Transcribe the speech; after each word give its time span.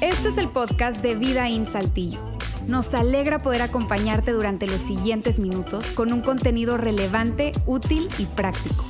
Este 0.00 0.28
es 0.28 0.38
el 0.38 0.48
podcast 0.48 1.02
de 1.02 1.14
Vida 1.14 1.48
en 1.48 1.66
Saltillo. 1.66 2.18
Nos 2.68 2.92
alegra 2.94 3.38
poder 3.38 3.62
acompañarte 3.62 4.32
durante 4.32 4.66
los 4.66 4.80
siguientes 4.80 5.38
minutos 5.38 5.92
con 5.92 6.12
un 6.12 6.20
contenido 6.20 6.76
relevante, 6.76 7.52
útil 7.66 8.08
y 8.18 8.26
práctico. 8.26 8.84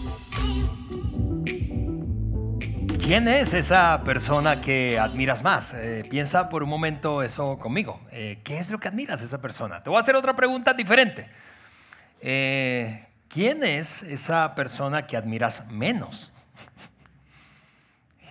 ¿Quién 3.06 3.29
es 3.29 3.54
esa 3.54 4.03
persona 4.03 4.61
que 4.61 4.99
admiras 4.99 5.43
más? 5.43 5.72
Eh, 5.74 6.03
piensa 6.11 6.49
por 6.49 6.65
un 6.65 6.69
momento 6.69 7.22
eso 7.22 7.56
conmigo. 7.58 8.01
Eh, 8.11 8.40
¿Qué 8.43 8.58
es 8.58 8.69
lo 8.69 8.81
que 8.81 8.88
admiras 8.88 9.22
esa 9.22 9.40
persona? 9.40 9.83
Te 9.83 9.90
voy 9.90 9.99
a 9.99 10.01
hacer 10.01 10.17
otra 10.17 10.35
pregunta 10.35 10.72
diferente. 10.72 11.29
Eh, 12.21 13.06
¿Quién 13.37 13.62
es 13.64 14.03
esa 14.04 14.54
persona 14.54 15.06
que 15.06 15.14
admiras 15.14 15.62
menos? 15.71 16.32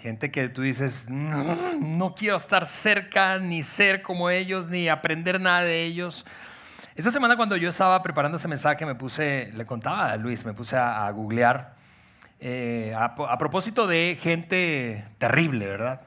Gente 0.01 0.31
que 0.31 0.49
tú 0.49 0.63
dices, 0.63 1.07
no, 1.07 2.15
quiero 2.15 2.37
estar 2.37 2.65
cerca, 2.65 3.37
ni 3.37 3.61
ser 3.61 4.01
como 4.01 4.31
ellos, 4.31 4.67
ni 4.67 4.89
aprender 4.89 5.39
nada 5.39 5.61
de 5.61 5.83
ellos. 5.83 6.25
Esta 6.95 7.11
semana 7.11 7.37
cuando 7.37 7.55
yo 7.55 7.69
estaba 7.69 8.01
preparando 8.01 8.39
ese 8.39 8.47
mensaje 8.47 8.83
me 8.83 8.95
puse, 8.95 9.51
le 9.53 9.63
contaba 9.67 10.11
a 10.11 10.17
Luis, 10.17 10.43
me 10.43 10.55
puse 10.55 10.75
a, 10.75 11.05
a 11.05 11.11
googlear 11.11 11.75
eh, 12.39 12.91
a, 12.97 13.37
propósito 13.37 13.85
de 13.85 14.17
gente 14.19 15.05
terrible, 15.19 15.67
¿verdad? 15.67 16.01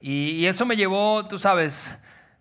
Y, 0.00 0.46
eso 0.46 0.64
me 0.64 0.76
llevó, 0.76 1.26
tú 1.26 1.36
sabes, 1.36 1.92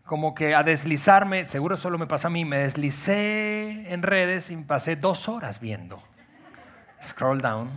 como 0.09 0.33
que 0.33 0.55
a 0.55 0.63
deslizarme, 0.63 1.45
seguro 1.45 1.77
solo 1.77 1.99
me 1.99 2.07
pasa 2.07 2.29
a 2.29 2.31
mí, 2.31 2.43
me 2.43 2.57
deslicé 2.57 3.93
en 3.93 4.01
redes 4.01 4.49
y 4.49 4.57
pasé 4.57 4.95
dos 4.95 5.29
horas 5.29 5.59
viendo. 5.59 6.01
Scroll 7.03 7.39
down. 7.39 7.69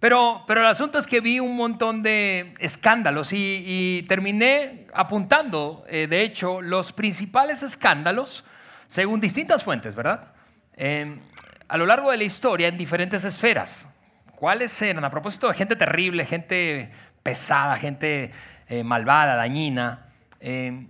Pero, 0.00 0.42
pero 0.48 0.62
el 0.62 0.66
asunto 0.66 0.98
es 0.98 1.06
que 1.06 1.20
vi 1.20 1.38
un 1.38 1.54
montón 1.54 2.02
de 2.02 2.54
escándalos 2.58 3.32
y, 3.32 4.04
terminé 4.08 4.88
apuntando, 4.92 5.84
eh, 5.86 6.08
de 6.10 6.22
hecho, 6.22 6.60
los 6.60 6.92
principales 6.92 7.62
escándalos 7.62 8.42
según 8.88 9.20
distintas 9.20 9.62
fuentes, 9.62 9.94
¿verdad? 9.94 10.32
a 11.68 11.76
lo 11.76 11.86
largo 11.86 12.10
de 12.10 12.16
la 12.16 12.24
historia 12.24 12.66
en 12.66 12.76
diferentes 12.76 13.22
esferas. 13.22 13.86
¿Cuáles 14.34 14.82
eran? 14.82 15.04
A 15.04 15.10
propósito 15.10 15.46
de 15.46 15.54
gente 15.54 15.76
terrible, 15.76 16.24
gente 16.24 16.90
pesada, 17.22 17.76
gente 17.76 18.32
eh, 18.66 18.82
malvada, 18.82 19.36
dañina. 19.36 20.08
Eh, 20.40 20.88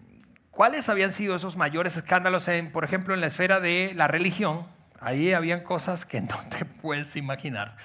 ¿Cuáles 0.53 0.91
habían 0.91 1.11
sido 1.11 1.35
esos 1.35 1.57
mayores 1.57 1.97
escándalos, 1.97 2.47
en, 2.47 2.73
por 2.73 2.85
ejemplo, 2.85 3.15
en 3.15 3.23
la 3.23 3.27
esfera 3.27 3.59
de 3.59 3.93
la 3.95 4.07
religión? 4.07 4.67
Ahí 5.01 5.33
habían 5.33 5.63
cosas 5.63 6.05
que 6.05 6.21
no 6.21 6.39
te 6.51 6.67
puedes 6.67 7.17
imaginar. 7.17 7.77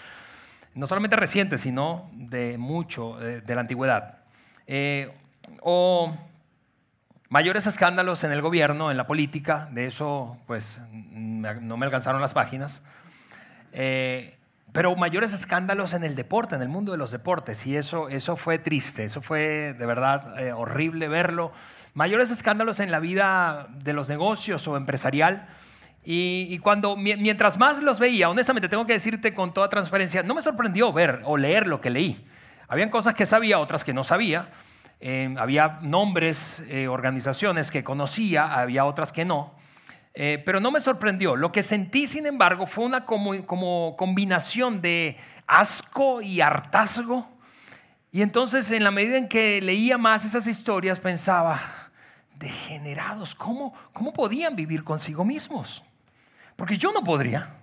No 0.76 0.86
solamente 0.86 1.16
recientes, 1.16 1.62
sino 1.62 2.10
de 2.12 2.58
mucho, 2.58 3.18
de, 3.18 3.56
la 3.56 3.62
antigüedad. 3.62 4.20
Eh, 4.68 5.14
o 5.62 6.14
mayores 7.30 7.66
escándalos 7.68 8.26
en 8.26 8.34
el 8.34 8.42
gobierno, 8.42 8.92
en 8.92 8.98
la 8.98 9.08
política, 9.08 9.70
de 9.72 9.88
eso 9.88 10.38
pues 10.46 10.78
no 10.92 11.78
me 11.78 11.86
alcanzaron 11.86 12.22
las 12.22 12.34
páginas. 12.34 12.84
Eh, 13.72 14.38
pero 14.74 14.94
mayores 14.98 15.32
escándalos 15.32 15.94
en 15.94 16.04
el 16.04 16.16
deporte, 16.16 16.56
en 16.56 16.62
el 16.62 16.70
mundo 16.70 16.92
de 16.92 16.98
los 16.98 17.12
deportes, 17.12 17.66
y 17.66 17.78
eso, 17.78 18.10
eso 18.10 18.36
fue 18.36 18.60
triste, 18.60 19.06
eso 19.06 19.22
fue 19.22 19.74
de 19.74 19.86
verdad 19.86 20.38
eh, 20.38 20.52
horrible 20.52 21.08
verlo. 21.08 21.54
Mayores 21.98 22.30
escándalos 22.30 22.80
en 22.80 22.92
la 22.92 23.00
vida 23.00 23.70
de 23.72 23.92
los 23.92 24.08
negocios 24.08 24.68
o 24.68 24.78
empresarial. 24.78 25.48
Y, 26.04 26.60
cuando, 26.60 26.96
mientras 26.96 27.58
más 27.58 27.82
los 27.82 27.98
veía, 27.98 28.30
honestamente 28.30 28.70
tengo 28.70 28.86
que 28.86 28.94
decirte 28.94 29.34
con 29.34 29.52
toda 29.52 29.68
transparencia, 29.68 30.22
no 30.22 30.36
me 30.36 30.44
sorprendió 30.44 30.94
ver 30.94 31.22
o 31.26 31.38
leer 31.38 31.66
lo 31.66 31.82
que 31.82 31.90
leí. 31.90 32.24
Habían 32.68 32.92
cosas 32.92 33.16
que 33.16 33.26
sabía, 33.26 33.58
otras 33.58 33.84
que 33.84 33.96
no 33.96 34.04
sabía. 34.04 34.50
Eh, 35.00 35.34
había 35.40 35.80
nombres, 35.82 36.64
eh, 36.68 36.88
organizaciones 36.88 37.72
que 37.72 37.84
conocía, 37.84 38.54
había 38.54 38.86
otras 38.86 39.12
que 39.12 39.26
no. 39.26 39.56
Eh, 40.14 40.40
pero 40.46 40.60
no 40.60 40.70
me 40.70 40.82
sorprendió. 40.82 41.36
Lo 41.36 41.52
que 41.52 41.64
sentí, 41.64 42.06
sin 42.06 42.28
embargo, 42.28 42.68
fue 42.68 42.86
una 42.86 43.06
como, 43.06 43.44
como 43.48 43.96
combinación 43.98 44.82
de 44.82 45.18
asco 45.48 46.22
y 46.22 46.42
hartazgo. 46.42 47.28
Y 48.12 48.22
entonces, 48.22 48.70
en 48.70 48.84
la 48.84 48.92
medida 48.92 49.18
en 49.18 49.28
que 49.28 49.60
leía 49.64 49.98
más 49.98 50.26
esas 50.26 50.46
historias, 50.46 51.00
pensaba, 51.00 51.87
degenerados, 52.38 53.36
¿cómo, 53.36 53.74
cómo 53.94 54.14
podían 54.14 54.56
vivir 54.56 54.84
consigo 54.84 55.26
mismos? 55.26 55.84
Porque 56.56 56.78
yo 56.78 56.92
no 56.92 57.04
podría. 57.04 57.56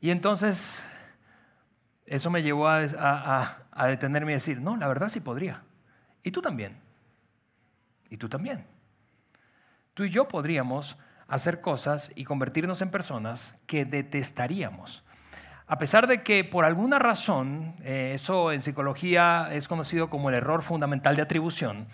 Y 0.00 0.10
entonces, 0.10 0.84
eso 2.06 2.30
me 2.30 2.42
llevó 2.42 2.68
a, 2.68 3.58
a, 3.72 3.86
detenerme 3.86 4.32
y 4.32 4.34
decir, 4.34 4.60
no, 4.60 4.76
la 4.76 4.86
verdad 4.86 5.08
sí 5.08 5.20
podría. 5.20 5.62
Y 6.22 6.30
tú 6.30 6.42
también. 6.42 6.76
Y 8.10 8.16
tú 8.16 8.28
también. 8.28 8.66
Tú 9.94 10.04
y 10.04 10.10
yo 10.10 10.28
podríamos 10.28 10.96
hacer 11.28 11.60
cosas 11.60 12.12
y 12.14 12.24
convertirnos 12.24 12.82
en 12.82 12.90
personas 12.90 13.54
que 13.66 13.84
detestaríamos. 13.84 15.04
A 15.66 15.78
pesar 15.78 16.06
de 16.06 16.22
que 16.22 16.44
por 16.44 16.64
alguna 16.64 16.98
razón, 16.98 17.76
eh, 17.82 18.12
eso 18.14 18.52
en 18.52 18.60
psicología 18.60 19.48
es 19.52 19.66
conocido 19.66 20.10
como 20.10 20.28
el 20.28 20.34
error 20.34 20.62
fundamental 20.62 21.16
de 21.16 21.22
atribución, 21.22 21.88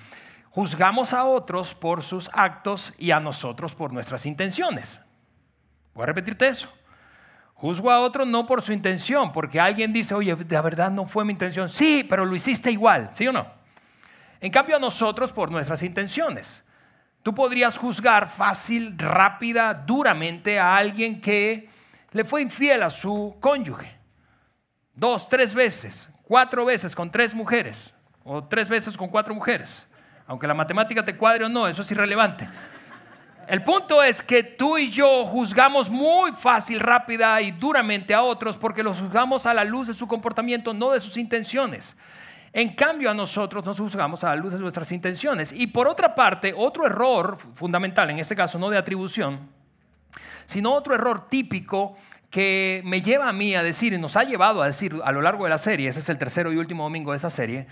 juzgamos 0.51 1.15
a 1.15 1.25
otros 1.25 1.75
por 1.75 2.03
sus 2.03 2.29
actos 2.33 2.93
y 2.99 3.13
a 3.13 3.21
nosotros 3.21 3.75
por 3.75 3.93
nuestras 3.93 4.27
intenciones. 4.27 5.01
Voy 5.95 6.05
a 6.05 6.07
repetirte 6.07 6.47
eso. 6.49 6.69
Juzgo 7.55 7.91
a 7.91 8.01
otro 8.01 8.25
no 8.25 8.47
por 8.47 8.63
su 8.63 8.73
intención, 8.73 9.33
porque 9.33 9.61
alguien 9.61 9.93
dice, 9.93 10.15
oye, 10.15 10.35
de 10.35 10.61
verdad 10.61 10.91
no 10.91 11.07
fue 11.07 11.25
mi 11.25 11.33
intención. 11.33 11.69
Sí, 11.69 12.07
pero 12.09 12.25
lo 12.25 12.35
hiciste 12.35 12.71
igual, 12.71 13.11
¿sí 13.13 13.29
o 13.29 13.33
no? 13.33 13.47
En 14.41 14.51
cambio 14.51 14.77
a 14.77 14.81
nosotros 14.81 15.33
por 15.33 15.51
nuestras 15.51 15.83
intenciones. 15.83 16.65
Tú 17.23 17.35
podrías 17.35 17.77
juzgar 17.77 18.31
fácil, 18.31 18.97
rápida, 18.97 19.75
duramente 19.75 20.59
a 20.59 20.75
alguien 20.75 21.21
que 21.21 21.69
le 22.13 22.25
fue 22.25 22.41
infiel 22.41 22.83
a 22.83 22.89
su 22.89 23.37
cónyuge. 23.41 23.95
Dos, 24.95 25.29
tres 25.29 25.53
veces, 25.53 26.09
cuatro 26.23 26.65
veces 26.65 26.95
con 26.95 27.11
tres 27.11 27.35
mujeres, 27.35 27.93
o 28.25 28.43
tres 28.43 28.69
veces 28.71 28.97
con 28.97 29.09
cuatro 29.09 29.35
mujeres. 29.35 29.87
Aunque 30.31 30.47
la 30.47 30.55
matemática 30.55 31.05
te 31.05 31.17
cuadre 31.17 31.47
o 31.47 31.49
no, 31.49 31.67
eso 31.67 31.83
es 31.83 31.91
irrelevante. 31.91 32.49
El 33.49 33.65
punto 33.65 34.01
es 34.01 34.23
que 34.23 34.45
tú 34.45 34.79
y 34.79 34.89
yo 34.89 35.27
juzgamos 35.27 35.91
muy 35.91 36.31
fácil, 36.31 36.79
rápida 36.79 37.43
y 37.43 37.51
duramente 37.51 38.15
a 38.15 38.23
otros 38.23 38.57
porque 38.57 38.85
los 38.85 39.01
juzgamos 39.01 39.45
a 39.47 39.55
la 39.55 39.65
luz 39.65 39.89
de 39.89 39.95
su 39.95 40.07
comportamiento, 40.07 40.73
no 40.73 40.93
de 40.93 41.01
sus 41.01 41.17
intenciones. 41.17 41.97
En 42.53 42.77
cambio, 42.77 43.11
a 43.11 43.15
nosotros 43.15 43.65
nos 43.65 43.81
juzgamos 43.81 44.23
a 44.23 44.29
la 44.29 44.37
luz 44.37 44.53
de 44.53 44.61
nuestras 44.61 44.93
intenciones. 44.93 45.51
Y 45.53 45.67
por 45.67 45.89
otra 45.89 46.15
parte, 46.15 46.55
otro 46.57 46.87
error 46.87 47.37
fundamental, 47.55 48.09
en 48.11 48.21
este 48.21 48.37
caso 48.37 48.57
no 48.57 48.71
de 48.71 48.79
atribución, 48.79 49.49
sino 50.47 50.73
otro 50.73 50.95
error 50.95 51.29
típico 51.29 51.97
que 52.31 52.83
me 52.85 53.03
lleva 53.03 53.29
a 53.29 53.33
mí 53.33 53.57
a 53.57 53.65
decir, 53.65 53.95
y 53.95 53.99
nos 53.99 54.17
ha 54.17 54.23
llevado 54.23 54.63
a 54.63 54.67
decir 54.67 54.95
a 55.03 55.11
lo 55.11 55.23
largo 55.23 55.43
de 55.43 55.51
la 55.51 55.59
serie, 55.59 55.89
ese 55.89 55.99
es 55.99 56.09
el 56.09 56.19
tercero 56.19 56.53
y 56.53 56.57
último 56.57 56.85
domingo 56.85 57.11
de 57.11 57.17
esa 57.17 57.31
serie, 57.31 57.67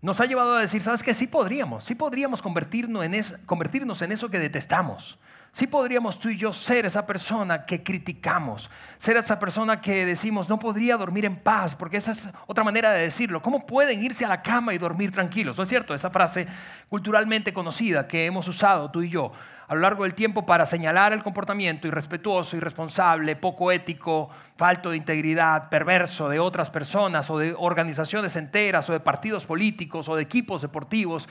nos 0.00 0.20
ha 0.20 0.26
llevado 0.26 0.56
a 0.56 0.60
decir, 0.60 0.80
¿sabes 0.80 1.02
qué? 1.02 1.14
Sí 1.14 1.26
podríamos, 1.26 1.84
sí 1.84 1.94
podríamos 1.94 2.42
convertirnos 2.42 3.04
en, 3.04 3.20
convertirnos 3.46 4.00
en 4.02 4.12
eso 4.12 4.28
que 4.28 4.38
detestamos. 4.38 5.18
Sí 5.52 5.66
podríamos 5.66 6.18
tú 6.18 6.28
y 6.28 6.36
yo 6.36 6.52
ser 6.52 6.86
esa 6.86 7.06
persona 7.06 7.64
que 7.64 7.82
criticamos, 7.82 8.70
ser 8.96 9.16
esa 9.16 9.38
persona 9.38 9.80
que 9.80 10.04
decimos 10.04 10.48
no 10.48 10.58
podría 10.58 10.96
dormir 10.96 11.24
en 11.24 11.36
paz, 11.36 11.74
porque 11.74 11.96
esa 11.96 12.12
es 12.12 12.28
otra 12.46 12.64
manera 12.64 12.92
de 12.92 13.02
decirlo. 13.02 13.42
¿Cómo 13.42 13.66
pueden 13.66 14.02
irse 14.02 14.24
a 14.24 14.28
la 14.28 14.42
cama 14.42 14.74
y 14.74 14.78
dormir 14.78 15.10
tranquilos? 15.10 15.56
¿No 15.56 15.62
es 15.62 15.68
cierto? 15.68 15.94
Esa 15.94 16.10
frase 16.10 16.46
culturalmente 16.88 17.52
conocida 17.52 18.06
que 18.06 18.26
hemos 18.26 18.46
usado 18.46 18.90
tú 18.90 19.02
y 19.02 19.08
yo 19.08 19.32
a 19.68 19.74
lo 19.74 19.82
largo 19.82 20.04
del 20.04 20.14
tiempo 20.14 20.46
para 20.46 20.64
señalar 20.64 21.12
el 21.12 21.22
comportamiento 21.22 21.86
irrespetuoso, 21.86 22.56
irresponsable, 22.56 23.36
poco 23.36 23.70
ético, 23.70 24.30
falto 24.56 24.90
de 24.90 24.96
integridad, 24.96 25.68
perverso 25.68 26.28
de 26.30 26.38
otras 26.40 26.70
personas 26.70 27.28
o 27.28 27.38
de 27.38 27.54
organizaciones 27.56 28.34
enteras 28.36 28.88
o 28.88 28.94
de 28.94 29.00
partidos 29.00 29.44
políticos 29.44 30.08
o 30.08 30.16
de 30.16 30.22
equipos 30.22 30.62
deportivos 30.62 31.28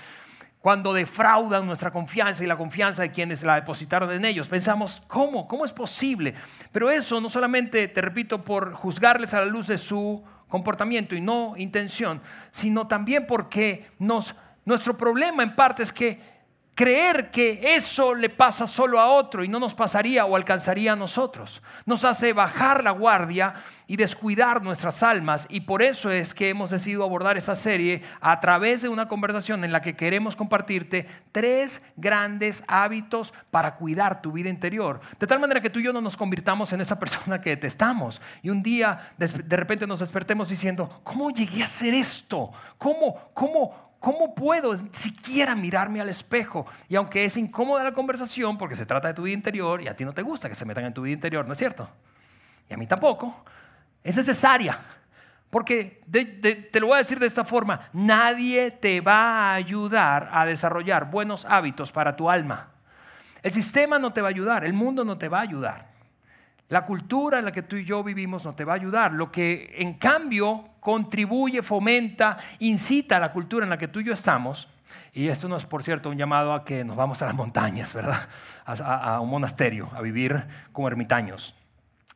cuando 0.59 0.93
defraudan 0.93 1.65
nuestra 1.65 1.91
confianza 1.91 2.43
y 2.43 2.47
la 2.47 2.57
confianza 2.57 3.03
de 3.03 3.11
quienes 3.11 3.43
la 3.43 3.55
depositaron 3.55 4.11
en 4.11 4.25
ellos. 4.25 4.47
Pensamos, 4.47 5.01
¿cómo? 5.07 5.47
¿Cómo 5.47 5.65
es 5.65 5.71
posible? 5.71 6.33
Pero 6.71 6.89
eso 6.89 7.21
no 7.21 7.29
solamente, 7.29 7.87
te 7.87 8.01
repito, 8.01 8.43
por 8.43 8.73
juzgarles 8.73 9.33
a 9.33 9.39
la 9.39 9.45
luz 9.45 9.67
de 9.67 9.77
su 9.77 10.23
comportamiento 10.47 11.15
y 11.15 11.21
no 11.21 11.53
intención, 11.57 12.21
sino 12.51 12.87
también 12.87 13.27
porque 13.27 13.87
nuestro 13.99 14.97
problema 14.97 15.43
en 15.43 15.55
parte 15.55 15.83
es 15.83 15.93
que 15.93 16.36
creer 16.77 17.31
que 17.31 17.59
eso 17.75 18.13
le 18.13 18.29
pasa 18.29 18.67
solo 18.67 18.99
a 18.99 19.07
otro 19.07 19.43
y 19.43 19.47
no 19.47 19.59
nos 19.59 19.73
pasaría 19.73 20.25
o 20.25 20.35
alcanzaría 20.35 20.93
a 20.93 20.95
nosotros. 20.95 21.63
Nos 21.87 22.05
hace 22.05 22.33
bajar 22.33 22.83
la 22.83 22.91
guardia 22.91 23.55
y 23.87 23.95
descuidar 23.95 24.61
nuestras 24.61 25.01
almas 25.01 25.47
y 25.49 25.61
por 25.61 25.81
eso 25.81 26.11
es 26.11 26.35
que 26.35 26.49
hemos 26.49 26.69
decidido 26.69 27.03
abordar 27.03 27.35
esa 27.35 27.55
serie 27.55 28.03
a 28.21 28.39
través 28.39 28.83
de 28.83 28.89
una 28.89 29.07
conversación 29.07 29.63
en 29.63 29.71
la 29.71 29.81
que 29.81 29.95
queremos 29.95 30.35
compartirte 30.35 31.07
tres 31.31 31.81
grandes 31.95 32.63
hábitos 32.67 33.33
para 33.49 33.73
cuidar 33.77 34.21
tu 34.21 34.31
vida 34.31 34.49
interior. 34.49 35.01
De 35.19 35.25
tal 35.25 35.39
manera 35.39 35.61
que 35.61 35.71
tú 35.71 35.79
y 35.79 35.83
yo 35.83 35.93
no 35.93 36.01
nos 36.01 36.15
convirtamos 36.15 36.73
en 36.73 36.81
esa 36.81 36.99
persona 36.99 37.41
que 37.41 37.49
detestamos 37.49 38.21
y 38.43 38.51
un 38.51 38.61
día 38.61 39.13
de 39.17 39.57
repente 39.57 39.87
nos 39.87 40.01
despertemos 40.01 40.47
diciendo, 40.47 41.01
¿cómo 41.03 41.31
llegué 41.31 41.63
a 41.63 41.65
hacer 41.65 41.95
esto? 41.95 42.51
¿Cómo, 42.77 43.31
cómo, 43.33 43.86
¿Cómo 43.99 44.35
puedo 44.35 44.77
siquiera 44.91 45.55
mirarme 45.55 45.99
al 46.01 46.09
espejo? 46.09 46.67
Y 46.87 46.95
aunque 46.95 47.25
es 47.25 47.35
incómoda 47.35 47.83
la 47.83 47.93
conversación, 47.93 48.57
porque 48.57 48.75
se 48.75 48.85
trata 48.85 49.07
de 49.07 49.13
tu 49.13 49.23
vida 49.23 49.33
interior, 49.33 49.81
y 49.81 49.87
a 49.87 49.95
ti 49.95 50.05
no 50.05 50.13
te 50.13 50.21
gusta 50.21 50.47
que 50.47 50.55
se 50.55 50.65
metan 50.65 50.85
en 50.85 50.93
tu 50.93 51.01
vida 51.01 51.13
interior, 51.13 51.45
¿no 51.45 51.53
es 51.53 51.57
cierto? 51.57 51.89
Y 52.69 52.73
a 52.73 52.77
mí 52.77 52.85
tampoco, 52.85 53.43
es 54.03 54.15
necesaria. 54.15 54.79
Porque 55.49 56.01
te 56.11 56.79
lo 56.79 56.87
voy 56.87 56.95
a 56.95 56.99
decir 56.99 57.19
de 57.19 57.25
esta 57.25 57.45
forma, 57.45 57.89
nadie 57.93 58.69
te 58.71 59.01
va 59.01 59.51
a 59.51 59.53
ayudar 59.53 60.29
a 60.31 60.45
desarrollar 60.45 61.09
buenos 61.09 61.45
hábitos 61.45 61.91
para 61.91 62.15
tu 62.15 62.29
alma. 62.29 62.67
El 63.41 63.51
sistema 63.51 63.97
no 63.97 64.11
te 64.11 64.21
va 64.21 64.27
a 64.27 64.31
ayudar, 64.31 64.65
el 64.65 64.73
mundo 64.73 65.05
no 65.05 65.17
te 65.17 65.29
va 65.29 65.39
a 65.39 65.43
ayudar. 65.43 65.96
La 66.69 66.85
cultura 66.85 67.39
en 67.39 67.45
la 67.45 67.51
que 67.53 67.61
tú 67.61 67.77
y 67.77 67.85
yo 67.85 68.03
vivimos 68.03 68.43
no 68.43 68.53
te 68.53 68.65
va 68.65 68.73
a 68.73 68.75
ayudar. 68.75 69.13
Lo 69.13 69.31
que 69.31 69.73
en 69.77 69.93
cambio 69.93 70.65
contribuye, 70.81 71.61
fomenta, 71.61 72.37
incita 72.59 73.17
a 73.17 73.19
la 73.19 73.31
cultura 73.31 73.65
en 73.65 73.69
la 73.69 73.77
que 73.77 73.87
tú 73.87 74.01
y 74.01 74.03
yo 74.03 74.13
estamos, 74.13 74.67
y 75.13 75.29
esto 75.29 75.47
no 75.47 75.55
es, 75.57 75.65
por 75.65 75.81
cierto, 75.83 76.09
un 76.09 76.17
llamado 76.17 76.53
a 76.53 76.63
que 76.63 76.83
nos 76.83 76.95
vamos 76.95 77.21
a 77.21 77.25
las 77.25 77.35
montañas, 77.35 77.93
¿verdad? 77.93 78.27
A, 78.65 79.19
un 79.19 79.29
monasterio, 79.29 79.89
a 79.95 80.01
vivir 80.01 80.43
como 80.71 80.87
ermitaños. 80.87 81.55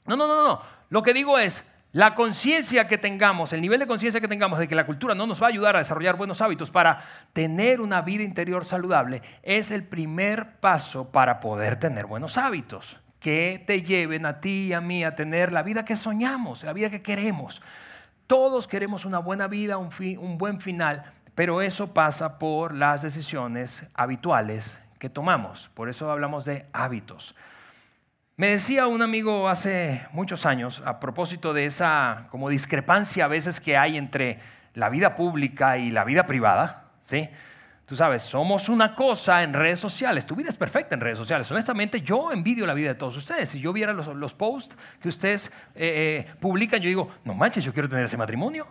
No, 0.05 0.15
no, 0.15 0.27
no, 0.27 0.43
no. 0.43 0.61
Lo 0.89 1.01
que 1.01 1.13
digo 1.13 1.39
es, 1.39 1.63
la 1.93 2.13
conciencia 2.13 2.87
que 2.87 2.97
tengamos, 2.97 3.53
el 3.53 3.61
nivel 3.61 3.79
de 3.79 3.87
conciencia 3.87 4.21
que 4.21 4.27
tengamos 4.27 4.59
de 4.59 4.67
que 4.67 4.75
la 4.75 4.85
cultura 4.85 5.15
no 5.15 5.25
nos 5.25 5.41
va 5.41 5.47
a 5.47 5.49
ayudar 5.49 5.75
a 5.75 5.79
desarrollar 5.79 6.15
buenos 6.15 6.41
hábitos 6.41 6.69
para 6.69 7.03
tener 7.33 7.81
una 7.81 8.01
vida 8.01 8.23
interior 8.23 8.65
saludable, 8.65 9.21
es 9.41 9.71
el 9.71 9.83
primer 9.83 10.59
paso 10.59 11.09
para 11.09 11.39
poder 11.39 11.77
tener 11.79 12.05
buenos 12.05 12.37
hábitos 12.37 13.00
que 13.21 13.63
te 13.65 13.83
lleven 13.83 14.25
a 14.25 14.41
ti 14.41 14.67
y 14.67 14.73
a 14.73 14.81
mí 14.81 15.03
a 15.03 15.15
tener 15.15 15.53
la 15.53 15.61
vida 15.61 15.85
que 15.85 15.95
soñamos, 15.95 16.63
la 16.63 16.73
vida 16.73 16.89
que 16.89 17.03
queremos. 17.03 17.61
Todos 18.25 18.67
queremos 18.67 19.05
una 19.05 19.19
buena 19.19 19.47
vida, 19.47 19.77
un, 19.77 20.37
buen 20.37 20.59
final, 20.59 21.13
pero 21.35 21.61
eso 21.61 21.93
pasa 21.93 22.39
por 22.39 22.73
las 22.73 23.03
decisiones 23.03 23.83
habituales 23.93 24.79
que 24.97 25.09
tomamos. 25.09 25.69
Por 25.75 25.87
eso 25.87 26.11
hablamos 26.11 26.45
de 26.45 26.65
hábitos. 26.73 27.35
Me 28.37 28.47
decía 28.47 28.87
un 28.87 29.03
amigo 29.03 29.47
hace 29.49 30.07
muchos 30.13 30.47
años, 30.47 30.81
a 30.83 30.99
propósito 30.99 31.53
de 31.53 31.67
esa 31.67 32.25
como 32.31 32.49
discrepancia 32.49 33.25
a 33.25 33.27
veces 33.27 33.59
que 33.59 33.77
hay 33.77 33.97
entre 33.97 34.39
la 34.73 34.89
vida 34.89 35.15
pública 35.15 35.77
y 35.77 35.91
la 35.91 36.05
vida 36.05 36.25
privada, 36.25 36.85
¿sí? 37.05 37.29
Tú 37.91 37.97
sabes, 37.97 38.21
somos 38.21 38.69
una 38.69 38.95
cosa 38.95 39.43
en 39.43 39.51
redes 39.51 39.77
sociales. 39.77 40.25
Tu 40.25 40.33
vida 40.33 40.49
es 40.49 40.55
perfecta 40.55 40.95
en 40.95 41.01
redes 41.01 41.17
sociales. 41.17 41.51
Honestamente, 41.51 41.99
yo 41.99 42.31
envidio 42.31 42.65
la 42.65 42.73
vida 42.73 42.87
de 42.87 42.95
todos 42.95 43.17
ustedes. 43.17 43.49
Si 43.49 43.59
yo 43.59 43.73
viera 43.73 43.91
los, 43.91 44.33
posts 44.33 44.73
que 45.01 45.09
ustedes 45.09 45.51
eh, 45.75 46.25
eh, 46.25 46.33
publican, 46.39 46.79
yo 46.79 46.87
digo, 46.87 47.09
no 47.25 47.33
manches, 47.33 47.65
yo 47.65 47.73
quiero 47.73 47.89
tener 47.89 48.05
ese 48.05 48.15
matrimonio. 48.15 48.65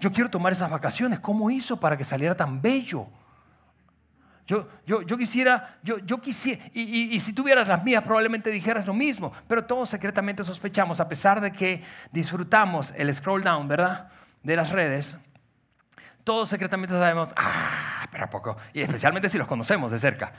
Yo 0.00 0.10
quiero 0.14 0.30
tomar 0.30 0.50
esas 0.50 0.70
vacaciones. 0.70 1.20
¿Cómo 1.20 1.50
hizo 1.50 1.78
para 1.78 1.94
que 1.94 2.04
saliera 2.04 2.34
tan 2.34 2.62
bello? 2.62 3.06
Yo, 4.46 4.66
yo, 4.86 5.02
yo 5.02 5.18
quisiera, 5.18 5.76
yo, 5.82 5.98
yo 5.98 6.18
quisiera, 6.18 6.64
y, 6.72 7.14
y, 7.14 7.20
si 7.20 7.34
tuvieras 7.34 7.68
las 7.68 7.84
mías 7.84 8.02
probablemente 8.02 8.48
dijeras 8.48 8.86
lo 8.86 8.94
mismo, 8.94 9.30
pero 9.46 9.66
todos 9.66 9.90
secretamente 9.90 10.42
sospechamos, 10.42 11.00
a 11.00 11.08
pesar 11.08 11.42
de 11.42 11.52
que 11.52 11.84
disfrutamos 12.12 12.94
el 12.96 13.12
scroll 13.12 13.44
down, 13.44 13.68
¿verdad? 13.68 14.08
De 14.42 14.56
las 14.56 14.70
redes, 14.70 15.18
todos 16.26 16.48
secretamente 16.48 16.92
sabemos, 16.92 17.28
ah, 17.36 18.08
pero 18.10 18.24
a 18.24 18.30
poco, 18.30 18.56
y 18.72 18.80
especialmente 18.80 19.28
si 19.28 19.38
los 19.38 19.46
conocemos 19.46 19.92
de 19.92 19.98
cerca. 20.00 20.32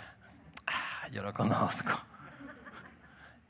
Ah, 0.68 1.08
yo 1.10 1.24
lo 1.24 1.34
conozco. 1.34 1.98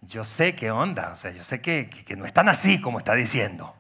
Yo 0.02 0.24
sé 0.24 0.54
qué 0.54 0.70
onda, 0.70 1.14
o 1.14 1.16
sea, 1.16 1.32
yo 1.32 1.44
sé 1.44 1.62
que, 1.62 1.90
que, 1.90 2.16
no 2.16 2.28
están 2.28 2.48
así 2.48 2.80
como 2.80 3.00
está 3.00 3.16
diciendo. 3.16 3.76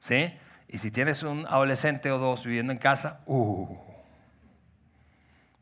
¿Sí? 0.00 0.36
Y 0.66 0.78
si 0.78 0.90
tienes 0.90 1.22
un 1.22 1.46
adolescente 1.46 2.10
o 2.10 2.18
dos 2.18 2.44
viviendo 2.44 2.72
en 2.72 2.78
casa, 2.78 3.20
uh, 3.26 3.78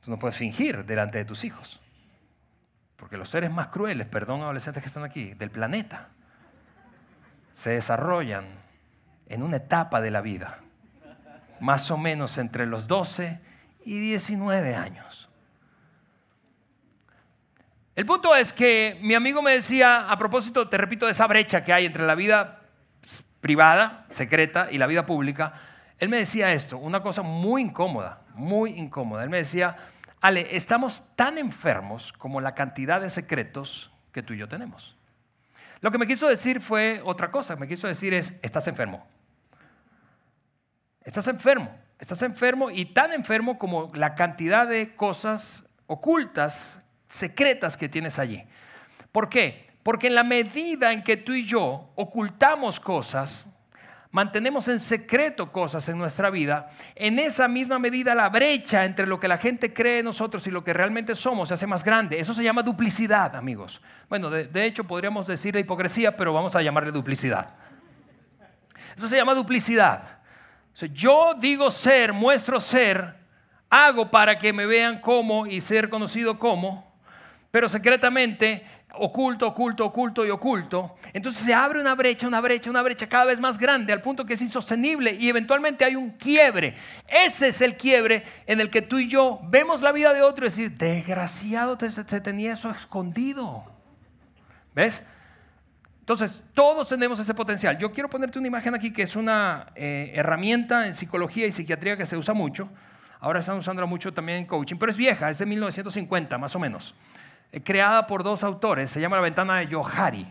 tú 0.03 0.11
no 0.11 0.19
puedes 0.19 0.39
fingir 0.39 0.87
delante 0.87 1.19
de 1.19 1.27
tus 1.27 1.45
hijos. 1.45 1.79
Porque 2.97 3.19
los 3.19 3.29
seres 3.29 3.51
más 3.51 3.67
crueles, 3.67 4.07
perdón 4.07 4.41
adolescentes 4.41 4.83
que 4.83 4.89
están 4.89 5.05
aquí, 5.05 5.35
del 5.35 5.51
planeta, 5.51 6.09
se 7.53 7.69
desarrollan 7.69 8.47
en 9.29 9.43
una 9.43 9.59
etapa 9.59 10.01
de 10.01 10.11
la 10.11 10.23
vida 10.23 10.64
más 11.61 11.91
o 11.91 11.97
menos 11.97 12.39
entre 12.39 12.67
los 12.67 12.87
12 12.87 13.41
y 13.85 13.99
19 13.99 14.75
años. 14.75 15.29
El 17.95 18.07
punto 18.07 18.35
es 18.35 18.53
que 18.53 18.99
mi 19.03 19.15
amigo 19.15 19.41
me 19.41 19.53
decía, 19.53 20.11
a 20.11 20.19
propósito, 20.19 20.69
te 20.69 20.77
repito, 20.77 21.07
de 21.07 21.13
esa 21.13 21.27
brecha 21.27 21.63
que 21.63 21.73
hay 21.73 21.87
entre 21.87 22.05
la 22.05 22.17
vida 22.17 22.63
privada, 23.41 24.07
secreta, 24.11 24.69
y 24.71 24.79
la 24.79 24.87
vida 24.87 25.07
pública, 25.07 25.55
él 25.99 26.09
me 26.09 26.17
decía 26.17 26.53
esto, 26.53 26.77
una 26.77 27.03
cosa 27.03 27.23
muy 27.23 27.63
incómoda, 27.63 28.23
muy 28.35 28.71
incómoda. 28.71 29.23
Él 29.23 29.31
me 29.31 29.37
decía, 29.37 29.77
Ale, 30.21 30.57
estamos 30.57 31.05
tan 31.15 31.39
enfermos 31.39 32.13
como 32.13 32.41
la 32.41 32.55
cantidad 32.55 33.01
de 33.01 33.11
secretos 33.11 33.93
que 34.11 34.23
tú 34.23 34.33
y 34.33 34.39
yo 34.39 34.49
tenemos. 34.49 34.97
Lo 35.81 35.91
que 35.91 35.99
me 35.99 36.07
quiso 36.07 36.27
decir 36.27 36.61
fue 36.61 37.01
otra 37.05 37.31
cosa, 37.31 37.57
me 37.57 37.69
quiso 37.69 37.87
decir 37.87 38.15
es, 38.15 38.33
estás 38.43 38.67
enfermo. 38.67 39.07
Estás 41.05 41.29
enfermo, 41.29 41.71
estás 41.99 42.23
enfermo 42.23 42.71
y 42.71 42.87
tan 42.87 43.13
enfermo 43.13 43.59
como 43.59 43.93
la 43.95 44.15
cantidad 44.15 44.67
de 44.67 44.97
cosas 44.97 45.63
ocultas, 45.87 46.81
secretas 47.09 47.77
que 47.77 47.91
tienes 47.91 48.19
allí. 48.19 48.43
¿Por 49.13 49.29
qué? 49.29 49.69
Porque 49.83 50.07
en 50.07 50.15
la 50.15 50.25
medida 50.25 50.93
en 50.93 51.03
que 51.03 51.19
tú 51.19 51.35
y 51.35 51.45
yo 51.45 51.93
ocultamos 51.95 52.81
cosas, 52.81 53.47
mantenemos 54.13 54.67
en 54.69 54.81
secreto 54.81 55.53
cosas 55.53 55.87
en 55.91 55.99
nuestra 55.99 56.31
vida, 56.31 56.71
en 56.95 57.19
esa 57.19 57.49
misma 57.49 57.79
medida 57.79 58.15
la 58.15 58.31
brecha 58.31 58.87
entre 58.87 59.07
lo 59.07 59.21
que 59.21 59.29
la 59.29 59.37
gente 59.37 59.75
cree 59.75 59.99
en 59.99 60.07
nosotros 60.07 60.47
y 60.47 60.51
lo 60.51 60.65
que 60.65 60.73
realmente 60.73 61.15
somos 61.15 61.49
se 61.49 61.55
hace 61.55 61.67
más 61.67 61.85
grande. 61.85 62.19
Eso 62.19 62.33
se 62.33 62.43
llama 62.43 62.63
duplicidad, 62.63 63.37
amigos. 63.37 63.83
Bueno, 64.09 64.31
de, 64.31 64.47
de 64.47 64.65
hecho 64.65 64.85
podríamos 64.85 65.27
decir 65.27 65.55
hipocresía, 65.55 66.17
pero 66.17 66.33
vamos 66.33 66.57
a 66.57 66.63
llamarle 66.63 66.93
duplicidad. 66.93 67.51
Eso 68.97 69.07
se 69.07 69.17
llama 69.17 69.35
duplicidad 69.35 70.14
yo 70.93 71.35
digo 71.39 71.71
ser, 71.71 72.13
muestro 72.13 72.61
ser, 72.61 73.15
hago 73.71 74.11
para 74.11 74.39
que 74.39 74.53
me 74.53 74.67
vean 74.67 75.01
como 75.01 75.47
y 75.47 75.61
ser 75.61 75.89
conocido 75.89 76.39
como, 76.39 76.93
pero 77.51 77.69
secretamente 77.69 78.65
oculto, 78.97 79.49
oculto, 79.49 79.85
oculto 79.87 80.25
y 80.25 80.31
oculto. 80.31 80.97
Entonces 81.13 81.45
se 81.45 81.55
abre 81.55 81.81
una 81.81 81.95
brecha, 81.95 82.27
una 82.27 82.41
brecha, 82.41 82.71
una 82.71 82.83
brecha 82.83 83.09
cada 83.09 83.27
vez 83.27 83.41
más 83.41 83.59
grande 83.59 83.93
al 83.93 84.03
punto 84.03 84.25
que 84.25 84.35
es 84.35 84.43
insostenible 84.43 85.13
y 85.13 85.29
eventualmente 85.29 85.85
hay 85.85 85.97
un 85.97 86.11
quiebre. 86.11 86.77
Ese 87.09 87.49
es 87.49 87.61
el 87.61 87.77
quiebre 87.77 88.25
en 88.47 88.61
el 88.61 88.71
que 88.71 88.83
tú 88.83 88.99
y 88.99 89.09
yo 89.09 89.41
vemos 89.45 89.83
la 89.83 89.93
vida 89.93 90.13
de 90.13 90.23
otro 90.23 90.47
y 90.47 90.49
decir, 90.49 90.73
desgraciado, 90.73 91.79
se 91.79 92.21
tenía 92.21 92.53
eso 92.53 92.71
escondido. 92.71 93.65
¿Ves? 94.75 95.03
Entonces, 96.05 96.43
todos 96.53 96.87
tenemos 96.91 97.19
ese 97.19 97.33
potencial. 97.33 97.79
Yo 97.79 97.91
quiero 97.91 98.11
ponerte 98.11 98.39
una 98.39 98.47
imagen 98.47 98.75
aquí 98.75 98.93
que 98.93 99.01
es 99.01 99.17
una 99.17 99.69
eh, 99.75 100.13
herramienta 100.15 100.87
en 100.87 100.95
psicología 100.95 101.47
y 101.47 101.53
psiquiatría 101.53 101.97
que 101.97 102.05
se 102.05 102.15
usa 102.15 102.35
mucho. 102.35 102.69
Ahora 103.21 103.41
están 103.41 103.57
usándola 103.57 103.87
mucho 103.87 104.13
también 104.13 104.41
en 104.41 104.45
coaching, 104.45 104.77
pero 104.77 104.93
es 104.93 104.99
vieja, 104.99 105.31
es 105.31 105.39
de 105.39 105.47
1950 105.47 106.37
más 106.37 106.55
o 106.55 106.59
menos. 106.59 106.95
Eh, 107.53 107.63
creada 107.63 108.07
por 108.07 108.23
dos 108.23 108.45
autores, 108.45 108.91
se 108.91 109.01
llama 109.01 109.17
La 109.17 109.23
ventana 109.23 109.61
de 109.61 109.75
Johari. 109.75 110.29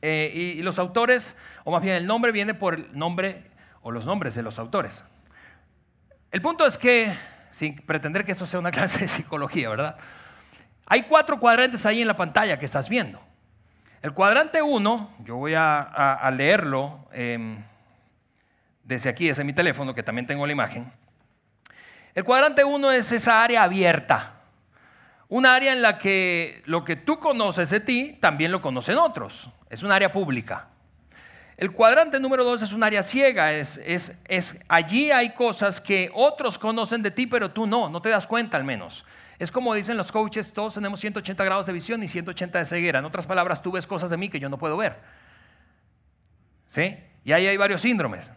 Eh, 0.00 0.54
y, 0.56 0.62
los 0.62 0.78
autores, 0.78 1.34
o 1.64 1.72
más 1.72 1.82
bien 1.82 1.96
el 1.96 2.06
nombre 2.06 2.30
viene 2.30 2.54
por 2.54 2.74
el 2.74 2.96
nombre 2.96 3.50
o 3.80 3.90
los 3.90 4.06
nombres 4.06 4.36
de 4.36 4.44
los 4.44 4.60
autores. 4.60 5.04
El 6.30 6.40
punto 6.40 6.64
es 6.66 6.78
que, 6.78 7.12
sin 7.50 7.74
pretender 7.74 8.24
que 8.24 8.30
eso 8.30 8.46
sea 8.46 8.60
una 8.60 8.70
clase 8.70 9.00
de 9.00 9.08
psicología, 9.08 9.70
¿verdad? 9.70 9.96
Hay 10.86 11.02
cuatro 11.02 11.40
cuadrantes 11.40 11.84
ahí 11.84 12.00
en 12.00 12.06
la 12.06 12.16
pantalla 12.16 12.60
que 12.60 12.66
estás 12.66 12.88
viendo. 12.88 13.31
El 14.02 14.14
cuadrante 14.14 14.60
1, 14.60 15.14
yo 15.20 15.36
voy 15.36 15.54
a, 15.54 16.28
leerlo 16.36 17.06
em, 17.12 17.62
desde 18.82 19.08
aquí, 19.08 19.28
desde 19.28 19.44
mi 19.44 19.52
teléfono, 19.52 19.94
que 19.94 20.02
también 20.02 20.26
tengo 20.26 20.44
la 20.44 20.50
imagen. 20.50 20.92
El 22.12 22.24
cuadrante 22.24 22.64
1 22.64 22.90
es 22.90 23.12
esa 23.12 23.44
área 23.44 23.62
abierta, 23.62 24.40
un 25.28 25.46
área 25.46 25.72
en 25.72 25.82
la 25.82 25.98
que 25.98 26.62
lo 26.66 26.84
que 26.84 26.96
tú 26.96 27.20
conoces 27.20 27.70
de 27.70 27.78
ti 27.78 28.18
también 28.20 28.50
lo 28.50 28.60
conocen 28.60 28.98
otros, 28.98 29.48
es 29.70 29.84
un 29.84 29.92
área 29.92 30.10
pública. 30.10 30.66
El 31.56 31.70
cuadrante 31.70 32.18
número 32.18 32.42
2 32.42 32.62
es 32.62 32.72
un 32.72 32.82
área 32.82 33.04
ciega, 33.04 33.52
es, 33.52 33.80
es, 34.24 34.56
allí 34.66 35.12
hay 35.12 35.30
cosas 35.30 35.80
que 35.80 36.10
otros 36.12 36.58
conocen 36.58 37.04
de 37.04 37.12
ti, 37.12 37.28
pero 37.28 37.52
tú 37.52 37.68
no, 37.68 37.88
no 37.88 38.02
te 38.02 38.08
das 38.08 38.26
cuenta 38.26 38.56
al 38.56 38.64
menos. 38.64 39.06
Es 39.42 39.50
como 39.50 39.74
dicen 39.74 39.96
los 39.96 40.12
coaches, 40.12 40.52
todos 40.52 40.74
tenemos 40.74 41.00
180 41.00 41.42
grados 41.42 41.66
de 41.66 41.72
visión 41.72 42.00
y 42.00 42.06
180 42.06 42.60
de 42.60 42.64
ceguera. 42.64 43.00
En 43.00 43.04
otras 43.04 43.26
palabras, 43.26 43.60
tú 43.60 43.72
ves 43.72 43.88
cosas 43.88 44.08
de 44.08 44.16
mí 44.16 44.28
que 44.28 44.38
yo 44.38 44.48
no 44.48 44.56
puedo 44.56 44.76
ver. 44.76 45.00
¿Sí? 46.68 46.96
Y 47.24 47.32
ahí 47.32 47.48
hay 47.48 47.56
varios 47.56 47.80
síndromes. 47.80 48.30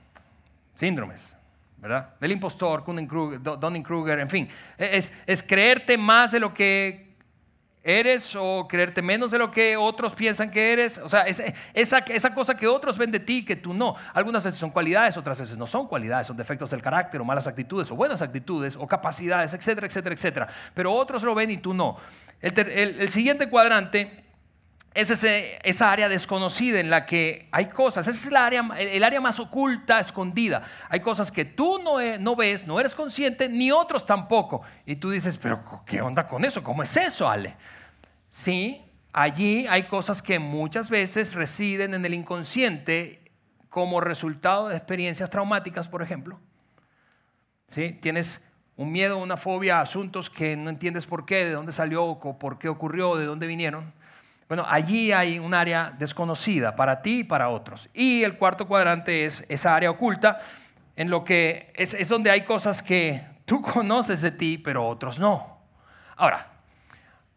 Síndromes, 0.74 1.38
¿verdad? 1.78 2.16
Del 2.20 2.32
impostor, 2.32 2.84
Dunning-Kruger, 2.84 4.18
en 4.18 4.32
fin. 4.32 4.50
Es, 4.80 5.14
es 5.28 5.44
creerte 5.44 5.96
más 5.96 6.32
de 6.32 6.40
lo 6.40 6.56
que 6.56 7.05
eres 7.86 8.36
o 8.36 8.68
creerte 8.68 9.04
menos 9.04 9.30
de 9.30 9.38
lo 9.38 9.52
que 9.52 9.78
otros 9.78 10.16
piensan 10.16 10.50
que 10.50 10.74
eres. 10.74 10.98
O 10.98 11.08
sea, 11.08 11.22
esa, 11.22 12.00
esa 12.00 12.34
cosa 12.34 12.58
que 12.58 12.68
otros 12.68 12.98
ven 12.98 13.12
de 13.12 13.20
ti 13.20 13.46
que 13.46 13.56
tú 13.56 13.76
no. 13.76 13.96
Algunas 14.14 14.44
veces 14.44 14.60
son 14.60 14.72
cualidades, 14.72 15.16
otras 15.18 15.38
veces 15.38 15.56
no 15.56 15.68
son 15.68 15.88
cualidades, 15.88 16.26
son 16.26 16.36
defectos 16.36 16.72
del 16.72 16.82
carácter 16.82 17.22
o 17.22 17.24
malas 17.24 17.46
actitudes 17.46 17.92
o 17.92 17.96
buenas 17.96 18.24
actitudes 18.24 18.76
o 18.76 18.88
capacidades, 18.88 19.54
etcétera, 19.54 19.86
etcétera, 19.86 20.16
etcétera. 20.16 20.48
Pero 20.74 20.92
otros 20.92 21.22
lo 21.22 21.36
ven 21.36 21.52
y 21.52 21.58
tú 21.58 21.76
no. 21.76 21.98
el 22.42 23.10
siguiente 23.10 23.48
cuadrante 23.50 24.25
es 24.96 25.12
esa 25.64 25.92
área 25.92 26.08
desconocida 26.08 26.80
en 26.80 26.90
la 26.90 27.06
que 27.06 27.50
hay 27.52 27.66
cosas, 27.66 28.08
esa 28.08 28.18
es 28.18 28.28
el 28.28 28.38
área, 28.38 28.66
el 28.80 29.04
área 29.04 29.20
más 29.20 29.42
oculta, 29.42 30.00
escondida. 30.00 30.64
Hay 30.88 31.02
cosas 31.02 31.34
que 31.34 31.44
tú 31.44 31.80
no, 31.84 31.98
no, 32.18 32.36
ves, 32.38 32.66
no 32.66 32.80
eres 32.80 32.96
consciente, 32.96 33.50
ni 33.50 33.72
otros 33.72 34.06
tampoco. 34.06 34.62
Y 34.86 34.96
tú 34.96 35.12
dices, 35.12 35.38
pero 35.38 35.84
¿qué 35.86 36.02
onda 36.02 36.26
con 36.26 36.46
eso? 36.46 36.64
¿Cómo 36.64 36.82
es 36.82 36.96
eso, 36.96 37.28
Ale? 37.28 37.58
Sí, 38.30 38.82
allí 39.12 39.68
hay 39.68 39.84
cosas 39.84 40.22
que 40.22 40.40
muchas 40.40 40.90
veces 40.90 41.34
residen 41.34 41.94
en 41.94 42.06
el 42.06 42.14
inconsciente 42.14 43.22
como 43.70 44.00
resultado 44.00 44.70
de 44.70 44.78
experiencias 44.78 45.30
traumáticas, 45.30 45.90
por 45.90 46.04
ejemplo. 46.04 46.40
¿Sí? 47.68 47.92
Tienes 48.02 48.40
un 48.78 48.94
miedo, 48.94 49.18
una 49.18 49.36
fobia 49.36 49.82
asuntos 49.82 50.30
que 50.30 50.56
no 50.56 50.70
entiendes 50.70 51.06
por 51.06 51.26
qué, 51.26 51.44
de 51.44 51.52
dónde 51.52 51.74
salió, 51.74 52.18
por 52.40 52.60
qué 52.60 52.70
ocurrió, 52.70 53.18
de 53.18 53.26
dónde 53.26 53.46
vinieron 53.46 53.94
bueno, 54.48 54.64
allí 54.68 55.12
hay 55.12 55.40
un 55.40 55.54
área 55.56 55.92
desconocida 55.98 56.76
para 56.76 57.02
ti 57.02 57.20
y 57.20 57.24
para 57.24 57.50
otros. 57.50 57.90
Y 57.94 58.24
el 58.24 58.38
cuarto 58.38 58.68
cuadrante 58.68 59.26
es 59.26 59.44
esa 59.50 59.76
área 59.76 59.90
oculta, 59.90 60.42
en 60.96 61.10
lo 61.10 61.24
que 61.24 61.74
es, 61.76 62.08
donde 62.08 62.30
hay 62.30 62.42
cosas 62.42 62.84
que 62.84 63.26
tú 63.46 63.62
conoces 63.74 64.22
de 64.22 64.32
ti, 64.32 64.58
pero 64.58 64.88
otros 64.88 65.20
no. 65.20 65.58
Ahora, 66.16 66.48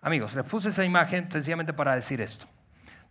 amigos, 0.03 0.35
les 0.35 0.45
puse 0.45 0.69
esa 0.69 0.85
imagen 0.85 1.31
sencillamente 1.31 1.73
para 1.73 1.95
decir 1.95 2.21
esto. 2.21 2.47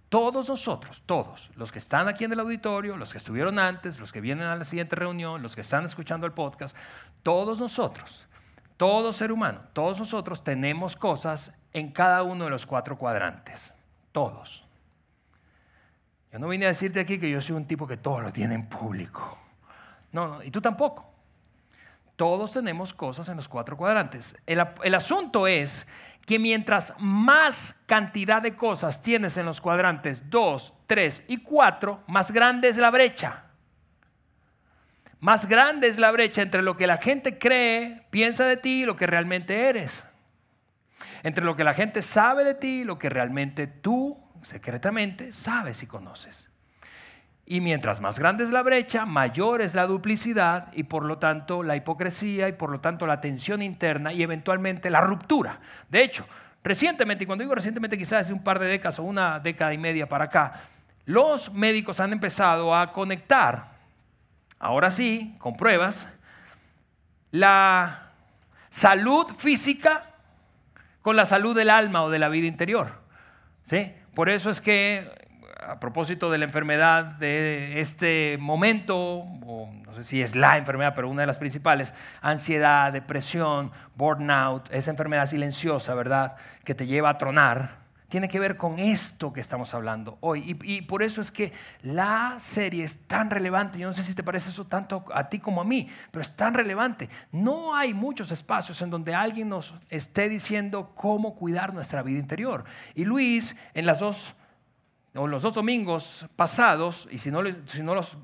Todos 0.09 0.47
nosotros, 0.47 1.03
todos, 1.05 1.49
los 1.55 1.71
que 1.71 1.79
están 1.79 2.07
aquí 2.07 2.23
en 2.23 2.31
el 2.31 2.39
auditorio, 2.39 2.95
los 2.95 3.11
que 3.11 3.17
estuvieron 3.17 3.59
antes, 3.59 3.99
los 3.99 4.13
que 4.13 4.21
vienen 4.21 4.47
a 4.47 4.55
la 4.55 4.63
siguiente 4.63 4.95
reunión, 4.95 5.41
los 5.41 5.53
que 5.53 5.61
están 5.61 5.85
escuchando 5.85 6.25
el 6.25 6.31
podcast, 6.31 6.77
todos 7.23 7.59
nosotros, 7.59 8.25
todo 8.77 9.11
ser 9.11 9.33
humano, 9.33 9.63
todos 9.73 9.99
nosotros 9.99 10.45
tenemos 10.45 10.95
cosas 10.95 11.51
en 11.73 11.91
cada 11.91 12.23
uno 12.23 12.45
de 12.45 12.51
los 12.51 12.65
cuatro 12.65 12.97
cuadrantes 12.97 13.73
todos. 14.17 14.65
Yo 16.31 16.39
no 16.39 16.47
vine 16.47 16.65
a 16.65 16.69
decirte 16.69 16.99
aquí 16.99 17.19
que 17.19 17.29
yo 17.29 17.39
soy 17.39 17.55
un 17.55 17.67
tipo 17.67 17.85
que 17.85 17.97
todo 17.97 18.19
lo 18.19 18.31
tiene 18.31 18.55
en 18.55 18.67
público. 18.67 19.37
No, 20.11 20.27
no, 20.27 20.43
y 20.43 20.49
tú 20.49 20.59
tampoco. 20.59 21.07
Todos 22.15 22.51
tenemos 22.51 22.95
cosas 22.95 23.29
en 23.29 23.37
los 23.37 23.47
cuatro 23.47 23.77
cuadrantes. 23.77 24.35
El, 24.47 24.65
el, 24.83 24.95
asunto 24.95 25.45
es 25.45 25.85
que 26.25 26.39
mientras 26.39 26.95
más 26.97 27.75
cantidad 27.85 28.41
de 28.41 28.55
cosas 28.55 29.03
tienes 29.03 29.37
en 29.37 29.45
los 29.45 29.61
cuadrantes 29.61 30.27
2, 30.31 30.73
3 30.87 31.23
y 31.27 31.37
4, 31.37 32.05
más 32.07 32.31
grande 32.31 32.69
es 32.69 32.77
la 32.77 32.89
brecha. 32.89 33.43
Más 35.19 35.47
grande 35.47 35.89
es 35.89 35.99
la 35.99 36.09
brecha 36.09 36.41
entre 36.41 36.63
lo 36.63 36.75
que 36.75 36.87
la 36.87 36.97
gente 36.97 37.37
cree, 37.37 38.01
piensa 38.09 38.45
de 38.45 38.57
ti 38.57 38.81
y 38.81 38.85
lo 38.85 38.95
que 38.95 39.05
realmente 39.05 39.69
eres 39.69 40.07
entre 41.23 41.45
lo 41.45 41.55
que 41.55 41.63
la 41.63 41.73
gente 41.73 42.01
sabe 42.01 42.43
de 42.43 42.55
ti 42.55 42.81
y 42.81 42.83
lo 42.83 42.97
que 42.97 43.09
realmente 43.09 43.67
tú, 43.67 44.17
secretamente, 44.41 45.31
sabes 45.31 45.83
y 45.83 45.87
conoces. 45.87 46.49
Y 47.49 47.61
mientras 47.61 48.01
más 48.01 48.19
grande 48.19 48.43
es 48.43 48.49
la 48.49 48.61
brecha, 48.61 49.05
mayor 49.05 49.61
es 49.61 49.73
la 49.73 49.87
duplicidad 49.87 50.69
y 50.73 50.83
por 50.83 51.05
lo 51.05 51.17
tanto 51.17 51.63
la 51.63 51.77
hipocresía 51.77 52.49
y 52.49 52.51
por 52.51 52.69
lo 52.69 52.81
tanto 52.81 53.07
la 53.07 53.21
tensión 53.21 53.61
interna 53.61 54.11
y 54.11 54.21
eventualmente 54.21 54.89
la 54.89 54.99
ruptura. 54.99 55.61
De 55.89 56.03
hecho, 56.03 56.25
recientemente, 56.61 57.23
y 57.23 57.27
cuando 57.27 57.43
digo 57.43 57.55
recientemente 57.55 57.97
quizás 57.97 58.23
hace 58.23 58.33
un 58.33 58.43
par 58.43 58.59
de 58.59 58.65
décadas 58.65 58.99
o 58.99 59.03
una 59.03 59.39
década 59.39 59.73
y 59.73 59.77
media 59.77 60.09
para 60.09 60.25
acá, 60.25 60.61
los 61.05 61.53
médicos 61.53 62.01
han 62.01 62.11
empezado 62.11 62.75
a 62.75 62.91
conectar, 62.91 63.77
ahora 64.59 64.91
sí, 64.91 65.33
con 65.39 65.55
pruebas, 65.55 66.05
la 67.31 68.11
salud 68.69 69.27
física 69.37 70.06
con 71.07 71.15
la 71.15 71.25
salud 71.25 71.55
del 71.55 71.69
alma 71.69 72.03
o 72.03 72.09
de 72.09 72.19
la 72.19 72.27
vida 72.27 72.47
interior. 72.47 72.91
¿sí? 73.63 73.93
Por 74.13 74.27
eso 74.27 74.49
es 74.49 74.59
que, 74.59 75.09
a 75.65 75.79
propósito 75.79 76.29
de 76.29 76.37
la 76.37 76.43
enfermedad 76.43 77.05
de 77.05 77.79
este 77.79 78.35
momento, 78.41 79.23
no 79.85 79.93
sé 79.95 80.03
si 80.03 80.21
es 80.21 80.35
la 80.35 80.57
enfermedad, 80.57 80.91
pero 80.93 81.07
una 81.07 81.21
de 81.21 81.27
las 81.27 81.37
principales, 81.37 81.93
ansiedad, 82.21 82.91
depresión, 82.91 83.71
burnout, 83.95 84.69
esa 84.69 84.91
enfermedad 84.91 85.27
silenciosa, 85.27 85.95
¿verdad? 85.95 86.35
Que 86.65 86.75
te 86.75 86.85
lleva 86.85 87.11
a 87.11 87.17
tronar 87.17 87.86
tiene 88.09 88.29
que 88.29 88.39
ver 88.39 88.55
con 88.55 88.79
esto 88.79 89.33
que 89.33 89.41
estamos 89.41 89.73
hablando 89.73 90.17
hoy. 90.21 90.57
Y, 90.63 90.81
por 90.83 91.03
eso 91.03 91.21
es 91.21 91.31
que 91.31 91.51
la 91.81 92.35
serie 92.39 92.83
es 92.83 92.99
tan 93.07 93.29
relevante. 93.29 93.79
Yo 93.79 93.87
no 93.87 93.93
sé 93.93 94.03
si 94.03 94.15
te 94.15 94.23
parece 94.23 94.49
eso 94.49 94.65
tanto 94.65 95.05
a 95.13 95.27
ti 95.29 95.39
como 95.39 95.61
a 95.61 95.65
mí, 95.65 95.89
pero 96.11 96.21
es 96.21 96.35
tan 96.35 96.53
relevante. 96.53 97.09
No 97.31 97.75
hay 97.75 97.93
muchos 97.93 98.31
espacios 98.31 98.81
en 98.81 98.89
donde 98.89 99.13
alguien 99.13 99.49
nos 99.49 99.73
esté 99.89 100.29
diciendo 100.29 100.93
cómo 100.95 101.35
cuidar 101.35 101.73
nuestra 101.73 102.01
vida 102.01 102.19
interior. 102.19 102.63
Y 102.95 103.03
Luis, 103.03 103.55
en 103.73 103.85
las 103.85 103.99
dos, 103.99 104.33
o 105.13 105.27
los 105.27 105.43
dos 105.43 105.53
domingos 105.53 106.25
pasados, 106.35 107.07
y 107.11 107.17
si 107.17 107.29
no, 107.29 107.41
si 107.65 107.83
no 107.83 107.93
los 107.93 108.17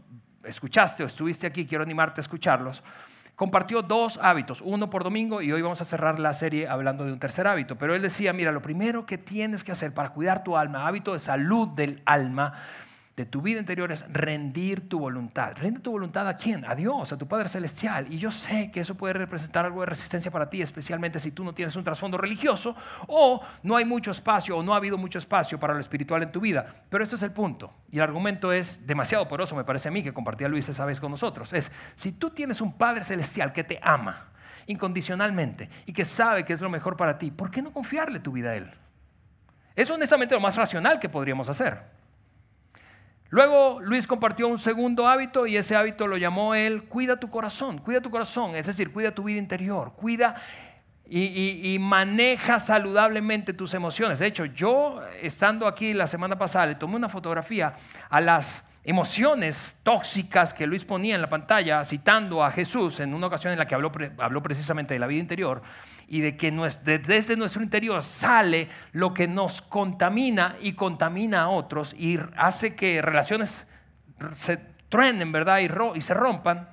escuchaste 0.46 1.04
o 1.04 1.08
estuviste 1.08 1.46
aquí, 1.46 1.66
quiero 1.66 1.84
animarte 1.84 2.22
a 2.22 2.24
escucharlos 2.24 2.82
compartió 3.36 3.82
dos 3.82 4.20
hábitos, 4.22 4.62
uno 4.62 4.90
por 4.90 5.04
domingo 5.04 5.42
y 5.42 5.52
hoy 5.52 5.62
vamos 5.62 5.82
a 5.82 5.86
cerrar 5.86 6.20
la 6.20 6.34
serie 6.34 6.68
hablando 6.68 7.06
de 7.06 7.12
un 7.12 7.20
tercer 7.20 7.48
hábito. 7.48 7.78
Pero 7.78 7.96
él 7.96 8.02
decía, 8.02 8.34
mira, 8.34 8.52
lo 8.52 8.62
primero 8.62 9.06
que 9.06 9.18
tienes 9.18 9.64
que 9.64 9.72
hacer 9.72 9.94
para 9.94 10.10
cuidar 10.10 10.44
tu 10.44 10.56
alma, 10.56 10.88
hábito 10.88 11.14
de 11.14 11.20
salud 11.20 11.68
del 11.70 12.02
alma, 12.06 12.54
de 13.16 13.26
tu 13.28 13.44
vida 13.44 13.60
interior 13.60 13.92
es 13.92 14.04
rendir 14.12 14.90
tu 14.90 14.98
voluntad. 14.98 15.54
¿Rende 15.56 15.80
tu 15.80 15.92
voluntad 15.92 16.28
a 16.28 16.36
quién? 16.36 16.66
A 16.66 16.74
Dios, 16.74 17.12
a 17.12 17.18
tu 17.18 17.28
Padre 17.28 17.48
Celestial. 17.48 18.12
Y 18.12 18.18
yo 18.18 18.32
sé 18.32 18.72
que 18.72 18.80
eso 18.80 18.96
puede 18.96 19.14
representar 19.14 19.66
algo 19.66 19.82
de 19.82 19.86
resistencia 19.86 20.32
para 20.32 20.50
ti, 20.50 20.64
especialmente 20.64 21.20
si 21.20 21.32
tú 21.32 21.44
no 21.44 21.54
tienes 21.54 21.76
un 21.76 21.84
trasfondo 21.84 22.18
religioso 22.18 22.76
o 23.08 23.44
no 23.62 23.76
hay 23.76 23.86
mucho 23.86 24.10
espacio 24.10 24.58
o 24.58 24.64
no 24.64 24.74
ha 24.74 24.78
habido 24.78 24.98
mucho 24.98 25.20
espacio 25.20 25.60
para 25.60 25.76
lo 25.76 25.80
espiritual 25.80 26.24
en 26.24 26.32
tu 26.32 26.42
vida. 26.42 26.84
Pero 26.90 27.04
este 27.04 27.16
es 27.16 27.22
el 27.22 27.32
punto. 27.32 27.72
Y 27.92 27.98
el 27.98 28.04
argumento 28.04 28.52
es 28.52 28.86
demasiado 28.88 29.28
poroso, 29.28 29.56
me 29.56 29.64
parece 29.64 29.90
a 29.90 29.92
mí, 29.92 30.02
que 30.02 30.12
compartía 30.14 30.48
Luis 30.48 30.68
esa 30.68 30.86
vez 30.86 31.00
con 31.00 31.12
nosotros. 31.12 31.54
Es, 31.54 31.72
si 31.96 32.14
tú 32.14 32.32
tienes 32.32 32.62
un 32.62 32.74
Padre 32.74 33.04
Celestial 33.04 33.54
que 33.54 33.64
te 33.64 33.80
ama 33.84 34.32
incondicionalmente 34.66 35.70
y 35.86 35.94
que 35.94 36.06
sabe 36.06 36.46
que 36.46 36.54
es 36.54 36.62
lo 36.62 36.70
mejor 36.70 36.98
para 36.98 37.20
ti, 37.20 37.30
¿por 37.30 37.52
qué 37.52 37.62
no 37.62 37.72
confiarle 37.72 38.20
tu 38.20 38.32
vida 38.32 38.52
a 38.52 38.56
Él? 38.56 38.72
Es 39.76 39.92
honestamente 39.92 40.34
lo 40.34 40.42
más 40.42 40.56
racional 40.56 41.00
que 41.00 41.10
podríamos 41.10 41.48
hacer. 41.48 42.03
Luego 43.34 43.80
Luis 43.82 44.06
compartió 44.06 44.48
un 44.48 44.60
segundo 44.60 45.08
hábito 45.08 45.48
y 45.48 45.58
ese 45.58 45.76
hábito 45.76 46.06
lo 46.06 46.18
llamó 46.18 46.54
él, 46.54 46.84
cuida 46.84 47.20
tu 47.20 47.32
corazón, 47.32 47.80
cuida 47.80 48.00
tu 48.00 48.12
corazón, 48.12 48.56
es 48.56 48.68
decir, 48.68 48.94
cuida 48.94 49.16
tu 49.16 49.24
vida 49.24 49.40
interior, 49.40 49.94
cuida 49.96 50.36
y, 51.10 51.76
maneja 51.80 52.60
saludablemente 52.60 53.52
tus 53.52 53.74
emociones. 53.74 54.20
De 54.20 54.28
hecho, 54.28 54.46
yo 54.46 55.02
estando 55.20 55.66
aquí 55.66 55.96
la 55.96 56.06
semana 56.06 56.38
pasada 56.38 56.68
le 56.68 56.76
tomé 56.76 56.96
una 56.96 57.10
fotografía 57.10 57.74
a 58.08 58.22
las 58.22 58.64
emociones 58.84 59.78
tóxicas 59.84 60.54
que 60.54 60.68
Luis 60.68 60.84
ponía 60.84 61.16
en 61.16 61.22
la 61.22 61.30
pantalla, 61.30 61.84
citando 61.86 62.44
a 62.44 62.52
Jesús 62.52 63.00
en 63.00 63.14
una 63.14 63.28
ocasión 63.28 63.54
en 63.54 63.60
la 63.60 63.66
que 63.66 63.76
habló, 63.76 63.92
habló 64.18 64.44
precisamente 64.44 64.94
de 64.94 65.00
la 65.00 65.08
vida 65.08 65.22
interior 65.22 65.62
y 66.08 66.20
de 66.20 66.36
que 66.36 66.52
desde 66.84 67.38
nuestro 67.38 67.64
interior 67.64 68.04
sale 68.04 68.70
lo 68.92 69.14
que 69.14 69.28
nos 69.28 69.62
contamina 69.62 70.58
y 70.62 70.74
contamina 70.74 71.44
a 71.44 71.50
otros 71.50 71.96
y 71.98 72.20
hace 72.36 72.76
que 72.76 73.02
relaciones 73.02 73.66
se 74.36 74.58
truenen, 74.90 75.32
¿verdad? 75.32 75.60
Y, 75.60 75.98
y 75.98 76.02
se 76.02 76.14
rompan. 76.14 76.70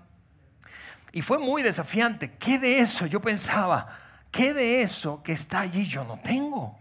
Y 1.13 1.23
fue 1.23 1.39
muy 1.39 1.63
desafiante. 1.63 2.33
¿Qué 2.39 2.59
de 2.59 2.81
eso? 2.81 3.07
Yo 3.07 3.21
pensaba, 3.21 3.99
¿qué 4.31 4.53
de 4.53 4.83
eso 4.83 5.23
que 5.23 5.33
está 5.33 5.61
allí 5.61 5.87
yo 5.87 6.05
no 6.05 6.19
tengo? 6.19 6.80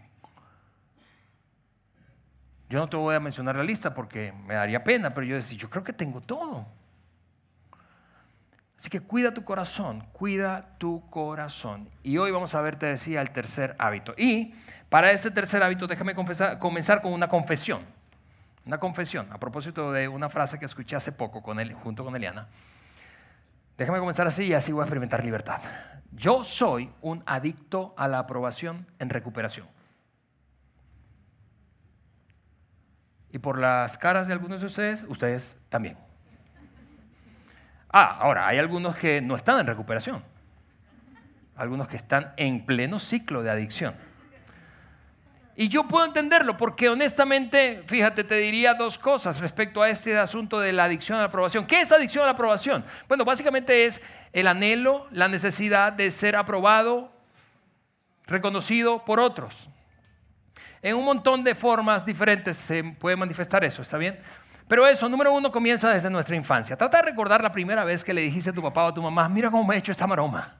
Yo 2.70 2.78
no 2.78 2.88
te 2.88 2.96
voy 2.96 3.16
a 3.16 3.20
mencionar 3.20 3.56
la 3.56 3.64
lista 3.64 3.92
porque 3.92 4.32
me 4.46 4.54
daría 4.54 4.84
pena, 4.84 5.12
pero 5.12 5.26
yo 5.26 5.34
decía, 5.34 5.58
yo 5.58 5.68
creo 5.68 5.82
que 5.82 5.92
tengo 5.92 6.20
todo. 6.20 6.64
Así 8.78 8.88
que 8.88 9.00
cuida 9.00 9.34
tu 9.34 9.44
corazón, 9.44 10.06
cuida 10.12 10.78
tu 10.78 11.02
corazón. 11.10 11.90
Y 12.04 12.16
hoy 12.18 12.30
vamos 12.30 12.54
a 12.54 12.60
ver, 12.60 12.76
te 12.76 12.86
decía, 12.86 13.22
el 13.22 13.32
tercer 13.32 13.74
hábito. 13.80 14.14
Y 14.16 14.54
para 14.88 15.10
ese 15.10 15.32
tercer 15.32 15.64
hábito, 15.64 15.88
déjame 15.88 16.14
comenzar 16.14 17.02
con 17.02 17.12
una 17.12 17.28
confesión. 17.28 17.82
Una 18.64 18.78
confesión, 18.78 19.26
a 19.32 19.38
propósito 19.38 19.90
de 19.90 20.06
una 20.06 20.28
frase 20.28 20.60
que 20.60 20.66
escuché 20.66 20.94
hace 20.94 21.10
poco 21.10 21.42
con 21.42 21.58
él, 21.58 21.74
junto 21.74 22.04
con 22.04 22.14
Eliana. 22.14 22.46
Déjame 23.76 23.98
comenzar 23.98 24.28
así 24.28 24.44
y 24.44 24.54
así 24.54 24.70
voy 24.70 24.82
a 24.82 24.84
experimentar 24.84 25.24
libertad. 25.24 25.60
Yo 26.12 26.44
soy 26.44 26.88
un 27.00 27.24
adicto 27.26 27.94
a 27.96 28.06
la 28.06 28.20
aprobación 28.20 28.86
en 29.00 29.10
recuperación. 29.10 29.66
Y 33.32 33.38
por 33.38 33.58
las 33.58 33.96
caras 33.98 34.26
de 34.26 34.32
algunos 34.32 34.60
de 34.60 34.66
ustedes, 34.66 35.04
ustedes 35.08 35.56
también. 35.68 35.96
Ah, 37.92 38.18
ahora, 38.20 38.46
hay 38.46 38.58
algunos 38.58 38.96
que 38.96 39.20
no 39.20 39.36
están 39.36 39.58
en 39.60 39.66
recuperación. 39.66 40.22
Algunos 41.56 41.88
que 41.88 41.96
están 41.96 42.32
en 42.36 42.64
pleno 42.64 42.98
ciclo 42.98 43.42
de 43.42 43.50
adicción. 43.50 43.94
Y 45.56 45.68
yo 45.68 45.86
puedo 45.86 46.06
entenderlo 46.06 46.56
porque 46.56 46.88
honestamente, 46.88 47.82
fíjate, 47.86 48.24
te 48.24 48.36
diría 48.36 48.74
dos 48.74 48.96
cosas 48.96 49.40
respecto 49.40 49.82
a 49.82 49.90
este 49.90 50.16
asunto 50.16 50.58
de 50.58 50.72
la 50.72 50.84
adicción 50.84 51.18
a 51.18 51.22
la 51.22 51.26
aprobación. 51.26 51.66
¿Qué 51.66 51.82
es 51.82 51.92
adicción 51.92 52.22
a 52.22 52.26
la 52.28 52.32
aprobación? 52.32 52.84
Bueno, 53.08 53.24
básicamente 53.24 53.84
es 53.84 54.00
el 54.32 54.46
anhelo, 54.46 55.06
la 55.10 55.28
necesidad 55.28 55.92
de 55.92 56.10
ser 56.12 56.36
aprobado, 56.36 57.12
reconocido 58.26 59.04
por 59.04 59.20
otros. 59.20 59.68
En 60.82 60.96
un 60.96 61.04
montón 61.04 61.44
de 61.44 61.54
formas 61.54 62.06
diferentes 62.06 62.56
se 62.56 62.82
puede 62.82 63.16
manifestar 63.16 63.62
eso, 63.64 63.82
¿está 63.82 63.98
bien? 63.98 64.18
Pero 64.66 64.86
eso, 64.86 65.08
número 65.08 65.32
uno, 65.32 65.50
comienza 65.50 65.90
desde 65.90 66.08
nuestra 66.08 66.36
infancia. 66.36 66.76
Trata 66.76 66.98
de 66.98 67.10
recordar 67.10 67.42
la 67.42 67.52
primera 67.52 67.84
vez 67.84 68.04
que 68.04 68.14
le 68.14 68.22
dijiste 68.22 68.50
a 68.50 68.52
tu 68.52 68.62
papá 68.62 68.84
o 68.84 68.88
a 68.88 68.94
tu 68.94 69.02
mamá, 69.02 69.28
mira 69.28 69.50
cómo 69.50 69.64
me 69.64 69.74
he 69.74 69.78
hecho 69.78 69.92
esta 69.92 70.06
maroma. 70.06 70.56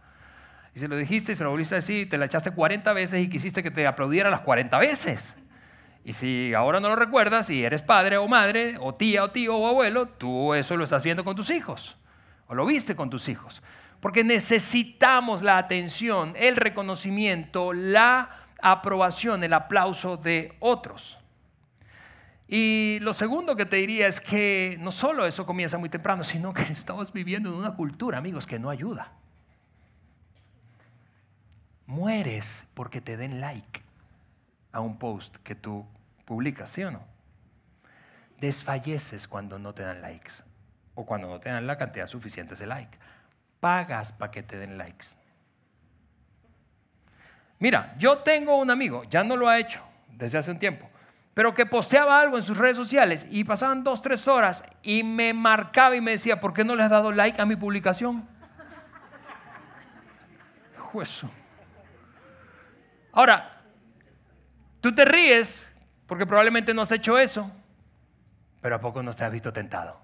Y 0.74 0.80
se 0.80 0.88
lo 0.88 0.96
dijiste 0.96 1.32
y 1.32 1.36
se 1.36 1.44
lo 1.44 1.50
volviste 1.50 1.74
a 1.74 1.76
decir, 1.76 2.08
te 2.08 2.18
la 2.18 2.26
echaste 2.26 2.50
40 2.50 2.92
veces 2.92 3.20
y 3.20 3.28
quisiste 3.28 3.62
que 3.62 3.70
te 3.70 3.86
aplaudiera 3.86 4.28
las 4.28 4.40
40 4.40 4.78
veces. 4.78 5.36
Y 6.04 6.12
si 6.12 6.54
ahora 6.54 6.80
no 6.80 6.88
lo 6.88 6.96
recuerdas, 6.96 7.50
y 7.50 7.62
eres 7.62 7.82
padre 7.82 8.16
o 8.16 8.26
madre, 8.26 8.76
o 8.80 8.94
tía 8.94 9.24
o 9.24 9.30
tío 9.30 9.56
o 9.56 9.68
abuelo, 9.68 10.08
tú 10.08 10.54
eso 10.54 10.76
lo 10.76 10.84
estás 10.84 11.02
viendo 11.02 11.24
con 11.24 11.36
tus 11.36 11.50
hijos, 11.50 11.96
o 12.46 12.54
lo 12.54 12.66
viste 12.66 12.96
con 12.96 13.10
tus 13.10 13.28
hijos. 13.28 13.62
Porque 14.00 14.24
necesitamos 14.24 15.42
la 15.42 15.58
atención, 15.58 16.34
el 16.36 16.56
reconocimiento, 16.56 17.72
la 17.72 18.39
aprobación, 18.62 19.42
el 19.44 19.52
aplauso 19.52 20.16
de 20.16 20.56
otros. 20.60 21.18
Y 22.52 22.98
lo 23.00 23.14
segundo 23.14 23.54
que 23.54 23.64
te 23.64 23.76
diría 23.76 24.08
es 24.08 24.20
que 24.20 24.76
no 24.80 24.90
solo 24.90 25.24
eso 25.24 25.46
comienza 25.46 25.78
muy 25.78 25.88
temprano, 25.88 26.24
sino 26.24 26.52
que 26.52 26.62
estamos 26.72 27.12
viviendo 27.12 27.48
en 27.48 27.54
una 27.54 27.76
cultura, 27.76 28.18
amigos, 28.18 28.46
que 28.46 28.58
no 28.58 28.70
ayuda. 28.70 29.12
Mueres 31.86 32.64
porque 32.74 33.00
te 33.00 33.16
den 33.16 33.40
like 33.40 33.82
a 34.72 34.80
un 34.80 34.98
post 34.98 35.36
que 35.38 35.54
tú 35.54 35.86
publicas, 36.24 36.70
¿sí 36.70 36.82
o 36.82 36.90
no? 36.90 37.02
Desfalleces 38.40 39.28
cuando 39.28 39.58
no 39.58 39.72
te 39.72 39.82
dan 39.82 40.00
likes 40.00 40.32
o 40.94 41.06
cuando 41.06 41.28
no 41.28 41.40
te 41.40 41.50
dan 41.50 41.66
la 41.66 41.78
cantidad 41.78 42.08
suficiente 42.08 42.54
de 42.56 42.66
like. 42.66 42.98
Pagas 43.60 44.12
para 44.12 44.30
que 44.30 44.42
te 44.42 44.56
den 44.56 44.76
likes. 44.76 45.19
Mira, 47.60 47.94
yo 47.98 48.18
tengo 48.18 48.56
un 48.56 48.70
amigo, 48.70 49.04
ya 49.04 49.22
no 49.22 49.36
lo 49.36 49.46
ha 49.46 49.58
hecho 49.58 49.82
desde 50.08 50.38
hace 50.38 50.50
un 50.50 50.58
tiempo, 50.58 50.88
pero 51.34 51.54
que 51.54 51.66
posteaba 51.66 52.18
algo 52.18 52.38
en 52.38 52.42
sus 52.42 52.56
redes 52.56 52.76
sociales 52.76 53.26
y 53.30 53.44
pasaban 53.44 53.84
dos, 53.84 54.00
tres 54.00 54.26
horas 54.26 54.64
y 54.82 55.04
me 55.04 55.34
marcaba 55.34 55.94
y 55.94 56.00
me 56.00 56.12
decía, 56.12 56.40
¿por 56.40 56.54
qué 56.54 56.64
no 56.64 56.74
le 56.74 56.82
has 56.82 56.90
dado 56.90 57.12
like 57.12 57.40
a 57.40 57.44
mi 57.44 57.56
publicación? 57.56 58.26
Juezo. 60.78 61.30
Ahora, 63.12 63.60
tú 64.80 64.94
te 64.94 65.04
ríes 65.04 65.68
porque 66.06 66.26
probablemente 66.26 66.72
no 66.72 66.80
has 66.80 66.92
hecho 66.92 67.18
eso, 67.18 67.50
pero 68.62 68.76
¿a 68.76 68.80
poco 68.80 69.02
no 69.02 69.12
te 69.12 69.22
has 69.22 69.30
visto 69.30 69.52
tentado? 69.52 70.00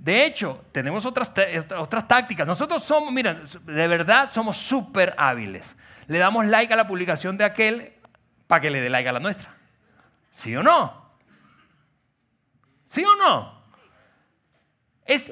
De 0.00 0.24
hecho, 0.24 0.64
tenemos 0.72 1.04
otras, 1.04 1.30
otras 1.76 2.08
tácticas. 2.08 2.46
Nosotros 2.46 2.82
somos, 2.82 3.12
mira, 3.12 3.34
de 3.34 3.86
verdad 3.86 4.30
somos 4.32 4.56
súper 4.56 5.14
hábiles. 5.18 5.76
Le 6.06 6.16
damos 6.18 6.46
like 6.46 6.72
a 6.72 6.76
la 6.76 6.86
publicación 6.88 7.36
de 7.36 7.44
aquel 7.44 7.92
para 8.46 8.62
que 8.62 8.70
le 8.70 8.80
dé 8.80 8.88
like 8.88 9.06
a 9.06 9.12
la 9.12 9.20
nuestra. 9.20 9.54
¿Sí 10.36 10.56
o 10.56 10.62
no? 10.62 11.12
¿Sí 12.88 13.04
o 13.04 13.14
no? 13.14 13.59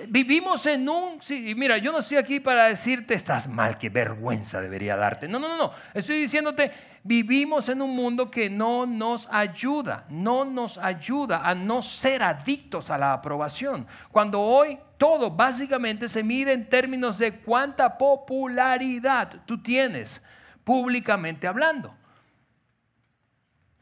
Vivimos 0.08 0.66
en 0.66 0.88
un... 0.88 1.22
Sí, 1.22 1.54
mira, 1.56 1.78
yo 1.78 1.92
no 1.92 1.98
estoy 1.98 2.16
aquí 2.16 2.40
para 2.40 2.66
decirte, 2.66 3.14
estás 3.14 3.46
mal, 3.46 3.78
qué 3.78 3.90
vergüenza 3.90 4.60
debería 4.60 4.96
darte. 4.96 5.28
No, 5.28 5.38
no, 5.38 5.48
no, 5.48 5.56
no. 5.56 5.72
Estoy 5.94 6.18
diciéndote, 6.20 6.72
vivimos 7.04 7.68
en 7.68 7.82
un 7.82 7.94
mundo 7.94 8.30
que 8.30 8.50
no 8.50 8.86
nos 8.86 9.28
ayuda, 9.30 10.04
no 10.08 10.44
nos 10.44 10.78
ayuda 10.78 11.42
a 11.44 11.54
no 11.54 11.82
ser 11.82 12.22
adictos 12.22 12.90
a 12.90 12.98
la 12.98 13.12
aprobación. 13.12 13.86
Cuando 14.10 14.40
hoy 14.40 14.78
todo 14.96 15.30
básicamente 15.30 16.08
se 16.08 16.22
mide 16.24 16.52
en 16.52 16.68
términos 16.68 17.18
de 17.18 17.40
cuánta 17.40 17.96
popularidad 17.98 19.42
tú 19.46 19.62
tienes 19.62 20.20
públicamente 20.64 21.46
hablando. 21.46 21.94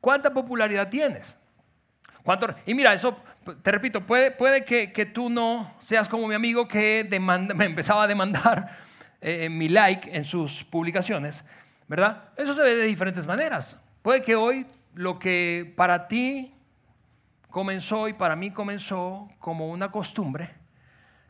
¿Cuánta 0.00 0.32
popularidad 0.32 0.88
tienes? 0.88 1.38
Y 2.66 2.74
mira, 2.74 2.92
eso 2.92 3.16
te 3.62 3.70
repito, 3.70 4.00
puede, 4.00 4.30
puede 4.32 4.64
que, 4.64 4.92
que, 4.92 5.06
tú 5.06 5.30
no 5.30 5.72
seas 5.80 6.08
como 6.08 6.26
mi 6.26 6.34
amigo 6.34 6.66
que 6.66 7.06
me 7.54 7.64
empezaba 7.64 8.04
a 8.04 8.06
demandar 8.06 8.76
eh, 9.20 9.48
mi 9.48 9.68
like 9.68 10.14
en 10.14 10.24
sus 10.24 10.64
publicaciones, 10.64 11.44
¿verdad? 11.88 12.30
Eso 12.36 12.54
se 12.54 12.62
ve 12.62 12.74
de 12.74 12.84
diferentes 12.84 13.26
maneras. 13.26 13.78
Puede 14.02 14.22
que 14.22 14.36
hoy 14.36 14.66
lo 14.94 15.18
que 15.18 15.72
para 15.76 16.08
ti 16.08 16.52
comenzó 17.50 18.08
y 18.08 18.12
para 18.12 18.36
mí 18.36 18.50
comenzó 18.50 19.28
como 19.38 19.70
una 19.70 19.90
costumbre, 19.90 20.50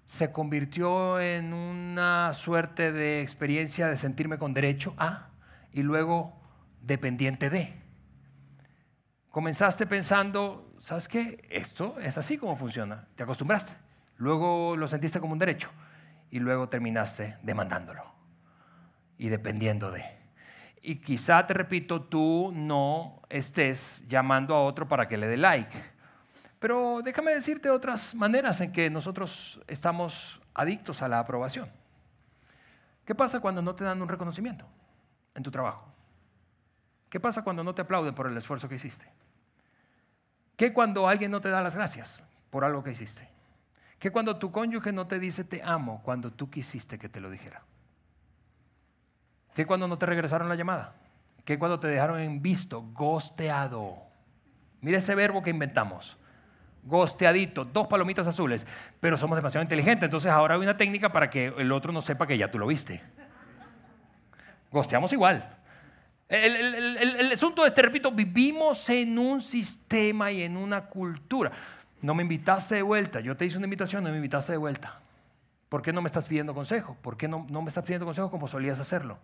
se 0.07 0.33
convirtió 0.33 1.21
en 1.21 1.53
una 1.53 2.33
suerte 2.33 2.93
de 2.93 3.23
experiencia 3.23 3.89
de 3.89 3.97
sentirme 3.97 4.39
con 4.39 4.55
derecho 4.55 4.95
a 4.99 5.29
y 5.73 5.83
luego 5.83 6.33
dependiente 6.81 7.51
de. 7.51 7.75
Comenzaste 9.31 9.87
pensando, 9.87 10.66
¿sabes 10.87 11.09
qué? 11.09 11.45
Esto 11.51 11.97
es 11.99 12.17
así 12.17 12.39
como 12.39 12.57
funciona. 12.57 13.09
Te 13.17 13.25
acostumbraste. 13.25 13.73
Luego 14.19 14.77
lo 14.77 14.87
sentiste 14.87 15.19
como 15.19 15.33
un 15.33 15.39
derecho 15.39 15.69
y 16.31 16.39
luego 16.39 16.69
terminaste 16.69 17.39
demandándolo 17.43 18.05
y 19.19 19.29
dependiendo 19.29 19.91
de. 19.91 20.05
Y 20.83 21.01
quizá, 21.01 21.45
te 21.45 21.55
repito, 21.55 22.03
tú 22.03 22.53
no 22.55 23.21
estés 23.29 24.05
llamando 24.07 24.55
a 24.55 24.63
otro 24.63 24.87
para 24.87 25.09
que 25.09 25.17
le 25.17 25.27
dé 25.27 25.37
like. 25.37 25.77
Pero 26.61 27.01
déjame 27.03 27.33
decirte 27.33 27.69
otras 27.69 28.15
maneras 28.15 28.61
en 28.61 28.71
que 28.71 28.89
nosotros 28.89 29.61
estamos 29.67 30.41
adictos 30.55 31.03
a 31.03 31.09
la 31.09 31.19
aprobación. 31.19 31.69
¿Qué 33.05 33.17
pasa 33.17 33.41
cuando 33.41 33.61
no 33.61 33.75
te 33.75 33.83
dan 33.83 34.01
un 34.01 34.09
reconocimiento 34.09 34.69
en 35.35 35.43
tu 35.43 35.51
trabajo? 35.51 35.85
¿Qué 37.11 37.19
pasa 37.19 37.43
cuando 37.43 37.65
no 37.65 37.75
te 37.75 37.83
aplauden 37.83 38.15
por 38.15 38.29
el 38.29 38.37
esfuerzo 38.37 38.69
que 38.69 38.77
hiciste? 38.77 39.11
¿Qué 40.57 40.73
cuando 40.73 41.07
alguien 41.09 41.31
no 41.31 41.41
te 41.41 41.51
da 41.51 41.63
las 41.63 41.75
gracias 41.75 42.23
por 42.51 42.65
algo 42.65 42.83
que 42.83 42.91
hiciste? 42.91 43.29
¿Qué 43.99 44.11
cuando 44.11 44.39
tu 44.39 44.51
cónyuge 44.51 44.93
no 44.93 45.07
te 45.07 45.19
dice 45.19 45.45
te 45.45 45.63
amo 45.63 46.01
cuando 46.03 46.33
tú 46.33 46.51
quisiste 46.51 46.99
que 46.99 47.09
te 47.09 47.21
lo 47.21 47.31
dijera? 47.31 47.63
¿Qué 49.55 49.67
cuando 49.67 49.89
no 49.89 49.99
te 49.99 50.07
regresaron 50.07 50.49
la 50.49 50.55
llamada? 50.55 50.95
¿Qué 51.45 51.59
cuando 51.59 51.79
te 51.79 51.89
dejaron 51.89 52.21
en 52.21 52.43
visto, 52.43 52.83
gosteado? 52.93 53.97
Mira 54.81 54.99
ese 54.99 55.15
verbo 55.15 55.43
que 55.43 55.51
inventamos. 55.51 56.19
Gosteadito, 56.83 57.65
dos 57.65 57.87
palomitas 57.89 58.27
azules, 58.27 58.67
pero 59.01 59.17
somos 59.17 59.37
demasiado 59.37 59.63
inteligentes, 59.63 60.05
entonces 60.05 60.31
ahora 60.31 60.55
hay 60.55 60.61
una 60.61 60.77
técnica 60.77 61.11
para 61.11 61.31
que 61.31 61.47
el 61.47 61.73
otro 61.73 61.93
no 61.93 62.01
sepa 62.01 62.27
que 62.27 62.39
ya 62.39 62.51
tú 62.51 62.59
lo 62.59 62.67
viste. 62.67 63.03
Gosteamos 64.71 65.13
igual. 65.13 65.56
El, 66.29 67.33
asunto 67.33 67.65
es, 67.65 67.73
te 67.73 67.83
repito, 67.83 68.11
vivimos 68.11 68.89
en 68.91 69.19
un 69.19 69.41
sistema 69.41 70.33
y 70.33 70.43
en 70.43 70.57
una 70.57 70.87
cultura. 70.87 71.53
No 72.03 72.15
me 72.15 72.23
invitaste 72.23 72.77
de 72.77 72.83
vuelta, 72.83 73.21
yo 73.21 73.37
te 73.37 73.47
hice 73.47 73.57
una 73.57 73.67
invitación, 73.67 74.03
no 74.05 74.11
me 74.11 74.17
invitaste 74.17 74.53
de 74.53 74.59
vuelta. 74.59 75.01
¿Por 75.69 75.83
qué 75.83 75.93
no 75.93 76.03
me 76.03 76.07
estás 76.07 76.27
pidiendo 76.27 76.55
consejo? 76.55 76.97
¿Por 77.01 77.17
qué 77.17 77.29
no, 77.29 77.47
no 77.49 77.63
me 77.63 77.69
estás 77.69 77.85
pidiendo 77.85 78.07
consejo 78.07 78.31
como 78.31 78.49
solías 78.49 78.81
hacerlo? 78.81 79.19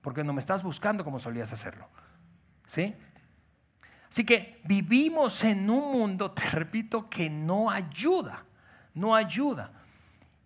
¿Por 0.00 0.14
qué 0.14 0.24
no 0.24 0.32
me 0.32 0.40
estás 0.40 0.62
buscando 0.62 1.04
como 1.04 1.18
solías 1.18 1.52
hacerlo? 1.52 1.88
¿Sí? 2.66 2.94
Así 4.10 4.24
que 4.24 4.60
vivimos 4.64 5.42
en 5.44 5.70
un 5.70 5.92
mundo, 5.92 6.32
te 6.32 6.48
repito, 6.50 7.08
que 7.08 7.30
no 7.30 7.70
ayuda, 7.70 8.44
no 8.94 9.14
ayuda. 9.14 9.72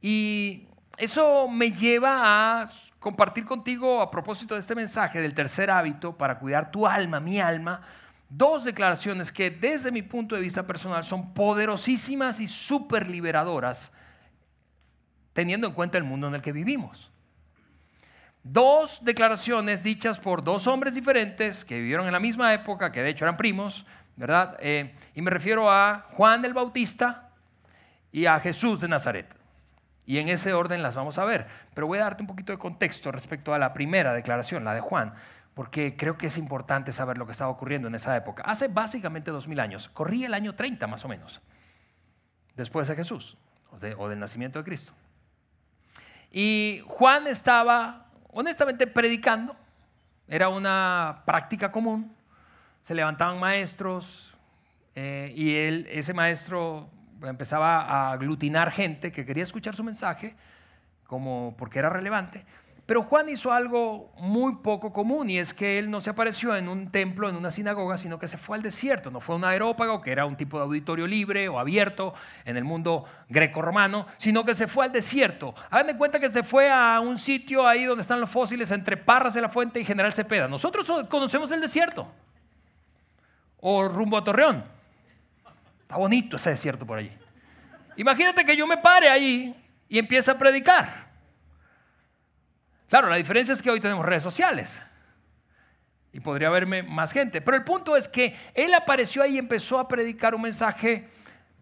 Y 0.00 0.68
eso 0.96 1.48
me 1.48 1.72
lleva 1.72 2.62
a 2.62 2.70
compartir 3.06 3.44
contigo 3.44 4.02
a 4.02 4.10
propósito 4.10 4.54
de 4.54 4.58
este 4.58 4.74
mensaje 4.74 5.20
del 5.20 5.32
tercer 5.32 5.70
hábito 5.70 6.18
para 6.18 6.40
cuidar 6.40 6.72
tu 6.72 6.88
alma, 6.88 7.20
mi 7.20 7.40
alma, 7.40 7.80
dos 8.28 8.64
declaraciones 8.64 9.30
que 9.30 9.48
desde 9.48 9.92
mi 9.92 10.02
punto 10.02 10.34
de 10.34 10.40
vista 10.40 10.66
personal 10.66 11.04
son 11.04 11.32
poderosísimas 11.32 12.40
y 12.40 12.48
súper 12.48 13.08
liberadoras, 13.08 13.92
teniendo 15.34 15.68
en 15.68 15.74
cuenta 15.74 15.98
el 15.98 16.02
mundo 16.02 16.26
en 16.26 16.34
el 16.34 16.42
que 16.42 16.50
vivimos. 16.50 17.12
Dos 18.42 19.04
declaraciones 19.04 19.84
dichas 19.84 20.18
por 20.18 20.42
dos 20.42 20.66
hombres 20.66 20.96
diferentes 20.96 21.64
que 21.64 21.78
vivieron 21.78 22.06
en 22.06 22.12
la 22.12 22.18
misma 22.18 22.52
época, 22.54 22.90
que 22.90 23.02
de 23.02 23.10
hecho 23.10 23.24
eran 23.24 23.36
primos, 23.36 23.86
¿verdad? 24.16 24.56
Eh, 24.58 24.96
y 25.14 25.22
me 25.22 25.30
refiero 25.30 25.70
a 25.70 26.08
Juan 26.14 26.44
el 26.44 26.54
Bautista 26.54 27.30
y 28.10 28.26
a 28.26 28.40
Jesús 28.40 28.80
de 28.80 28.88
Nazaret. 28.88 29.35
Y 30.06 30.18
en 30.18 30.28
ese 30.28 30.54
orden 30.54 30.82
las 30.82 30.94
vamos 30.94 31.18
a 31.18 31.24
ver. 31.24 31.48
Pero 31.74 31.88
voy 31.88 31.98
a 31.98 32.02
darte 32.02 32.22
un 32.22 32.28
poquito 32.28 32.52
de 32.52 32.58
contexto 32.58 33.10
respecto 33.10 33.52
a 33.52 33.58
la 33.58 33.74
primera 33.74 34.14
declaración, 34.14 34.64
la 34.64 34.72
de 34.72 34.80
Juan, 34.80 35.14
porque 35.52 35.96
creo 35.96 36.16
que 36.16 36.28
es 36.28 36.38
importante 36.38 36.92
saber 36.92 37.18
lo 37.18 37.26
que 37.26 37.32
estaba 37.32 37.50
ocurriendo 37.50 37.88
en 37.88 37.94
esa 37.94 38.16
época. 38.16 38.44
Hace 38.44 38.68
básicamente 38.68 39.30
dos 39.30 39.48
mil 39.48 39.58
años, 39.58 39.88
corría 39.88 40.26
el 40.26 40.34
año 40.34 40.54
30 40.54 40.86
más 40.86 41.04
o 41.04 41.08
menos, 41.08 41.40
después 42.54 42.86
de 42.88 42.94
Jesús 42.94 43.36
o, 43.70 44.08
del 44.08 44.18
nacimiento 44.18 44.58
de 44.58 44.64
Cristo. 44.64 44.92
Y 46.30 46.82
Juan 46.86 47.26
estaba 47.26 48.06
honestamente 48.30 48.86
predicando, 48.86 49.56
era 50.28 50.48
una 50.48 51.22
práctica 51.24 51.72
común, 51.72 52.14
se 52.82 52.94
levantaban 52.94 53.40
maestros 53.40 54.34
eh, 54.94 55.32
y 55.34 55.54
él, 55.56 55.88
ese 55.90 56.12
maestro 56.14 56.90
empezaba 57.22 57.82
a 57.82 58.12
aglutinar 58.12 58.70
gente 58.70 59.12
que 59.12 59.24
quería 59.24 59.42
escuchar 59.42 59.74
su 59.74 59.84
mensaje, 59.84 60.34
como 61.06 61.54
porque 61.56 61.78
era 61.78 61.88
relevante. 61.88 62.44
Pero 62.86 63.02
Juan 63.02 63.28
hizo 63.28 63.52
algo 63.52 64.12
muy 64.16 64.56
poco 64.56 64.92
común 64.92 65.28
y 65.28 65.38
es 65.38 65.52
que 65.52 65.76
él 65.76 65.90
no 65.90 66.00
se 66.00 66.10
apareció 66.10 66.54
en 66.54 66.68
un 66.68 66.92
templo, 66.92 67.28
en 67.28 67.34
una 67.34 67.50
sinagoga, 67.50 67.96
sino 67.96 68.20
que 68.20 68.28
se 68.28 68.38
fue 68.38 68.56
al 68.56 68.62
desierto. 68.62 69.10
No 69.10 69.18
fue 69.18 69.34
un 69.34 69.44
aerópago, 69.44 70.00
que 70.00 70.12
era 70.12 70.24
un 70.24 70.36
tipo 70.36 70.56
de 70.56 70.62
auditorio 70.62 71.04
libre 71.04 71.48
o 71.48 71.58
abierto 71.58 72.14
en 72.44 72.56
el 72.56 72.62
mundo 72.62 73.04
greco-romano, 73.28 74.06
sino 74.18 74.44
que 74.44 74.54
se 74.54 74.68
fue 74.68 74.84
al 74.84 74.92
desierto. 74.92 75.52
Hagan 75.68 75.88
de 75.88 75.96
cuenta 75.96 76.20
que 76.20 76.28
se 76.28 76.44
fue 76.44 76.70
a 76.70 77.00
un 77.00 77.18
sitio 77.18 77.66
ahí 77.66 77.84
donde 77.84 78.02
están 78.02 78.20
los 78.20 78.30
fósiles 78.30 78.70
entre 78.70 78.96
Parras 78.96 79.34
de 79.34 79.40
la 79.40 79.48
Fuente 79.48 79.80
y 79.80 79.84
General 79.84 80.12
Cepeda. 80.12 80.46
Nosotros 80.46 80.88
conocemos 81.08 81.50
el 81.50 81.60
desierto. 81.60 82.06
O 83.58 83.88
rumbo 83.88 84.16
a 84.16 84.22
Torreón. 84.22 84.75
Está 85.86 85.98
bonito 85.98 86.34
ese 86.34 86.50
desierto 86.50 86.84
por 86.84 86.98
allí. 86.98 87.16
Imagínate 87.94 88.44
que 88.44 88.56
yo 88.56 88.66
me 88.66 88.76
pare 88.76 89.08
ahí 89.08 89.54
y 89.88 90.00
empiece 90.00 90.32
a 90.32 90.36
predicar. 90.36 91.06
Claro, 92.88 93.08
la 93.08 93.14
diferencia 93.14 93.54
es 93.54 93.62
que 93.62 93.70
hoy 93.70 93.80
tenemos 93.80 94.04
redes 94.04 94.24
sociales 94.24 94.82
y 96.12 96.18
podría 96.18 96.48
haberme 96.48 96.82
más 96.82 97.12
gente. 97.12 97.40
Pero 97.40 97.56
el 97.56 97.62
punto 97.62 97.96
es 97.96 98.08
que 98.08 98.36
él 98.52 98.74
apareció 98.74 99.22
ahí 99.22 99.36
y 99.36 99.38
empezó 99.38 99.78
a 99.78 99.86
predicar 99.86 100.34
un 100.34 100.42
mensaje 100.42 101.08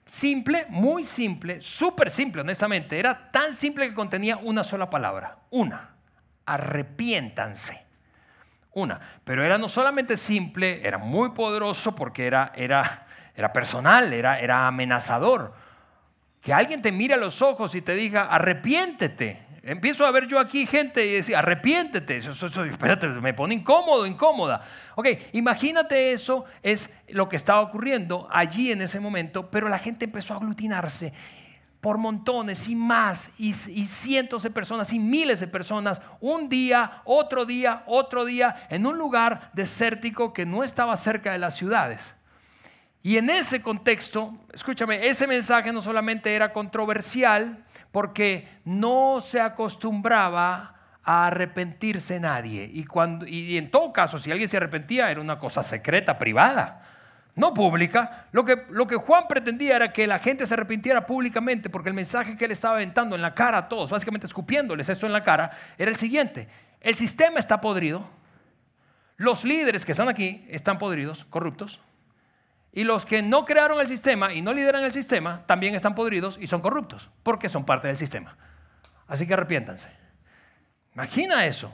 simple, 0.07 0.65
muy 0.71 1.05
simple, 1.05 1.61
súper 1.61 2.11
simple, 2.11 2.41
honestamente. 2.41 2.99
Era 2.99 3.31
tan 3.31 3.53
simple 3.53 3.89
que 3.89 3.95
contenía 3.95 4.39
una 4.39 4.65
sola 4.65 4.89
palabra, 4.89 5.39
una, 5.51 5.97
arrepiéntanse. 6.47 7.85
Una, 8.73 9.01
pero 9.23 9.45
era 9.45 9.57
no 9.59 9.69
solamente 9.69 10.17
simple, 10.17 10.87
era 10.87 10.99
muy 10.99 11.31
poderoso 11.31 11.95
porque 11.95 12.27
era, 12.27 12.53
era, 12.57 13.04
era 13.35 13.53
personal, 13.53 14.13
era, 14.13 14.41
era 14.41 14.67
amenazador. 14.67 15.55
Que 16.41 16.53
alguien 16.53 16.83
te 16.83 16.93
mire 16.93 17.15
a 17.15 17.17
los 17.17 17.43
ojos 17.43 17.75
y 17.75 17.83
te 17.83 17.95
diga, 17.95 18.23
arrepiéntete, 18.25 19.45
Empiezo 19.67 20.05
a 20.05 20.11
ver 20.11 20.27
yo 20.27 20.39
aquí 20.39 20.67
gente 20.67 21.07
y 21.07 21.13
decir, 21.13 21.35
arrepiéntete. 21.35 22.19
Eso, 22.19 22.47
espérate, 22.65 23.09
me 23.09 23.33
pone 23.33 23.55
incómodo, 23.55 24.05
incómoda. 24.05 24.63
Ok, 24.95 25.09
imagínate 25.33 26.13
eso, 26.13 26.45
es 26.63 26.91
lo 27.09 27.31
que 27.31 27.37
estaba 27.37 27.63
ocurriendo 27.63 28.29
allí 28.31 28.71
en 28.73 28.83
ese 28.83 29.01
momento, 29.01 29.51
pero 29.51 29.71
la 29.71 29.79
gente 29.79 30.05
empezó 30.05 30.35
a 30.35 30.37
aglutinarse 30.37 31.15
por 31.81 31.97
montones 31.97 32.69
y 32.69 32.77
más, 32.77 33.31
y, 33.39 33.51
y, 33.51 33.87
cientos 33.87 34.43
de 34.43 34.51
personas 34.51 34.93
y 34.93 34.99
miles 34.99 35.41
de 35.41 35.49
personas, 35.49 36.01
un 36.21 36.49
día, 36.49 37.03
otro 37.05 37.45
día, 37.45 37.85
otro 37.87 38.25
día, 38.25 38.67
en 38.71 38.87
un 38.87 38.97
lugar 38.97 39.51
desértico 39.53 40.33
que 40.33 40.47
no 40.47 40.63
estaba 40.65 40.97
cerca 40.97 41.33
de 41.33 41.39
las 41.39 41.57
ciudades. 41.57 42.14
Y 43.07 43.19
en 43.19 43.29
ese 43.29 43.61
contexto, 43.61 44.33
escúchame, 44.51 45.07
ese 45.07 45.27
mensaje 45.27 45.71
no 45.75 45.83
solamente 45.83 46.35
era 46.35 46.55
controversial, 46.55 47.63
porque 47.93 48.49
no 48.65 49.21
se 49.21 49.43
acostumbraba 49.43 50.75
a 51.03 51.27
arrepentirse 51.27 52.19
nadie. 52.19 52.71
Y, 52.73 52.87
cuando, 52.87 53.27
y 53.27 53.59
en 53.59 53.71
todo 53.71 53.93
caso, 53.93 54.17
si 54.17 54.33
alguien 54.33 54.49
se 54.49 54.57
arrepentía, 54.57 55.11
era 55.11 55.21
una 55.21 55.39
cosa 55.39 55.63
secreta, 55.63 56.19
privada, 56.19 56.81
no 57.35 57.53
pública. 57.53 58.25
Lo 58.33 58.43
que, 58.47 58.65
lo 58.71 58.87
que 58.87 58.97
Juan 58.97 59.29
pretendía 59.29 59.77
era 59.77 59.93
que 59.93 60.07
la 60.07 60.19
gente 60.19 60.47
se 60.47 60.55
arrepintiera 60.55 61.05
públicamente, 61.05 61.69
porque 61.69 61.91
el 61.91 61.95
mensaje 61.95 62.39
que 62.39 62.47
él 62.47 62.53
estaba 62.53 62.77
aventando 62.77 63.15
en 63.15 63.21
la 63.21 63.35
cara 63.35 63.59
a 63.59 63.69
todos, 63.69 63.91
básicamente 63.91 64.27
escupiéndoles 64.27 64.89
esto 64.89 65.05
en 65.05 65.13
la 65.13 65.23
cara, 65.23 65.51
era 65.77 65.91
el 65.91 65.99
siguiente. 65.99 66.49
El 66.81 66.95
sistema 66.95 67.39
está 67.39 67.61
podrido, 67.61 68.09
los 69.19 69.45
líderes 69.45 69.85
que 69.85 69.93
están 69.93 70.09
aquí 70.09 70.47
están 70.49 70.79
podridos, 70.79 71.27
corruptos. 71.27 71.84
Y 72.77 72.83
los 72.83 73.07
que 73.07 73.23
no 73.23 73.45
crearon 73.45 73.81
el 73.81 73.87
sistema 73.87 74.33
y 74.33 74.43
no 74.43 74.53
lideran 74.53 74.83
el 74.83 74.93
sistema 74.93 75.47
también 75.47 75.77
están 75.77 75.95
podridos 75.95 76.37
y 76.41 76.49
son 76.49 76.61
corruptos, 76.61 77.09
porque 77.23 77.49
son 77.49 77.65
parte 77.65 77.87
del 77.87 77.97
sistema. 77.97 78.37
Así 79.07 79.29
que 79.29 79.35
arrepiéntanse. 79.35 79.89
Imagina 80.93 81.47
eso. 81.47 81.73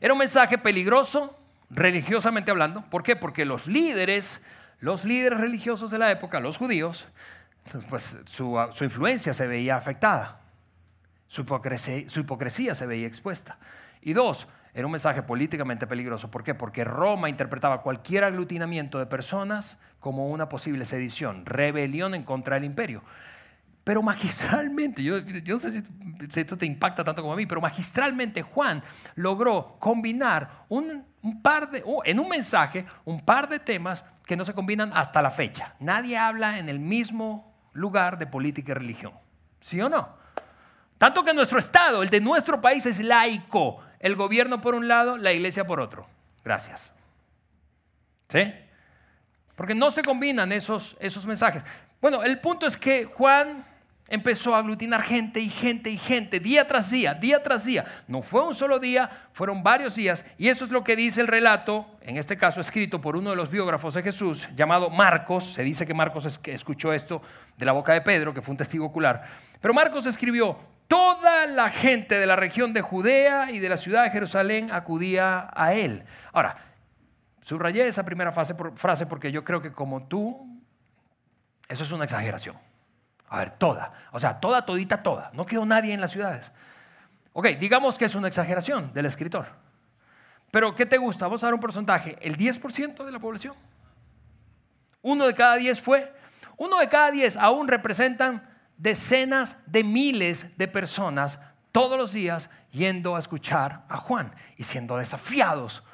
Era 0.00 0.12
un 0.12 0.20
mensaje 0.20 0.58
peligroso, 0.58 1.36
religiosamente 1.70 2.52
hablando. 2.52 2.88
¿Por 2.88 3.02
qué? 3.02 3.16
Porque 3.16 3.44
los 3.44 3.66
líderes, 3.66 4.40
los 4.78 5.04
líderes 5.04 5.40
religiosos 5.40 5.90
de 5.90 5.98
la 5.98 6.12
época, 6.12 6.38
los 6.38 6.56
judíos, 6.56 7.08
pues 7.88 8.16
su, 8.26 8.56
influencia 8.82 9.34
se 9.34 9.48
veía 9.48 9.76
afectada. 9.76 10.40
Su 11.26 11.42
hipocresía 11.42 12.76
se 12.76 12.86
veía 12.86 13.08
expuesta. 13.08 13.58
Y 14.02 14.12
dos, 14.12 14.46
era 14.72 14.86
un 14.86 14.92
mensaje 14.92 15.22
políticamente 15.22 15.86
peligroso. 15.86 16.30
¿Por 16.30 16.44
qué? 16.44 16.54
Porque 16.54 16.84
Roma 16.84 17.28
interpretaba 17.28 17.82
cualquier 17.82 18.24
aglutinamiento 18.24 18.98
de 18.98 19.06
personas 19.06 19.78
como 19.98 20.28
una 20.28 20.48
posible 20.48 20.84
sedición, 20.84 21.44
rebelión 21.44 22.14
en 22.14 22.22
contra 22.22 22.54
del 22.54 22.64
imperio. 22.64 23.02
Pero 23.82 24.02
magistralmente, 24.02 25.02
yo, 25.02 25.16
no 25.20 25.60
sé 25.60 25.72
si, 25.72 26.40
esto 26.40 26.56
te 26.56 26.66
impacta 26.66 27.02
tanto 27.02 27.22
como 27.22 27.32
a 27.32 27.36
mí, 27.36 27.46
pero 27.46 27.60
magistralmente 27.60 28.42
Juan 28.42 28.82
logró 29.16 29.76
combinar 29.80 30.64
un, 30.68 31.04
par 31.42 31.70
de, 31.70 31.82
en 32.04 32.20
un 32.20 32.28
mensaje 32.28 32.86
un 33.04 33.24
par 33.24 33.48
de 33.48 33.58
temas 33.58 34.04
que 34.24 34.36
no 34.36 34.44
se 34.44 34.54
combinan 34.54 34.92
hasta 34.94 35.22
la 35.22 35.30
fecha. 35.30 35.74
Nadie 35.80 36.16
habla 36.16 36.58
en 36.58 36.68
el 36.68 36.78
mismo 36.78 37.52
lugar 37.72 38.18
de 38.18 38.26
política 38.26 38.72
y 38.72 38.74
religión. 38.74 39.12
¿Sí 39.60 39.80
o 39.80 39.88
no? 39.88 40.20
Tanto 40.98 41.24
que 41.24 41.32
nuestro 41.32 41.58
Estado, 41.58 42.02
el 42.02 42.10
de 42.10 42.20
nuestro 42.20 42.60
país, 42.60 42.84
es 42.86 43.00
laico 43.00 43.80
el 44.00 44.16
gobierno 44.16 44.60
por 44.60 44.74
un 44.74 44.88
lado, 44.88 45.16
la 45.16 45.32
iglesia 45.32 45.66
por 45.66 45.80
otro. 45.80 46.06
Gracias. 46.44 46.92
¿Sí? 48.28 48.52
Porque 49.54 49.74
no 49.74 49.90
se 49.90 50.02
combinan 50.02 50.52
esos, 50.52 50.96
esos 51.00 51.26
mensajes. 51.26 51.62
Bueno, 52.00 52.22
el 52.22 52.40
punto 52.40 52.66
es 52.66 52.76
que 52.76 53.04
Juan 53.04 53.66
empezó 54.10 54.54
a 54.54 54.58
aglutinar 54.58 55.02
gente 55.02 55.38
y 55.38 55.48
gente 55.48 55.90
y 55.90 55.96
gente, 55.96 56.40
día 56.40 56.66
tras 56.66 56.90
día, 56.90 57.14
día 57.14 57.42
tras 57.42 57.64
día. 57.64 57.84
No 58.08 58.22
fue 58.22 58.42
un 58.42 58.54
solo 58.54 58.78
día, 58.78 59.28
fueron 59.32 59.62
varios 59.62 59.94
días. 59.94 60.24
Y 60.36 60.48
eso 60.48 60.64
es 60.64 60.70
lo 60.70 60.82
que 60.82 60.96
dice 60.96 61.20
el 61.20 61.28
relato, 61.28 61.86
en 62.00 62.16
este 62.16 62.36
caso 62.36 62.60
escrito 62.60 63.00
por 63.00 63.16
uno 63.16 63.30
de 63.30 63.36
los 63.36 63.50
biógrafos 63.50 63.94
de 63.94 64.02
Jesús, 64.02 64.48
llamado 64.56 64.90
Marcos. 64.90 65.52
Se 65.52 65.62
dice 65.62 65.86
que 65.86 65.94
Marcos 65.94 66.40
escuchó 66.44 66.92
esto 66.92 67.22
de 67.56 67.64
la 67.64 67.72
boca 67.72 67.92
de 67.92 68.00
Pedro, 68.00 68.34
que 68.34 68.42
fue 68.42 68.52
un 68.52 68.58
testigo 68.58 68.86
ocular. 68.86 69.28
Pero 69.60 69.72
Marcos 69.72 70.06
escribió, 70.06 70.58
toda 70.90 71.46
la 71.46 71.70
gente 71.70 72.18
de 72.18 72.26
la 72.26 72.34
región 72.34 72.72
de 72.72 72.80
Judea 72.80 73.52
y 73.52 73.60
de 73.60 73.68
la 73.68 73.76
ciudad 73.76 74.02
de 74.02 74.10
Jerusalén 74.10 74.72
acudía 74.72 75.48
a 75.54 75.72
él. 75.72 76.02
Ahora, 76.32 76.56
subrayé 77.42 77.86
esa 77.86 78.04
primera 78.04 78.32
frase, 78.32 79.06
porque 79.06 79.30
yo 79.30 79.44
creo 79.44 79.62
que 79.62 79.70
como 79.70 80.08
tú, 80.08 80.60
eso 81.68 81.84
es 81.84 81.92
una 81.92 82.02
exageración. 82.02 82.58
A 83.28 83.38
ver, 83.38 83.50
toda. 83.50 83.92
O 84.10 84.18
sea, 84.18 84.40
toda, 84.40 84.66
todita, 84.66 85.00
toda. 85.00 85.30
No 85.32 85.46
quedó 85.46 85.64
nadie 85.64 85.94
en 85.94 86.00
las 86.00 86.10
ciudades. 86.10 86.50
Ok, 87.34 87.46
digamos 87.60 87.96
que 87.96 88.06
es 88.06 88.16
una 88.16 88.26
exageración 88.26 88.92
del 88.92 89.06
escritor. 89.06 89.46
Pero, 90.50 90.74
¿qué 90.74 90.86
te 90.86 90.98
gusta? 90.98 91.26
Vamos 91.26 91.44
a 91.44 91.46
dar 91.46 91.54
un 91.54 91.60
porcentaje. 91.60 92.18
¿El 92.20 92.36
10% 92.36 93.04
de 93.04 93.12
la 93.12 93.20
población? 93.20 93.54
Uno 95.02 95.28
de 95.28 95.34
cada 95.36 95.54
diez 95.54 95.80
fue. 95.80 96.12
Uno 96.56 96.80
de 96.80 96.88
cada 96.88 97.12
diez 97.12 97.36
aún 97.36 97.68
representan 97.68 98.49
decenas 98.80 99.58
de 99.66 99.84
miles 99.84 100.46
de 100.56 100.66
personas 100.66 101.38
todos 101.70 101.98
los 101.98 102.12
días 102.12 102.48
yendo 102.72 103.14
a 103.14 103.18
escuchar 103.18 103.84
a 103.88 103.98
Juan 103.98 104.34
y 104.56 104.64
siendo 104.64 104.96
desafiados 104.96 105.84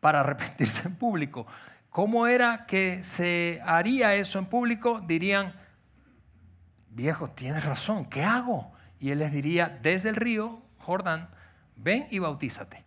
para 0.00 0.20
arrepentirse 0.20 0.86
en 0.86 0.94
público. 0.96 1.46
¿Cómo 1.88 2.26
era 2.26 2.66
que 2.66 3.02
se 3.02 3.62
haría 3.64 4.14
eso 4.14 4.38
en 4.38 4.46
público? 4.46 5.00
Dirían, 5.00 5.54
viejo, 6.90 7.30
tienes 7.30 7.64
razón, 7.64 8.04
¿qué 8.04 8.22
hago? 8.22 8.72
Y 9.00 9.10
él 9.10 9.20
les 9.20 9.32
diría, 9.32 9.78
desde 9.80 10.10
el 10.10 10.16
río 10.16 10.60
Jordán, 10.78 11.30
ven 11.76 12.06
y 12.10 12.18
bautízate. 12.18 12.84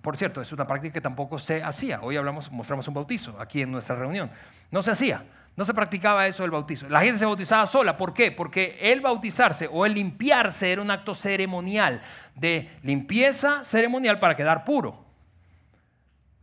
Por 0.00 0.16
cierto, 0.16 0.40
es 0.40 0.52
una 0.52 0.66
práctica 0.66 0.94
que 0.94 1.00
tampoco 1.00 1.38
se 1.38 1.62
hacía. 1.62 2.00
Hoy 2.00 2.16
hablamos, 2.16 2.50
mostramos 2.50 2.86
un 2.88 2.94
bautizo 2.94 3.38
aquí 3.38 3.62
en 3.62 3.72
nuestra 3.72 3.96
reunión. 3.96 4.30
No 4.70 4.82
se 4.82 4.92
hacía. 4.92 5.24
No 5.56 5.64
se 5.64 5.72
practicaba 5.72 6.26
eso 6.26 6.42
del 6.42 6.50
bautizo. 6.50 6.86
La 6.88 7.00
gente 7.00 7.18
se 7.18 7.24
bautizaba 7.24 7.66
sola. 7.66 7.96
¿Por 7.96 8.12
qué? 8.12 8.30
Porque 8.30 8.78
el 8.78 9.00
bautizarse 9.00 9.68
o 9.72 9.86
el 9.86 9.94
limpiarse 9.94 10.70
era 10.70 10.82
un 10.82 10.90
acto 10.90 11.14
ceremonial, 11.14 12.02
de 12.34 12.70
limpieza 12.82 13.64
ceremonial 13.64 14.18
para 14.18 14.36
quedar 14.36 14.64
puro. 14.64 15.02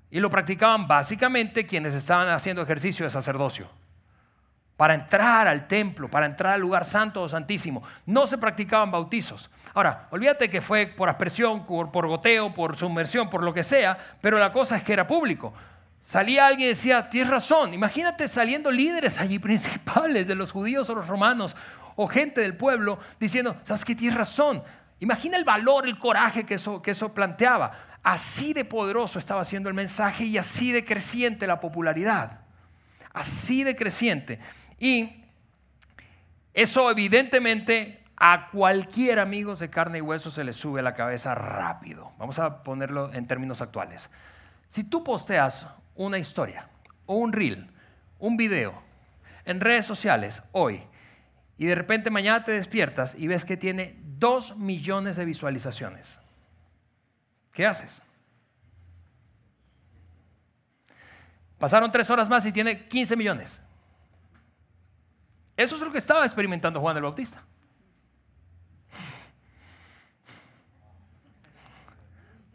Y 0.10 0.19
lo 0.19 0.32
practicaban 0.32 0.88
básicamente 0.88 1.65
quienes 1.65 1.93
estaban 1.93 2.30
haciendo 2.30 2.63
ejercicio 2.63 3.06
de 3.06 3.12
sacerdocio. 3.12 3.69
para 4.76 4.95
entrar 4.95 5.47
al 5.47 5.67
templo, 5.67 6.10
para 6.10 6.26
entrar 6.26 6.54
al 6.54 6.62
lugar 6.62 6.84
santo 6.84 7.21
o 7.21 7.30
santísimo. 7.30 7.84
No 8.08 8.26
se 8.26 8.39
practicaban 8.39 8.91
bautizos. 8.91 9.49
Ahora, 9.76 10.08
olvídate 10.12 10.49
que 10.49 10.62
fue 10.62 10.88
por 10.88 11.08
aspersión, 11.10 11.65
por, 11.65 11.91
por 11.91 12.08
goteo, 12.08 12.54
por 12.54 12.76
sumersión, 12.76 13.30
por 13.30 13.43
lo 13.43 13.54
que 13.54 13.63
sea, 13.63 13.97
pero 14.19 14.38
la 14.39 14.52
cosa 14.52 14.76
es 14.76 14.84
que 14.84 14.93
era 14.93 15.08
público. 15.08 15.54
Salía 16.03 16.47
alguien 16.47 16.67
y 16.67 16.69
decía, 16.69 17.09
tienes 17.09 17.29
razón. 17.29 17.73
Imagínate 17.73 18.27
saliendo 18.27 18.71
líderes 18.71 19.19
allí 19.19 19.39
principales 19.39 20.27
de 20.27 20.35
los 20.35 20.51
judíos 20.51 20.89
o 20.89 20.95
los 20.95 21.07
romanos 21.07 21.55
o 21.95 22.07
gente 22.07 22.41
del 22.41 22.55
pueblo 22.57 22.99
diciendo, 23.19 23.57
¿sabes 23.63 23.85
qué? 23.85 23.95
Tienes 23.95 24.17
razón. 24.17 24.63
Imagina 24.99 25.37
el 25.37 25.43
valor, 25.43 25.87
el 25.87 25.97
coraje 25.99 26.45
que 26.45 26.55
eso, 26.55 26.81
que 26.81 26.91
eso 26.91 27.13
planteaba. 27.13 27.99
Así 28.03 28.53
de 28.53 28.65
poderoso 28.65 29.19
estaba 29.19 29.45
siendo 29.45 29.69
el 29.69 29.75
mensaje 29.75 30.25
y 30.25 30.37
así 30.37 30.71
de 30.71 30.83
creciente 30.83 31.47
la 31.47 31.59
popularidad. 31.59 32.41
Así 33.13 33.63
de 33.63 33.75
creciente. 33.75 34.39
Y 34.79 35.23
eso 36.53 36.89
evidentemente 36.91 38.03
a 38.15 38.49
cualquier 38.51 39.19
amigo 39.19 39.55
de 39.55 39.69
carne 39.69 39.99
y 39.99 40.01
hueso 40.01 40.31
se 40.31 40.43
le 40.43 40.53
sube 40.53 40.81
la 40.81 40.93
cabeza 40.93 41.35
rápido. 41.35 42.11
Vamos 42.17 42.39
a 42.39 42.63
ponerlo 42.63 43.13
en 43.13 43.27
términos 43.27 43.61
actuales. 43.61 44.09
Si 44.69 44.83
tú 44.83 45.03
posteas 45.03 45.67
una 45.95 46.17
historia 46.17 46.69
o 47.06 47.15
un 47.15 47.34
reel, 47.34 47.69
un 48.19 48.38
video 48.38 48.82
en 49.45 49.60
redes 49.60 49.86
sociales 49.86 50.41
hoy 50.51 50.84
y 51.58 51.65
de 51.65 51.75
repente 51.75 52.10
mañana 52.10 52.43
te 52.43 52.51
despiertas 52.51 53.15
y 53.15 53.27
ves 53.27 53.45
que 53.45 53.58
tiene 53.58 53.99
dos 54.17 54.58
millones 54.58 55.15
de 55.15 55.25
visualizaciones, 55.25 56.19
¿qué 57.51 57.65
haces? 57.65 58.01
Pasaron 61.60 61.91
tres 61.91 62.10
horas 62.10 62.27
más 62.27 62.45
y 62.45 62.51
tiene 62.51 62.88
15 62.89 63.15
millones. 63.15 63.62
Eso 65.56 65.75
es 65.75 65.82
lo 65.82 65.91
que 65.91 65.99
estaba 65.99 66.25
experimentando 66.25 66.82
Juan 66.82 66.97
el 66.97 67.03
Bautista. 67.03 67.43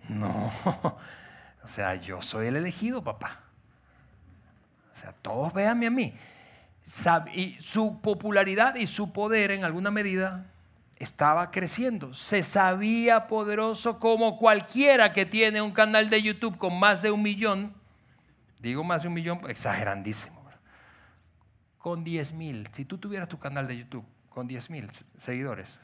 No, 0.08 0.50
o 1.68 1.70
sea, 1.70 1.94
yo 1.94 2.20
soy 2.20 2.48
el 2.48 2.56
elegido, 2.56 3.04
papá. 3.04 3.40
O 4.96 5.00
sea, 5.00 5.12
todos 5.22 5.52
véanme 5.52 5.86
a 5.86 5.90
mí. 5.90 6.14
Y 7.34 7.56
su 7.60 8.00
popularidad 8.00 8.74
y 8.74 8.86
su 8.86 9.12
poder 9.12 9.50
en 9.50 9.64
alguna 9.64 9.90
medida 9.90 10.46
estaba 10.96 11.50
creciendo. 11.52 12.14
Se 12.14 12.42
sabía 12.42 13.28
poderoso 13.28 14.00
como 14.00 14.38
cualquiera 14.38 15.12
que 15.12 15.26
tiene 15.26 15.62
un 15.62 15.70
canal 15.70 16.10
de 16.10 16.22
YouTube 16.22 16.58
con 16.58 16.78
más 16.78 17.02
de 17.02 17.10
un 17.12 17.22
millón. 17.22 17.74
Digo 18.58 18.82
más 18.82 19.02
de 19.02 19.08
un 19.08 19.14
millón, 19.14 19.40
exagerandísimo 19.48 20.38
con 21.78 22.04
10 22.04 22.32
mil, 22.32 22.68
si 22.72 22.84
tú 22.84 22.98
tuvieras 22.98 23.28
tu 23.28 23.38
canal 23.38 23.66
de 23.66 23.78
YouTube 23.78 24.04
con 24.28 24.46
10 24.46 24.68
mil 24.68 24.90
seguidores, 25.16 25.80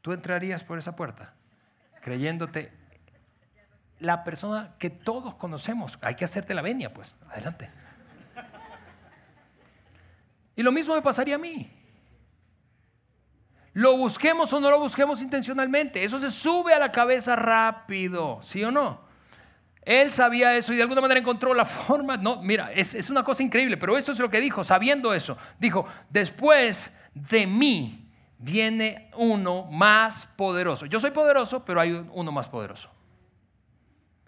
¿tú 0.00 0.12
entrarías 0.12 0.64
por 0.64 0.78
esa 0.78 0.96
puerta 0.96 1.34
creyéndote 2.02 2.72
la 4.04 4.24
persona 4.24 4.74
que 4.78 4.90
todos 4.90 5.34
conocemos? 5.34 5.98
Hay 6.02 6.14
que 6.14 6.24
hacerte 6.24 6.54
la 6.54 6.62
venia, 6.62 6.92
pues, 6.92 7.14
adelante. 7.30 7.70
Y 10.56 10.62
lo 10.62 10.72
mismo 10.72 10.94
me 10.94 11.02
pasaría 11.02 11.34
a 11.34 11.38
mí. 11.38 11.70
Lo 13.72 13.96
busquemos 13.96 14.52
o 14.52 14.60
no 14.60 14.70
lo 14.70 14.78
busquemos 14.78 15.20
intencionalmente, 15.20 16.04
eso 16.04 16.18
se 16.20 16.30
sube 16.30 16.72
a 16.72 16.78
la 16.78 16.92
cabeza 16.92 17.34
rápido, 17.34 18.38
¿sí 18.42 18.62
o 18.62 18.70
no? 18.70 19.00
Él 19.82 20.12
sabía 20.12 20.56
eso 20.56 20.72
y 20.72 20.76
de 20.76 20.82
alguna 20.82 21.00
manera 21.00 21.20
encontró 21.20 21.52
la 21.52 21.64
forma. 21.64 22.16
No, 22.16 22.40
mira, 22.40 22.72
es, 22.72 23.10
una 23.10 23.24
cosa 23.24 23.42
increíble, 23.42 23.76
pero 23.76 23.98
esto 23.98 24.12
es 24.12 24.18
lo 24.18 24.30
que 24.30 24.40
dijo, 24.40 24.62
sabiendo 24.62 25.12
eso. 25.12 25.36
Dijo, 25.58 25.86
después 26.08 26.92
de 27.14 27.48
mí 27.48 28.08
viene 28.38 29.10
uno 29.16 29.64
más 29.64 30.26
poderoso. 30.36 30.86
Yo 30.86 31.00
soy 31.00 31.10
poderoso, 31.10 31.64
pero 31.64 31.80
hay 31.80 31.92
uno 32.12 32.30
más 32.30 32.48
poderoso. 32.48 32.93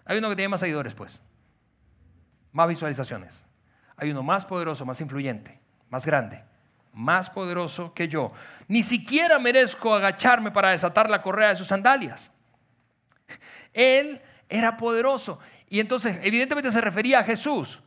Hay 0.07 0.17
uno 0.17 0.29
que 0.29 0.35
tiene 0.35 0.49
más 0.49 0.61
seguidores, 0.61 0.93
pues. 0.93 1.21
Más 2.53 2.67
visualizaciones. 2.67 3.45
Hay 3.97 4.11
uno 4.11 4.23
más 4.23 4.45
poderoso, 4.45 4.85
más 4.85 5.01
influyente, 5.01 5.59
más 5.89 6.05
grande, 6.05 6.43
más 6.93 7.29
poderoso 7.29 7.93
que 7.93 8.07
yo. 8.07 8.31
Ni 8.67 8.83
siquiera 8.83 9.37
merezco 9.37 9.93
agacharme 9.93 10.51
para 10.51 10.71
desatar 10.71 11.09
la 11.09 11.21
correa 11.21 11.49
de 11.49 11.57
sus 11.57 11.67
sandalias. 11.67 12.31
Él 13.73 14.21
era 14.47 14.77
poderoso. 14.77 15.39
Y 15.67 15.81
entonces, 15.81 16.19
evidentemente 16.23 16.71
se 16.71 16.79
refería 16.79 17.19
a 17.19 17.23
Jesús. 17.23 17.79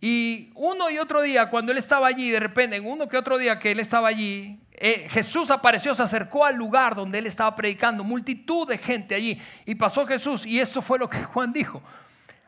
Y 0.00 0.52
uno 0.54 0.90
y 0.90 0.98
otro 0.98 1.22
día, 1.22 1.48
cuando 1.48 1.72
él 1.72 1.78
estaba 1.78 2.06
allí, 2.06 2.30
de 2.30 2.40
repente, 2.40 2.76
en 2.76 2.86
uno 2.86 3.08
que 3.08 3.16
otro 3.16 3.38
día 3.38 3.58
que 3.58 3.70
él 3.70 3.80
estaba 3.80 4.08
allí, 4.08 4.60
eh, 4.80 5.08
Jesús 5.10 5.50
apareció, 5.50 5.94
se 5.94 6.02
acercó 6.02 6.44
al 6.44 6.56
lugar 6.56 6.94
donde 6.94 7.18
él 7.18 7.26
estaba 7.26 7.54
predicando, 7.54 8.04
multitud 8.04 8.68
de 8.68 8.78
gente 8.78 9.14
allí, 9.14 9.40
y 9.66 9.74
pasó 9.74 10.06
Jesús, 10.06 10.46
y 10.46 10.60
eso 10.60 10.80
fue 10.80 10.98
lo 10.98 11.08
que 11.08 11.22
Juan 11.24 11.52
dijo. 11.52 11.82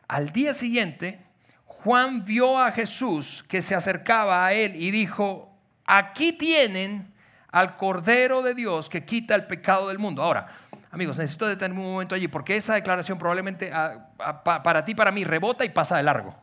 Al 0.07 0.31
día 0.31 0.53
siguiente, 0.53 1.19
Juan 1.65 2.25
vio 2.25 2.59
a 2.59 2.71
Jesús 2.71 3.43
que 3.47 3.61
se 3.61 3.75
acercaba 3.75 4.45
a 4.45 4.53
él 4.53 4.75
y 4.75 4.91
dijo, 4.91 5.55
aquí 5.85 6.33
tienen 6.33 7.13
al 7.51 7.75
Cordero 7.77 8.41
de 8.41 8.53
Dios 8.53 8.89
que 8.89 9.05
quita 9.05 9.35
el 9.35 9.45
pecado 9.45 9.89
del 9.89 9.99
mundo. 9.99 10.21
Ahora, 10.21 10.61
Amigos, 10.91 11.17
necesito 11.17 11.47
detener 11.47 11.77
un 11.77 11.85
momento 11.85 12.15
allí 12.15 12.27
porque 12.27 12.57
esa 12.57 12.73
declaración 12.73 13.17
probablemente 13.17 13.71
ah, 13.73 14.09
ah, 14.19 14.43
para 14.43 14.83
ti, 14.83 14.93
para 14.93 15.09
mí, 15.09 15.23
rebota 15.23 15.63
y 15.63 15.69
pasa 15.69 15.95
de 15.95 16.03
largo. 16.03 16.35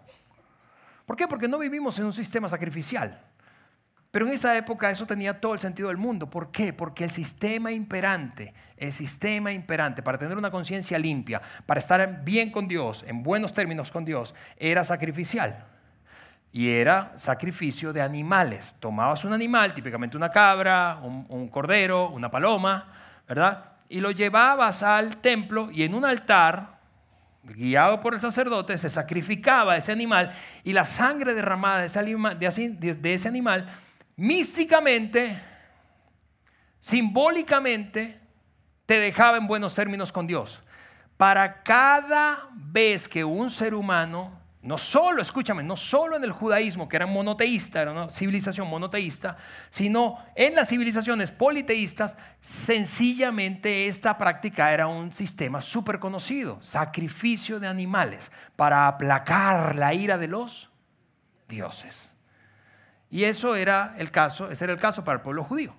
¿Por 1.05 1.17
qué? 1.17 1.29
Porque 1.29 1.49
no 1.49 1.59
vivimos 1.59 1.99
en 1.99 2.07
un 2.07 2.15
sistema 2.15 2.49
sacrificial. 2.49 3.21
Pero 4.11 4.27
en 4.27 4.33
esa 4.33 4.57
época 4.57 4.91
eso 4.91 5.07
tenía 5.07 5.41
todo 5.41 5.55
el 5.55 5.61
sentido 5.61 5.89
del 5.89 5.99
mundo. 5.99 6.31
¿Por 6.31 6.51
qué? 6.51 6.73
Porque 6.73 7.05
el 7.05 7.11
sistema 7.11 7.73
imperante, 7.73 8.55
el 8.77 8.93
sistema 8.93 9.53
imperante 9.53 10.03
para 10.03 10.19
tener 10.19 10.37
una 10.37 10.51
conciencia 10.51 10.99
limpia, 10.99 11.43
para 11.67 11.81
estar 11.81 12.25
bien 12.25 12.51
con 12.51 12.69
Dios, 12.69 13.05
en 13.07 13.23
buenos 13.23 13.53
términos 13.53 13.91
con 13.91 14.05
Dios, 14.05 14.35
era 14.57 14.83
sacrificial. 14.85 15.65
Y 16.51 16.71
era 16.71 17.13
sacrificio 17.17 17.93
de 17.93 18.01
animales. 18.01 18.75
Tomabas 18.81 19.25
un 19.25 19.35
animal, 19.35 19.75
típicamente 19.75 20.17
una 20.17 20.31
cabra, 20.31 20.99
un, 21.03 21.49
cordero, 21.49 22.09
una 22.09 22.31
paloma, 22.31 22.93
¿verdad? 23.29 23.79
y 23.89 24.01
lo 24.01 24.11
llevabas 24.11 24.83
al 24.83 25.19
templo 25.19 25.71
y 25.73 25.83
en 25.83 25.95
un 25.95 26.05
altar, 26.05 26.79
guiado 27.43 28.01
por 28.01 28.15
el 28.15 28.21
sacerdote, 28.21 28.77
se 28.77 28.91
sacrificaba 28.91 29.77
ese 29.77 29.93
animal 29.93 30.35
y 30.65 30.73
la 30.73 30.85
sangre 30.85 31.35
derramada 31.35 31.81
de 31.81 31.87
ese, 33.17 33.29
animal, 33.29 33.69
místicamente, 34.19 35.41
simbólicamente, 36.81 38.21
te 38.85 38.99
dejaba 38.99 39.39
en 39.39 39.47
buenos 39.47 39.75
términos 39.75 40.13
con 40.13 40.27
Dios. 40.27 40.61
Para 41.17 41.63
cada 41.63 42.49
vez 42.53 43.09
que 43.09 43.25
un 43.25 43.49
ser 43.49 43.75
humano 43.75 44.33
no 44.61 44.77
solo, 44.77 45.23
escúchame, 45.23 45.63
no 45.63 45.77
solo 45.77 46.17
en 46.17 46.25
el 46.25 46.33
judaísmo, 46.33 46.89
que 46.89 46.97
era 46.97 47.07
monoteísta, 47.07 47.81
era 47.81 47.93
una 47.93 48.11
civilización 48.11 48.67
monoteísta, 48.67 49.37
sino 49.71 50.19
en 50.35 50.57
las 50.57 50.69
civilizaciones 50.69 51.31
politeístas, 51.31 52.17
sencillamente 52.41 53.87
esta 53.87 54.19
práctica 54.19 54.73
era 54.75 54.89
un 54.89 55.13
sistema 55.13 55.61
súper 55.61 56.01
conocido, 56.01 56.59
sacrificio 56.61 57.61
de 57.61 57.69
animales 57.69 58.33
para 58.57 58.89
aplacar 58.89 59.77
la 59.77 59.95
ira 59.95 60.19
de 60.19 60.27
los 60.27 60.71
dioses. 61.49 62.08
Y 63.11 63.25
eso 63.25 63.57
era 63.57 63.95
el 63.99 64.11
caso, 64.11 64.51
ese 64.51 64.65
era 64.65 64.73
el 64.73 64.79
caso 64.79 65.05
para 65.05 65.17
el 65.17 65.23
pueblo 65.23 65.45
judío. 65.45 65.75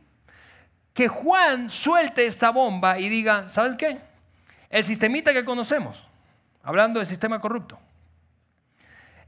Que 0.94 1.08
Juan 1.08 1.70
suelte 1.70 2.26
esta 2.26 2.50
bomba 2.50 3.00
y 3.00 3.10
diga, 3.10 3.48
¿sabes 3.50 3.76
qué? 3.76 4.00
El 4.70 4.84
sistemita 4.84 5.34
que 5.34 5.46
conocemos, 5.46 6.04
hablando 6.64 7.00
del 7.00 7.08
sistema 7.08 7.40
corrupto, 7.40 7.80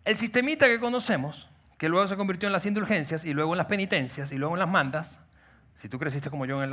el 0.04 0.18
sistemita 0.18 0.68
que 0.68 0.80
conocemos, 0.80 1.48
que 1.78 1.90
luego 1.90 2.08
se 2.08 2.16
convirtió 2.16 2.48
en 2.48 2.54
las 2.54 2.66
indulgencias 2.66 3.24
y 3.24 3.34
luego 3.34 3.54
en 3.54 3.58
las 3.58 3.68
penitencias 3.68 4.32
y 4.32 4.38
luego 4.38 4.56
en 4.56 4.60
las 4.60 4.70
mandas, 4.70 5.20
si 5.78 5.90
tú 5.90 5.98
creciste 5.98 6.30
como 6.30 6.46
yo 6.46 6.64
en 6.64 6.70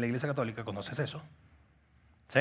la, 0.00 0.06
Iglesia 0.06 0.28
Católica, 0.28 0.64
conoces 0.64 0.98
eso. 0.98 1.22
¿Sí? 2.28 2.40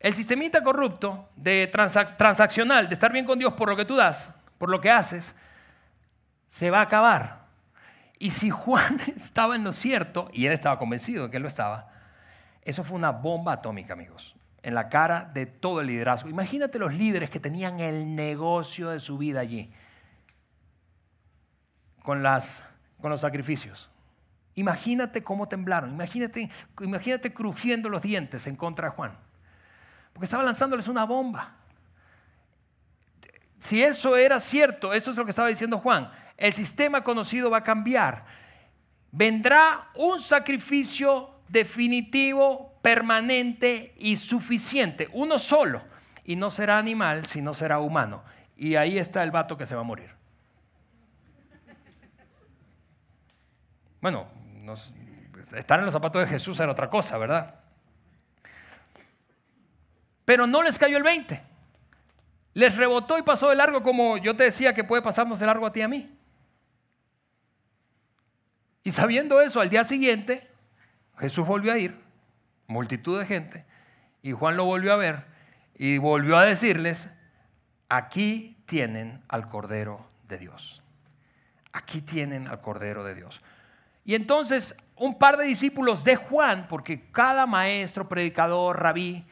El 0.00 0.14
sistemita 0.14 0.62
corrupto 0.62 1.28
de 1.36 1.68
transaccional, 1.68 2.88
de 2.88 2.94
estar 2.94 3.12
bien 3.12 3.24
con 3.24 3.38
Dios 3.38 3.52
por 3.52 3.68
lo 3.68 3.76
que 3.76 3.84
tú 3.84 3.96
das, 3.96 4.30
por 4.58 4.70
lo 4.70 4.80
que 4.80 4.90
haces, 4.90 5.34
se 6.48 6.70
va 6.70 6.80
a 6.80 6.82
acabar. 6.82 7.46
Y 8.18 8.30
si 8.30 8.50
Juan 8.50 9.00
estaba 9.16 9.56
en 9.56 9.64
lo 9.64 9.72
cierto, 9.72 10.28
y 10.32 10.46
él 10.46 10.52
estaba 10.52 10.78
convencido 10.78 11.24
de 11.24 11.30
que 11.30 11.36
él 11.36 11.42
lo 11.42 11.48
estaba, 11.48 11.90
eso 12.62 12.84
fue 12.84 12.96
una 12.96 13.12
bomba 13.12 13.54
atómica, 13.54 13.92
amigos 13.92 14.34
en 14.62 14.74
la 14.74 14.88
cara 14.88 15.30
de 15.32 15.46
todo 15.46 15.80
el 15.80 15.86
liderazgo. 15.86 16.28
Imagínate 16.28 16.78
los 16.78 16.92
líderes 16.92 17.30
que 17.30 17.40
tenían 17.40 17.80
el 17.80 18.14
negocio 18.14 18.90
de 18.90 19.00
su 19.00 19.18
vida 19.18 19.40
allí, 19.40 19.70
con, 22.02 22.22
las, 22.22 22.64
con 23.00 23.10
los 23.10 23.20
sacrificios. 23.20 23.90
Imagínate 24.56 25.22
cómo 25.22 25.48
temblaron, 25.48 25.92
imagínate, 25.92 26.50
imagínate 26.80 27.32
crujiendo 27.32 27.88
los 27.88 28.02
dientes 28.02 28.46
en 28.46 28.56
contra 28.56 28.88
de 28.88 28.94
Juan, 28.94 29.16
porque 30.12 30.24
estaba 30.24 30.42
lanzándoles 30.42 30.88
una 30.88 31.04
bomba. 31.04 31.54
Si 33.60 33.82
eso 33.82 34.16
era 34.16 34.40
cierto, 34.40 34.92
eso 34.92 35.10
es 35.10 35.16
lo 35.16 35.24
que 35.24 35.30
estaba 35.30 35.48
diciendo 35.48 35.78
Juan, 35.78 36.10
el 36.38 36.52
sistema 36.52 37.02
conocido 37.02 37.50
va 37.50 37.58
a 37.58 37.64
cambiar. 37.64 38.24
Vendrá 39.10 39.90
un 39.94 40.20
sacrificio 40.20 41.30
definitivo, 41.48 42.78
permanente 42.80 43.94
y 43.98 44.16
suficiente, 44.16 45.08
uno 45.12 45.38
solo, 45.38 45.82
y 46.24 46.36
no 46.36 46.50
será 46.50 46.78
animal, 46.78 47.26
sino 47.26 47.52
será 47.52 47.80
humano. 47.80 48.22
Y 48.56 48.76
ahí 48.76 48.98
está 48.98 49.22
el 49.24 49.30
vato 49.30 49.56
que 49.56 49.66
se 49.66 49.74
va 49.74 49.80
a 49.80 49.84
morir. 49.84 50.10
Bueno, 54.00 54.28
estar 55.56 55.80
en 55.80 55.86
los 55.86 55.92
zapatos 55.92 56.22
de 56.22 56.28
Jesús 56.28 56.60
era 56.60 56.70
otra 56.70 56.88
cosa, 56.88 57.18
¿verdad? 57.18 57.56
Pero 60.24 60.46
no 60.46 60.62
les 60.62 60.78
cayó 60.78 60.98
el 60.98 61.02
20. 61.02 61.42
Les 62.54 62.76
rebotó 62.76 63.18
y 63.18 63.22
pasó 63.22 63.48
de 63.48 63.56
largo 63.56 63.82
como 63.82 64.18
yo 64.18 64.36
te 64.36 64.44
decía 64.44 64.74
que 64.74 64.84
puede 64.84 65.02
pasarnos 65.02 65.40
de 65.40 65.46
largo 65.46 65.66
a 65.66 65.72
ti 65.72 65.80
y 65.80 65.82
a 65.82 65.88
mí. 65.88 66.17
Y 68.88 68.90
sabiendo 68.90 69.42
eso, 69.42 69.60
al 69.60 69.68
día 69.68 69.84
siguiente, 69.84 70.48
Jesús 71.18 71.46
volvió 71.46 71.74
a 71.74 71.78
ir, 71.78 72.00
multitud 72.68 73.18
de 73.18 73.26
gente, 73.26 73.66
y 74.22 74.32
Juan 74.32 74.56
lo 74.56 74.64
volvió 74.64 74.94
a 74.94 74.96
ver 74.96 75.26
y 75.74 75.98
volvió 75.98 76.38
a 76.38 76.46
decirles, 76.46 77.10
aquí 77.90 78.56
tienen 78.64 79.22
al 79.28 79.46
Cordero 79.50 80.08
de 80.26 80.38
Dios. 80.38 80.82
Aquí 81.70 82.00
tienen 82.00 82.48
al 82.48 82.62
Cordero 82.62 83.04
de 83.04 83.14
Dios. 83.14 83.42
Y 84.06 84.14
entonces 84.14 84.74
un 84.96 85.18
par 85.18 85.36
de 85.36 85.44
discípulos 85.44 86.02
de 86.02 86.16
Juan, 86.16 86.66
porque 86.66 87.10
cada 87.10 87.44
maestro, 87.44 88.08
predicador, 88.08 88.80
rabí, 88.80 89.26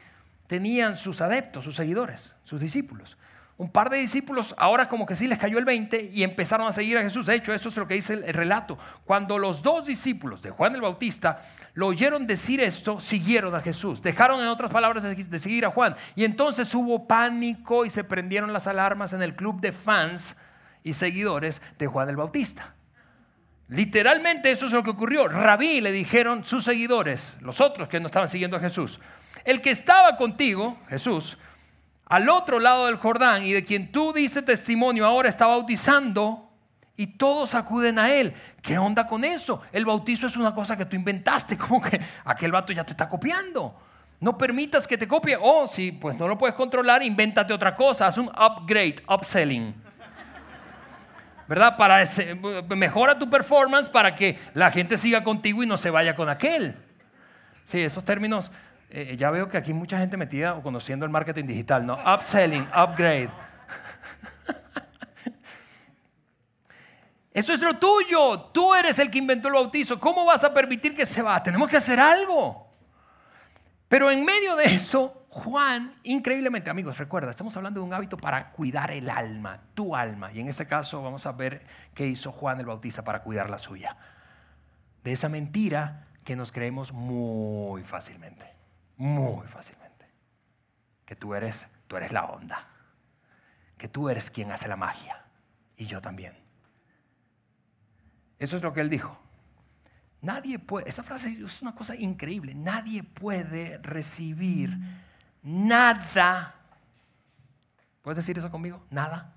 tenían 0.45 0.95
sus 0.95 1.19
adeptos, 1.19 1.65
sus 1.65 1.75
seguidores, 1.75 2.35
sus 2.43 2.59
discípulos. 2.59 3.17
Un 3.57 3.71
par 3.71 3.89
de 3.89 3.97
discípulos 3.97 4.53
ahora 4.57 4.87
como 4.87 5.05
que 5.05 5.15
sí 5.15 5.27
les 5.27 5.39
cayó 5.39 5.57
el 5.57 5.65
20 5.65 6.11
y 6.13 6.23
empezaron 6.23 6.67
a 6.67 6.71
seguir 6.71 6.97
a 6.97 7.01
Jesús. 7.01 7.25
De 7.25 7.33
hecho, 7.33 7.53
eso 7.53 7.69
es 7.69 7.77
lo 7.77 7.87
que 7.87 7.95
dice 7.95 8.13
el, 8.13 8.33
relato. 8.33 8.77
Cuando 9.03 9.39
los 9.39 9.63
dos 9.63 9.87
discípulos 9.87 10.43
de 10.43 10.51
Juan 10.51 10.75
el 10.75 10.81
Bautista 10.81 11.41
lo 11.73 11.87
oyeron 11.87 12.27
decir 12.27 12.61
esto, 12.61 12.99
siguieron 12.99 13.55
a 13.55 13.61
Jesús. 13.61 14.01
Dejaron, 14.01 14.41
en 14.41 14.47
otras 14.47 14.71
palabras, 14.71 15.03
de 15.03 15.39
seguir 15.39 15.65
a 15.65 15.71
Juan. 15.71 15.95
Y 16.15 16.23
entonces 16.23 16.73
hubo 16.75 17.07
pánico 17.07 17.83
y 17.83 17.89
se 17.89 18.03
prendieron 18.03 18.53
las 18.53 18.67
alarmas 18.67 19.13
en 19.13 19.23
el 19.23 19.35
club 19.35 19.59
de 19.59 19.71
fans 19.71 20.35
y 20.83 20.93
seguidores 20.93 21.61
de 21.79 21.87
Juan 21.87 22.09
el 22.09 22.15
Bautista. 22.15 22.75
Literalmente 23.69 24.51
eso 24.51 24.67
es 24.67 24.71
lo 24.71 24.83
que 24.83 24.91
ocurrió. 24.91 25.27
Rabí 25.27 25.81
le 25.81 25.91
dijeron 25.91 26.45
sus 26.45 26.63
seguidores, 26.63 27.37
los 27.41 27.59
otros 27.59 27.89
que 27.89 27.99
no 27.99 28.05
estaban 28.05 28.29
siguiendo 28.29 28.57
a 28.57 28.59
Jesús. 28.59 28.99
El 29.43 29.61
que 29.61 29.71
estaba 29.71 30.15
contigo, 30.15 30.77
Jesús, 30.89 31.37
al 32.09 32.29
otro 32.29 32.59
lado 32.59 32.85
del 32.85 32.95
Jordán 32.95 33.43
y 33.43 33.53
de 33.53 33.63
quien 33.63 33.91
tú 33.91 34.13
diste 34.13 34.41
testimonio 34.41 35.05
ahora 35.05 35.29
está 35.29 35.45
bautizando 35.45 36.49
y 36.95 37.07
todos 37.07 37.53
acuden 37.53 37.99
a 37.99 38.09
él. 38.09 38.33
¿Qué 38.61 38.77
onda 38.77 39.05
con 39.05 39.23
eso? 39.23 39.61
El 39.71 39.85
bautizo 39.85 40.27
es 40.27 40.35
una 40.35 40.53
cosa 40.53 40.75
que 40.75 40.85
tú 40.85 40.95
inventaste, 40.95 41.57
como 41.57 41.81
que 41.81 41.99
aquel 42.25 42.51
vato 42.51 42.73
ya 42.73 42.83
te 42.83 42.91
está 42.91 43.07
copiando. 43.07 43.75
No 44.19 44.37
permitas 44.37 44.87
que 44.87 44.97
te 44.97 45.07
copie. 45.07 45.37
Oh, 45.39 45.67
si 45.67 45.91
pues 45.91 46.17
no 46.17 46.27
lo 46.27 46.37
puedes 46.37 46.55
controlar, 46.55 47.03
invéntate 47.03 47.53
otra 47.53 47.75
cosa, 47.75 48.07
haz 48.07 48.17
un 48.17 48.27
upgrade, 48.29 48.95
upselling. 49.07 49.75
¿Verdad? 51.47 51.77
Para 51.77 52.03
mejora 52.75 53.17
tu 53.17 53.29
performance 53.29 53.87
para 53.87 54.15
que 54.15 54.37
la 54.53 54.69
gente 54.69 54.97
siga 54.97 55.23
contigo 55.23 55.63
y 55.63 55.67
no 55.67 55.77
se 55.77 55.89
vaya 55.89 56.15
con 56.15 56.27
aquel. 56.27 56.75
Sí, 57.63 57.79
esos 57.79 58.03
términos 58.03 58.51
eh, 58.89 59.17
ya 59.17 59.29
veo 59.31 59.49
que 59.49 59.57
aquí 59.57 59.73
mucha 59.73 59.97
gente 59.97 60.15
metida 60.15 60.53
o 60.53 60.63
conociendo 60.63 61.05
el 61.05 61.11
marketing 61.11 61.45
digital, 61.45 61.85
¿no? 61.85 61.95
Upselling, 61.95 62.67
upgrade. 62.73 63.29
Eso 67.33 67.53
es 67.53 67.61
lo 67.61 67.77
tuyo. 67.77 68.39
Tú 68.53 68.73
eres 68.73 68.97
el 68.99 69.11
que 69.11 69.17
inventó 69.17 69.49
el 69.49 69.55
bautizo. 69.55 69.99
¿Cómo 69.99 70.25
vas 70.25 70.43
a 70.43 70.53
permitir 70.53 70.95
que 70.95 71.05
se 71.05 71.21
va? 71.21 71.43
Tenemos 71.43 71.69
que 71.69 71.77
hacer 71.77 71.99
algo. 71.99 72.65
Pero 73.89 74.09
en 74.09 74.23
medio 74.23 74.55
de 74.55 74.65
eso, 74.65 75.25
Juan, 75.29 75.95
increíblemente, 76.03 76.69
amigos, 76.69 76.97
recuerda, 76.97 77.29
estamos 77.29 77.55
hablando 77.55 77.79
de 77.79 77.85
un 77.85 77.93
hábito 77.93 78.17
para 78.17 78.51
cuidar 78.51 78.91
el 78.91 79.09
alma, 79.09 79.61
tu 79.73 79.95
alma. 79.95 80.31
Y 80.33 80.39
en 80.39 80.49
este 80.49 80.65
caso 80.65 81.01
vamos 81.01 81.25
a 81.25 81.31
ver 81.33 81.65
qué 81.93 82.07
hizo 82.07 82.31
Juan 82.31 82.59
el 82.59 82.65
Bautista 82.65 83.03
para 83.03 83.21
cuidar 83.21 83.49
la 83.49 83.57
suya. 83.57 83.95
De 85.03 85.11
esa 85.11 85.29
mentira 85.29 86.07
que 86.25 86.35
nos 86.35 86.51
creemos 86.51 86.91
muy 86.91 87.83
fácilmente 87.83 88.56
muy 88.97 89.47
fácilmente. 89.47 90.05
Que 91.05 91.15
tú 91.15 91.33
eres, 91.33 91.65
tú 91.87 91.97
eres 91.97 92.11
la 92.11 92.25
onda. 92.25 92.67
Que 93.77 93.87
tú 93.87 94.09
eres 94.09 94.29
quien 94.29 94.51
hace 94.51 94.67
la 94.67 94.75
magia. 94.75 95.23
Y 95.77 95.85
yo 95.85 96.01
también. 96.01 96.33
Eso 98.39 98.57
es 98.57 98.63
lo 98.63 98.73
que 98.73 98.81
él 98.81 98.89
dijo. 98.89 99.17
Nadie 100.21 100.59
puede, 100.59 100.89
esa 100.89 101.03
frase 101.03 101.29
es 101.29 101.61
una 101.61 101.75
cosa 101.75 101.95
increíble. 101.95 102.53
Nadie 102.55 103.03
puede 103.03 103.77
recibir 103.77 104.77
nada. 105.43 106.55
¿Puedes 108.01 108.17
decir 108.17 108.37
eso 108.37 108.49
conmigo? 108.49 108.85
Nada. 108.89 109.33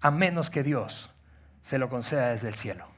A 0.00 0.10
menos 0.10 0.50
que 0.50 0.62
Dios 0.62 1.10
se 1.62 1.78
lo 1.78 1.88
conceda 1.88 2.28
desde 2.28 2.48
el 2.48 2.54
cielo. 2.54 2.95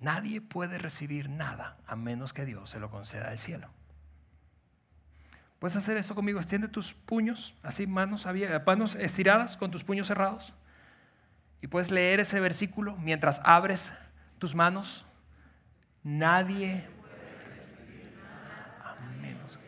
Nadie 0.00 0.40
puede 0.40 0.78
recibir 0.78 1.28
nada 1.28 1.76
a 1.86 1.94
menos 1.94 2.32
que 2.32 2.46
Dios 2.46 2.70
se 2.70 2.80
lo 2.80 2.90
conceda 2.90 3.28
del 3.28 3.38
cielo. 3.38 3.68
¿Puedes 5.58 5.76
hacer 5.76 5.98
eso 5.98 6.14
conmigo? 6.14 6.40
Extiende 6.40 6.68
tus 6.68 6.94
puños, 6.94 7.54
así 7.62 7.86
manos, 7.86 8.26
manos 8.64 8.94
estiradas 8.96 9.58
con 9.58 9.70
tus 9.70 9.84
puños 9.84 10.08
cerrados. 10.08 10.54
Y 11.60 11.66
puedes 11.66 11.90
leer 11.90 12.18
ese 12.18 12.40
versículo 12.40 12.96
mientras 12.96 13.42
abres 13.44 13.92
tus 14.38 14.54
manos. 14.54 15.04
Nadie 16.02 16.88
a 18.82 18.94
menos 19.20 19.58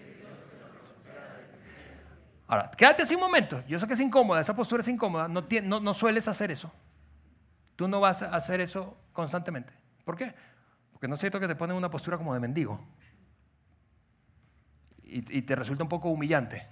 Ahora, 2.47 2.71
quédate 2.71 3.03
así 3.03 3.15
un 3.15 3.21
momento. 3.21 3.63
Yo 3.67 3.79
sé 3.79 3.87
que 3.87 3.93
es 3.93 4.01
incómoda, 4.01 4.41
esa 4.41 4.57
postura 4.57 4.81
es 4.81 4.89
incómoda. 4.89 5.29
No, 5.29 5.47
no, 5.63 5.81
no 5.81 5.93
sueles 5.93 6.27
hacer 6.27 6.51
eso. 6.51 6.73
Tú 7.77 7.87
no 7.87 8.01
vas 8.01 8.23
a 8.23 8.35
hacer 8.35 8.63
eso 8.63 8.97
constantemente. 9.13 9.82
¿Por 10.05 10.17
qué? 10.17 10.35
Porque 10.93 11.09
no 11.09 11.15
es 11.15 11.21
cierto 11.21 11.41
que 11.41 11.49
te 11.49 11.55
ponen 11.55 11.77
una 11.77 11.91
postura 11.91 12.17
como 12.17 12.35
de 12.35 12.41
mendigo 12.41 12.81
y, 15.13 15.43
te 15.43 15.55
resulta 15.55 15.83
un 15.83 15.89
poco 15.89 16.09
humillante. 16.09 16.67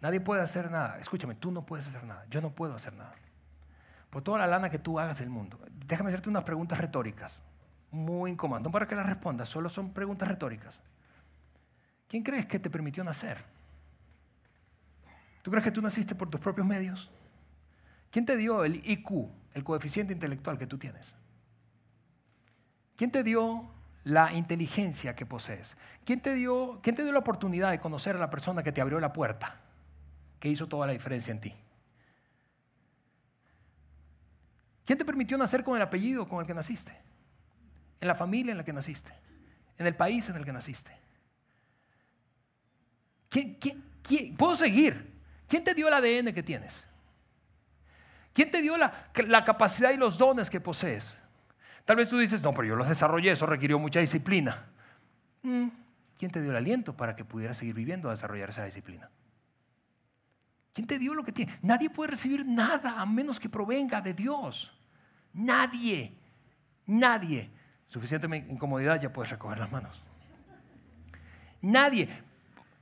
Nadie 0.00 0.20
puede 0.20 0.42
hacer 0.42 0.70
nada. 0.70 0.98
Escúchame, 0.98 1.34
tú 1.34 1.50
no 1.50 1.66
puedes 1.66 1.88
hacer 1.88 2.04
nada. 2.04 2.24
Yo 2.30 2.40
no 2.40 2.50
puedo 2.50 2.74
hacer 2.74 2.92
nada. 2.94 3.14
Por 4.10 4.22
toda 4.22 4.38
la 4.38 4.46
lana 4.46 4.70
que 4.70 4.78
tú 4.78 5.00
hagas 5.00 5.18
del 5.18 5.30
mundo. 5.30 5.58
Déjame 5.86 6.08
hacerte 6.08 6.28
unas 6.28 6.44
preguntas 6.44 6.78
retóricas. 6.78 7.42
Muy 7.90 8.30
incómodas. 8.30 8.62
No 8.62 8.70
para 8.70 8.86
que 8.86 8.94
las 8.94 9.06
respondas, 9.06 9.48
solo 9.48 9.68
son 9.68 9.92
preguntas 9.92 10.28
retóricas. 10.28 10.82
¿Quién 12.08 12.22
crees 12.22 12.46
que 12.46 12.58
te 12.58 12.70
permitió 12.70 13.02
nacer? 13.02 13.38
¿Tú 15.42 15.50
crees 15.50 15.64
que 15.64 15.72
tú 15.72 15.82
naciste 15.82 16.14
por 16.14 16.30
tus 16.30 16.40
propios 16.40 16.66
medios? 16.66 17.10
¿Quién 18.10 18.26
te 18.26 18.36
dio 18.36 18.64
el 18.64 18.88
IQ, 18.88 19.28
el 19.54 19.64
coeficiente 19.64 20.12
intelectual 20.12 20.58
que 20.58 20.66
tú 20.66 20.78
tienes? 20.78 21.16
¿Quién 22.96 23.10
te 23.10 23.22
dio 23.22 23.64
la 24.04 24.32
inteligencia 24.32 25.14
que 25.14 25.26
posees? 25.26 25.76
¿Quién 26.04 26.20
te, 26.20 26.34
dio, 26.34 26.80
¿Quién 26.82 26.96
te 26.96 27.02
dio 27.02 27.12
la 27.12 27.18
oportunidad 27.18 27.70
de 27.70 27.78
conocer 27.78 28.16
a 28.16 28.18
la 28.18 28.30
persona 28.30 28.62
que 28.62 28.72
te 28.72 28.80
abrió 28.80 28.98
la 29.00 29.12
puerta, 29.12 29.56
que 30.40 30.48
hizo 30.48 30.66
toda 30.66 30.86
la 30.86 30.92
diferencia 30.92 31.30
en 31.30 31.40
ti? 31.40 31.54
¿Quién 34.84 34.98
te 34.98 35.04
permitió 35.04 35.36
nacer 35.36 35.64
con 35.64 35.76
el 35.76 35.82
apellido 35.82 36.28
con 36.28 36.40
el 36.40 36.46
que 36.46 36.54
naciste? 36.54 36.96
En 38.00 38.08
la 38.08 38.14
familia 38.14 38.52
en 38.52 38.58
la 38.58 38.64
que 38.64 38.72
naciste, 38.72 39.12
en 39.78 39.86
el 39.86 39.96
país 39.96 40.28
en 40.28 40.36
el 40.36 40.44
que 40.44 40.52
naciste. 40.52 40.92
¿Quién, 43.28 43.58
quién, 44.02 44.36
puedo 44.36 44.56
seguir? 44.56 45.20
¿Quién 45.48 45.64
te 45.64 45.74
dio 45.74 45.88
el 45.88 45.94
ADN 45.94 46.32
que 46.32 46.42
tienes? 46.42 46.84
¿Quién 48.32 48.50
te 48.50 48.62
dio 48.62 48.76
la, 48.76 49.10
la 49.26 49.44
capacidad 49.44 49.90
y 49.90 49.96
los 49.96 50.16
dones 50.16 50.48
que 50.48 50.60
posees? 50.60 51.18
Tal 51.86 51.96
vez 51.96 52.08
tú 52.08 52.18
dices, 52.18 52.42
no, 52.42 52.52
pero 52.52 52.64
yo 52.64 52.76
los 52.76 52.88
desarrollé, 52.88 53.30
eso 53.30 53.46
requirió 53.46 53.78
mucha 53.78 54.00
disciplina. 54.00 54.66
Mm, 55.42 55.68
¿Quién 56.18 56.32
te 56.32 56.42
dio 56.42 56.50
el 56.50 56.56
aliento 56.56 56.96
para 56.96 57.14
que 57.14 57.24
pudieras 57.24 57.56
seguir 57.56 57.74
viviendo 57.74 58.08
a 58.08 58.10
desarrollar 58.10 58.48
esa 58.48 58.64
disciplina? 58.64 59.08
¿Quién 60.72 60.88
te 60.88 60.98
dio 60.98 61.14
lo 61.14 61.22
que 61.22 61.30
tiene? 61.30 61.56
Nadie 61.62 61.88
puede 61.88 62.10
recibir 62.10 62.44
nada 62.44 63.00
a 63.00 63.06
menos 63.06 63.38
que 63.38 63.48
provenga 63.48 64.00
de 64.00 64.14
Dios. 64.14 64.76
Nadie, 65.32 66.12
nadie. 66.86 67.50
Suficiente 67.86 68.26
incomodidad, 68.36 69.00
ya 69.00 69.12
puedes 69.12 69.30
recoger 69.30 69.58
las 69.58 69.70
manos. 69.70 70.02
Nadie. 71.62 72.08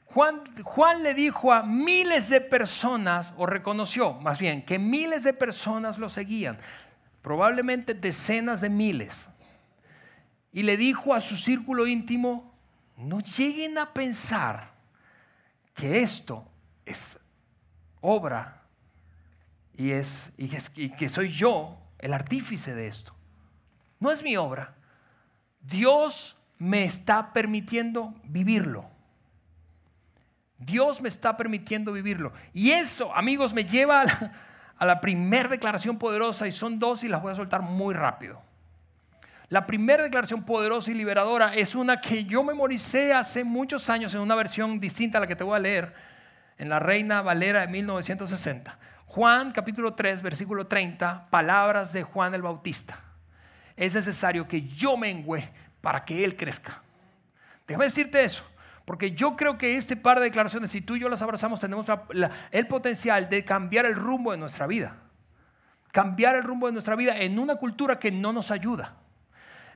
Juan, 0.07 0.43
Juan, 0.63 1.02
le 1.02 1.13
dijo 1.13 1.52
a 1.52 1.63
miles 1.63 2.31
de 2.31 2.40
personas, 2.40 3.35
o 3.37 3.44
reconoció 3.44 4.15
más 4.15 4.38
bien, 4.38 4.65
que 4.65 4.79
miles 4.79 5.25
de 5.25 5.35
personas 5.35 5.98
lo 5.98 6.09
seguían 6.09 6.59
probablemente 7.25 7.94
decenas 7.94 8.60
de 8.60 8.68
miles, 8.68 9.31
y 10.52 10.62
le 10.62 10.77
dijo 10.77 11.14
a 11.14 11.22
su 11.22 11.38
círculo 11.38 11.87
íntimo, 11.87 12.54
no 12.98 13.20
lleguen 13.20 13.79
a 13.79 13.94
pensar 13.94 14.75
que 15.72 16.02
esto 16.02 16.46
es 16.85 17.18
obra 18.02 18.62
y, 19.75 19.92
es, 19.92 20.31
y, 20.37 20.48
que 20.90 21.08
soy 21.08 21.33
yo 21.33 21.79
el 21.98 22.12
artífice 22.12 22.75
de 22.75 22.88
esto. 22.88 23.14
No 23.98 24.12
es 24.12 24.22
mi 24.22 24.37
obra. 24.37 24.75
Dios 25.62 26.37
me 26.58 26.85
está 26.85 27.33
permitiendo 27.33 28.14
vivirlo. 28.25 28.85
Dios 30.58 31.00
me 31.00 31.08
está 31.08 31.38
permitiendo 31.38 31.90
vivirlo. 31.90 32.35
Y 32.52 32.72
eso, 32.72 33.14
amigos, 33.16 33.54
me 33.54 33.64
lleva 33.64 34.02
a 34.02 34.04
la, 34.04 34.33
a 34.79 34.87
la 34.87 35.00
primera 35.00 35.48
declaración 35.48 35.98
poderosa 35.98 36.46
y 36.46 36.52
son 36.52 36.79
dos 36.79 37.04
y 37.04 37.08
las 37.08 37.22
voy 37.22 37.33
a 37.33 37.37
soltar 37.37 37.62
muy 37.62 37.94
rápido. 37.94 38.42
La 39.48 39.66
primera 39.66 40.02
declaración 40.02 40.44
poderosa 40.44 40.90
y 40.90 40.94
liberadora 40.94 41.54
es 41.54 41.75
una 41.75 42.00
que 42.00 42.25
yo 42.25 42.42
memoricé 42.42 43.12
hace 43.12 43.44
muchos 43.44 43.88
años 43.90 44.14
en 44.14 44.20
una 44.20 44.35
versión 44.35 44.81
distinta 44.81 45.18
a 45.18 45.20
la 45.20 45.27
que 45.27 45.37
te 45.37 45.44
voy 45.44 45.56
a 45.56 45.60
leer, 45.60 45.94
en 46.58 46.68
la 46.68 46.79
Reina 46.79 47.22
Valera 47.22 47.60
de 47.60 47.66
1960. 47.68 48.79
Juan 49.06 49.52
capítulo 49.52 49.94
3, 49.94 50.22
versículo 50.22 50.66
30, 50.66 51.29
palabras 51.31 51.92
de 51.92 52.02
Juan 52.02 52.35
el 52.35 52.42
Bautista. 52.42 52.98
Es 53.77 53.94
necesario 53.94 54.48
que 54.48 54.62
yo 54.62 54.96
mengüe 54.96 55.48
para 55.81 56.04
que 56.04 56.25
Él 56.25 56.37
crezca. 56.37 56.83
Déjame 57.66 57.85
decirte 57.85 58.25
eso. 58.25 58.44
Porque 58.85 59.13
yo 59.13 59.35
creo 59.37 59.57
que 59.57 59.77
este 59.77 59.97
par 59.97 60.19
de 60.19 60.25
declaraciones, 60.25 60.71
si 60.71 60.83
tú 60.83 60.97
y 60.97 61.01
yo 61.01 61.09
las 61.09 61.23
abrazamos, 61.23 61.61
tenemos 61.61 61.87
el 62.51 62.67
potencial 62.67 63.29
de 63.29 63.45
cambiar 63.45 63.87
el 63.87 63.95
rumbo 63.95 64.33
de 64.33 64.39
nuestra 64.39 64.67
vida. 64.67 64.97
Cambiar 65.91 66.37
el 66.37 66.43
rumbo 66.43 66.67
de 66.67 66.73
nuestra 66.73 66.97
vida 66.97 67.17
en 67.19 67.39
una 67.39 67.57
cultura 67.57 67.99
que 67.99 68.11
no 68.11 68.33
nos 68.33 68.51
ayuda. 68.51 68.97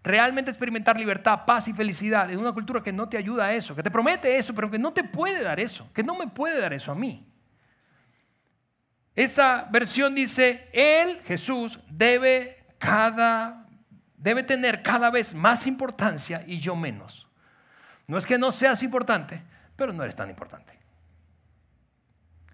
Realmente 0.03 0.51
experimentar 0.51 0.99
libertad, 0.99 1.45
paz 1.47 1.69
y 1.69 1.73
felicidad 1.73 2.31
en 2.31 2.39
una 2.39 2.53
cultura 2.53 2.83
que 2.83 2.93
no 2.93 3.09
te 3.09 3.17
ayuda 3.17 3.47
a 3.47 3.55
eso, 3.55 3.75
que 3.75 3.83
te 3.83 3.91
promete 3.91 4.37
eso, 4.37 4.55
pero 4.55 4.71
que 4.71 4.79
no 4.79 4.93
te 4.93 5.05
puede 5.05 5.43
dar 5.43 5.59
eso, 5.59 5.91
que 5.93 6.03
no 6.03 6.15
me 6.15 6.27
puede 6.29 6.61
dar 6.61 6.73
eso 6.73 6.93
a 6.93 6.95
mí. 6.95 7.27
Esa 9.15 9.67
versión 9.71 10.15
dice, 10.15 10.69
Él, 10.73 11.21
Jesús, 11.25 11.81
debe, 11.91 12.65
cada, 12.79 13.67
debe 14.17 14.45
tener 14.45 14.83
cada 14.83 15.11
vez 15.11 15.35
más 15.35 15.67
importancia 15.67 16.45
y 16.47 16.59
yo 16.59 16.77
menos. 16.77 17.28
No 18.09 18.19
es 18.19 18.27
que 18.27 18.39
no 18.39 18.51
seas 18.51 18.83
importante, 18.83 19.43
pero 19.77 19.93
no 19.93 20.03
eres 20.03 20.17
tan 20.17 20.29
importante. 20.31 20.77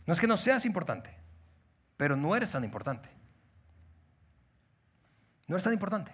No 0.05 0.13
es 0.13 0.21
que 0.21 0.27
no 0.27 0.37
seas 0.37 0.67
importante, 0.67 1.17
pero 1.97 2.17
no 2.17 2.37
eres 2.37 2.51
tan 2.51 2.65
importante. 2.65 3.09
No 5.47 5.55
eres 5.55 5.65
tan 5.65 5.73
importante. 5.73 6.13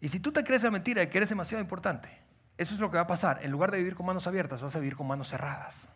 Y 0.00 0.08
si 0.08 0.18
tú 0.18 0.32
te 0.32 0.42
crees 0.42 0.62
la 0.62 0.70
mentira 0.70 1.00
de 1.00 1.10
que 1.10 1.18
eres 1.18 1.28
demasiado 1.28 1.62
importante, 1.62 2.08
eso 2.56 2.74
es 2.74 2.80
lo 2.80 2.90
que 2.90 2.96
va 2.96 3.02
a 3.02 3.06
pasar. 3.06 3.44
En 3.44 3.50
lugar 3.50 3.70
de 3.70 3.78
vivir 3.78 3.94
con 3.94 4.06
manos 4.06 4.26
abiertas, 4.26 4.62
vas 4.62 4.74
a 4.74 4.78
vivir 4.78 4.96
con 4.96 5.06
manos 5.06 5.28
cerradas. 5.28 5.88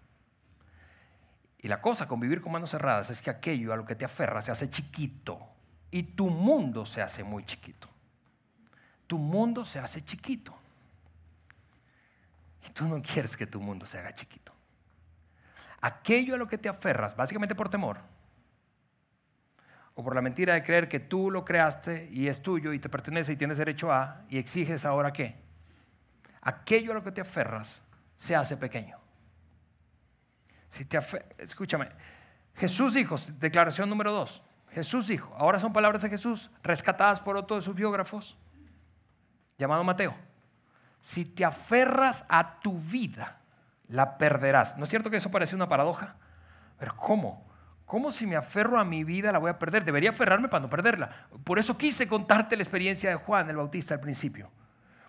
Y 1.59 1.69
la 1.69 1.81
cosa 1.81 2.07
con 2.07 2.21
vivir 2.21 2.43
con 2.43 2.53
manos 2.53 2.71
cerradas 2.71 3.09
es 3.09 3.23
que 3.23 3.31
aquello 3.31 3.73
a 3.73 3.77
lo 3.77 3.87
que 3.87 3.95
te 3.95 4.05
aferra 4.05 4.43
se 4.43 4.53
hace 4.53 4.69
chiquito 4.69 5.41
y 5.91 6.03
tu 6.03 6.29
mundo 6.29 6.85
se 6.85 7.01
hace 7.01 7.25
muy 7.25 7.47
chiquito. 7.47 7.89
Tu 9.07 9.17
mundo 9.17 9.65
se 9.65 9.79
hace 9.79 10.05
chiquito. 10.05 10.55
Y 12.67 12.71
tú 12.71 12.87
no 12.87 13.01
quieres 13.03 13.37
que 13.37 13.47
tu 13.47 13.61
mundo 13.61 13.87
se 13.87 13.99
haga 13.99 14.15
chiquito. 14.15 14.53
Aquello 15.81 16.35
a 16.35 16.39
lo 16.39 16.49
que 16.49 16.59
te 16.59 16.69
aferras, 16.69 17.15
básicamente 17.15 17.55
por 17.55 17.69
temor, 17.69 17.99
o 19.95 20.03
por 20.03 20.15
la 20.15 20.23
mentira 20.23 20.55
de 20.55 20.65
creer 20.65 20.89
que 20.89 20.99
tú 20.99 21.31
lo 21.31 21.45
creaste 21.45 22.09
y 22.11 22.27
es 22.27 22.43
tuyo 22.43 22.73
y 22.73 22.79
te 22.79 22.89
pertenece 22.89 23.33
y 23.33 23.37
tienes 23.37 23.59
derecho 23.59 23.93
a, 23.93 24.23
y 24.29 24.39
exiges 24.39 24.85
ahora 24.85 25.12
qué. 25.12 25.37
Aquello 26.41 26.93
a 26.93 26.95
lo 26.95 27.05
que 27.05 27.12
te 27.12 27.21
aferras 27.21 27.83
se 28.17 28.35
hace 28.35 28.57
pequeño. 28.57 28.99
Si 30.71 30.85
te 30.85 30.99
Escúchame, 31.39 31.89
Jesús 32.55 32.95
dijo, 32.95 33.17
declaración 33.39 33.89
número 33.89 34.11
dos, 34.11 34.43
Jesús 34.71 35.07
dijo, 35.07 35.33
ahora 35.37 35.59
son 35.59 35.73
palabras 35.73 36.03
de 36.03 36.09
Jesús 36.09 36.51
rescatadas 36.62 37.21
por 37.21 37.37
otro 37.37 37.57
de 37.57 37.62
sus 37.62 37.77
biógrafos, 37.77 38.37
llamado 39.57 39.85
Mateo 39.85 40.17
si 41.05 41.27
te 41.27 41.45
aferras 41.45 42.25
a 42.31 42.61
tu 42.61 42.79
vida, 42.79 43.37
la 43.89 44.17
perderás. 44.17 44.79
¿No 44.79 44.85
es 44.85 44.91
cierto 44.91 45.11
que 45.11 45.19
eso 45.19 45.31
parece 45.31 45.55
una 45.55 45.69
paradoja? 45.69 46.17
Pero 46.79 46.97
¿cómo? 46.97 47.47
¿Cómo 47.85 48.11
si 48.11 48.27
me 48.27 48.37
aferro 48.37 48.81
a 48.81 48.87
mi 48.87 49.05
vida 49.05 49.31
la 49.31 49.39
voy 49.39 49.51
a 49.51 49.59
perder? 49.59 49.85
Debería 49.85 50.11
aferrarme 50.11 50.49
para 50.49 50.63
no 50.63 50.71
perderla. 50.71 51.29
Por 51.45 51.59
eso 51.59 51.77
quise 51.77 52.09
contarte 52.09 52.57
la 52.57 52.63
experiencia 52.63 53.11
de 53.11 53.17
Juan 53.17 53.51
el 53.51 53.57
Bautista 53.57 53.93
al 53.93 54.01
principio. 54.01 54.51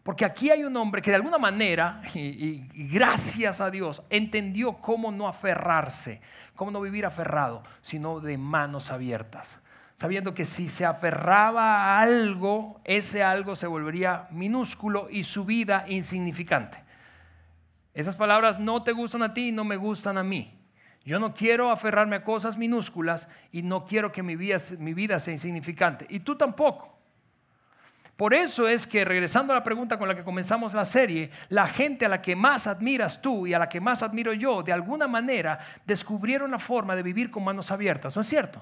Porque 0.03 0.25
aquí 0.25 0.49
hay 0.49 0.65
un 0.65 0.75
hombre 0.75 1.01
que 1.01 1.11
de 1.11 1.15
alguna 1.15 1.37
manera, 1.37 2.01
y, 2.13 2.67
gracias 2.89 3.61
a 3.61 3.71
Dios, 3.71 4.03
entendió 4.09 4.73
cómo 4.73 5.13
no 5.13 5.29
aferrarse, 5.29 6.19
cómo 6.55 6.71
no 6.71 6.81
vivir 6.81 7.05
aferrado, 7.05 7.63
sino 7.81 8.19
de 8.19 8.37
manos 8.37 8.91
abiertas 8.91 9.57
sabiendo 9.97 10.33
que 10.33 10.45
si 10.45 10.67
se 10.67 10.85
aferraba 10.85 11.75
a 11.75 12.01
algo, 12.01 12.81
ese 12.83 13.23
algo 13.23 13.55
se 13.55 13.67
volvería 13.67 14.27
minúsculo 14.31 15.07
y 15.09 15.23
su 15.23 15.45
vida 15.45 15.85
insignificante. 15.87 16.83
Esas 17.93 18.17
palabras 18.17 18.59
no 18.59 18.83
te 18.83 18.91
gustan 18.91 19.23
a 19.23 19.33
ti, 19.33 19.51
no 19.51 19.63
me 19.63 19.77
gustan 19.77 20.17
a 20.17 20.23
mí. 20.23 20.51
Yo 21.05 21.19
no 21.19 21.33
quiero 21.33 21.71
aferrarme 21.71 22.17
a 22.17 22.23
cosas 22.23 22.57
minúsculas 22.57 23.29
y 23.51 23.61
no 23.61 23.85
quiero 23.85 24.11
que 24.11 24.23
mi 24.23 24.35
vida, 24.35 24.57
mi 24.79 24.93
vida 24.93 25.19
sea 25.19 25.33
insignificante. 25.33 26.05
Y 26.09 26.19
tú 26.19 26.35
tampoco. 26.35 26.95
Por 28.17 28.33
eso 28.33 28.67
es 28.67 28.87
que, 28.87 29.05
regresando 29.05 29.53
a 29.53 29.57
la 29.57 29.63
pregunta 29.63 29.99
con 29.99 30.07
la 30.07 30.15
que 30.15 30.23
comenzamos 30.23 30.73
la 30.73 30.85
serie, 30.85 31.31
la 31.49 31.67
gente 31.67 32.05
a 32.05 32.09
la 32.09 32.21
que 32.21 32.35
más 32.35 32.65
admiras 32.65 33.21
tú 33.21 33.45
y 33.45 33.53
a 33.53 33.59
la 33.59 33.69
que 33.69 33.81
más 33.81 34.03
admiro 34.03 34.33
yo, 34.33 34.63
de 34.63 34.71
alguna 34.71 35.07
manera 35.07 35.59
descubrieron 35.85 36.51
la 36.51 36.59
forma 36.59 36.95
de 36.95 37.03
vivir 37.03 37.29
con 37.29 37.43
manos 37.43 37.71
abiertas, 37.71 38.15
¿no 38.15 38.21
es 38.21 38.27
cierto? 38.27 38.61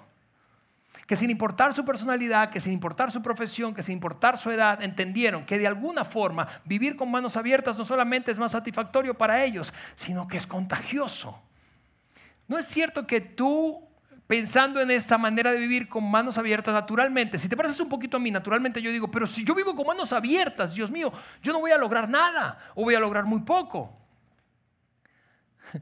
Que 1.08 1.16
sin 1.16 1.30
importar 1.30 1.74
su 1.74 1.84
personalidad, 1.84 2.50
que 2.50 2.60
sin 2.60 2.74
importar 2.74 3.12
su 3.12 3.22
profesión, 3.22 3.74
que 3.74 3.84
sin 3.84 3.94
importar 3.94 4.38
su 4.38 4.52
edad, 4.52 4.82
entendieron 4.82 5.46
que 5.46 5.58
de 5.58 5.68
alguna 5.68 6.06
forma 6.06 6.48
vivir 6.64 6.96
con 6.96 7.12
manos 7.12 7.36
abiertas 7.36 7.78
no 7.78 7.84
solamente 7.84 8.32
es 8.32 8.40
más 8.40 8.54
satisfactorio 8.54 9.14
para 9.14 9.44
ellos, 9.44 9.74
sino 9.96 10.28
que 10.28 10.38
es 10.38 10.48
contagioso. 10.48 11.42
No 12.48 12.58
es 12.58 12.66
cierto 12.66 13.06
que 13.06 13.20
tú, 13.20 13.86
pensando 14.28 14.80
en 14.80 14.92
esta 14.92 15.18
manera 15.18 15.52
de 15.52 15.58
vivir 15.58 15.90
con 15.90 16.10
manos 16.10 16.38
abiertas 16.38 16.74
naturalmente, 16.74 17.38
si 17.38 17.50
te 17.50 17.58
pareces 17.58 17.80
un 17.82 17.90
poquito 17.90 18.18
a 18.18 18.20
mí, 18.20 18.32
naturalmente 18.32 18.82
yo 18.82 18.90
digo, 18.90 19.12
pero 19.12 19.28
si 19.28 19.44
yo 19.44 19.54
vivo 19.54 19.76
con 19.76 19.88
manos 19.88 20.14
abiertas, 20.14 20.74
Dios 20.74 20.90
mío, 20.90 21.12
yo 21.42 21.52
no 21.52 21.60
voy 21.60 21.72
a 21.72 21.78
lograr 21.78 22.08
nada 22.08 22.60
o 22.76 22.84
voy 22.84 22.96
a 22.96 23.00
lograr 23.00 23.26
muy 23.26 23.42
poco. 23.42 23.98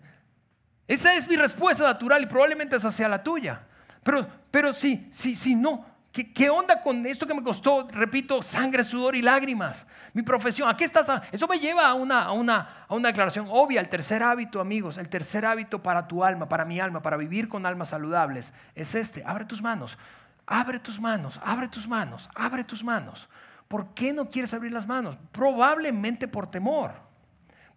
Esa 0.88 1.14
es 1.14 1.28
mi 1.28 1.36
respuesta 1.36 1.84
natural 1.84 2.24
y 2.24 2.26
probablemente 2.26 2.76
esa 2.76 2.92
sea 2.92 3.08
la 3.08 3.22
tuya. 3.22 3.62
Pero, 4.04 4.41
pero 4.52 4.74
sí, 4.74 5.08
sí, 5.12 5.36
sí, 5.36 5.56
no. 5.56 5.86
¿Qué, 6.12 6.34
¿Qué, 6.34 6.50
onda 6.50 6.82
con 6.82 7.06
esto 7.06 7.26
que 7.26 7.34
me 7.34 7.42
costó, 7.42 7.88
repito, 7.90 8.42
sangre, 8.42 8.84
sudor 8.84 9.16
y 9.16 9.22
lágrimas? 9.22 9.86
Mi 10.14 10.24
profesión, 10.24 10.68
¿a 10.68 10.76
qué 10.76 10.84
estás? 10.84 11.10
Eso 11.32 11.48
me 11.48 11.58
lleva 11.58 11.88
a 11.88 11.94
una, 11.94 12.24
a, 12.24 12.34
una, 12.34 12.86
a 12.86 12.94
una 12.94 13.08
declaración 13.08 13.48
obvia. 13.50 13.80
El 13.80 13.88
tercer 13.88 14.22
hábito, 14.22 14.60
amigos, 14.60 14.98
el 14.98 15.08
tercer 15.08 15.46
hábito 15.46 15.82
para 15.82 16.06
tu 16.08 16.22
alma, 16.22 16.50
para 16.50 16.66
mi 16.66 16.82
alma, 16.82 17.02
para 17.02 17.16
vivir 17.16 17.48
con 17.48 17.66
almas 17.66 17.90
saludables, 17.90 18.54
es 18.76 18.94
este. 18.94 19.24
Abre 19.26 19.46
tus 19.46 19.62
manos, 19.62 19.98
abre 20.46 20.80
tus 20.80 21.00
manos, 21.00 21.40
abre 21.46 21.70
tus 21.70 21.88
manos, 21.88 22.30
abre 22.36 22.66
tus 22.66 22.84
manos. 22.84 23.30
¿Por 23.70 23.94
qué 23.94 24.12
no 24.12 24.30
quieres 24.30 24.54
abrir 24.54 24.74
las 24.74 24.86
manos? 24.86 25.18
Probablemente 25.32 26.28
por 26.28 26.52
temor. 26.52 26.92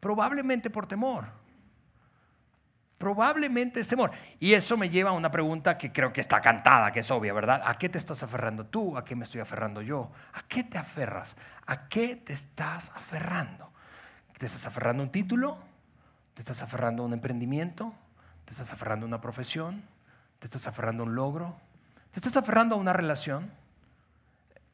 Probablemente 0.00 0.70
por 0.70 0.88
temor. 0.88 1.26
Probablemente 3.04 3.80
es 3.80 3.88
temor. 3.88 4.12
Y 4.40 4.54
eso 4.54 4.78
me 4.78 4.88
lleva 4.88 5.10
a 5.10 5.12
una 5.12 5.30
pregunta 5.30 5.76
que 5.76 5.92
creo 5.92 6.10
que 6.10 6.22
está 6.22 6.40
cantada, 6.40 6.90
que 6.90 7.00
es 7.00 7.10
obvia, 7.10 7.34
¿verdad? 7.34 7.60
¿A 7.62 7.76
qué 7.76 7.90
te 7.90 7.98
estás 7.98 8.22
aferrando 8.22 8.64
tú? 8.64 8.96
¿A 8.96 9.04
qué 9.04 9.14
me 9.14 9.24
estoy 9.24 9.42
aferrando 9.42 9.82
yo? 9.82 10.10
¿A 10.32 10.44
qué 10.44 10.64
te 10.64 10.78
aferras? 10.78 11.36
¿A 11.66 11.86
qué 11.86 12.16
te 12.16 12.32
estás 12.32 12.90
aferrando? 12.94 13.70
¿Te 14.38 14.46
estás 14.46 14.66
aferrando 14.66 15.02
a 15.02 15.04
un 15.04 15.12
título? 15.12 15.58
¿Te 16.32 16.40
estás 16.40 16.62
aferrando 16.62 17.02
a 17.02 17.06
un 17.06 17.12
emprendimiento? 17.12 17.92
¿Te 18.46 18.52
estás 18.52 18.72
aferrando 18.72 19.04
a 19.04 19.08
una 19.08 19.20
profesión? 19.20 19.82
¿Te 20.38 20.46
estás 20.46 20.66
aferrando 20.66 21.02
a 21.02 21.06
un 21.06 21.14
logro? 21.14 21.56
¿Te 22.10 22.20
estás 22.20 22.38
aferrando 22.38 22.74
a 22.74 22.78
una 22.78 22.94
relación? 22.94 23.50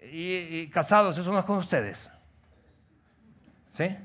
Y, 0.01 0.69
casados, 0.69 1.19
eso 1.19 1.33
no 1.33 1.41
es 1.41 1.45
con 1.45 1.59
ustedes. 1.59 2.09
¿Sí? 3.73 3.97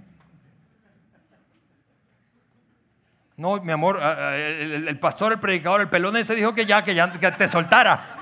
No, 3.38 3.62
mi 3.62 3.72
amor, 3.72 4.02
el, 4.02 4.98
pastor, 5.00 5.34
el 5.34 5.40
predicador, 5.40 5.82
el 5.82 5.90
pelón 5.90 6.16
ese 6.16 6.36
dijo 6.36 6.54
que 6.54 6.66
ya, 6.66 6.84
que 6.84 6.96
ya 6.96 7.12
que 7.12 7.32
te 7.32 7.50
soltara. 7.50 8.16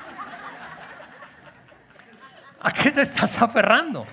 ¿A 2.59 2.71
qué 2.71 2.91
te 2.91 3.01
estás 3.01 3.39
aferrando? 3.41 4.07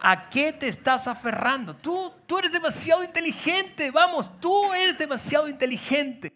¿A 0.00 0.28
qué 0.30 0.52
te 0.52 0.68
estás 0.68 1.06
aferrando? 1.06 1.76
Tú, 1.76 2.12
tú 2.26 2.38
eres 2.38 2.52
demasiado 2.52 3.04
inteligente, 3.04 3.90
vamos, 3.90 4.40
tú 4.40 4.72
eres 4.72 4.98
demasiado 4.98 5.48
inteligente. 5.48 6.32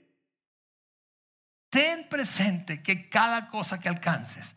Ten 1.68 2.09
presente 2.09 2.82
que 2.82 3.09
cada 3.09 3.49
cosa 3.49 3.80
que 3.80 3.88
alcances, 3.88 4.55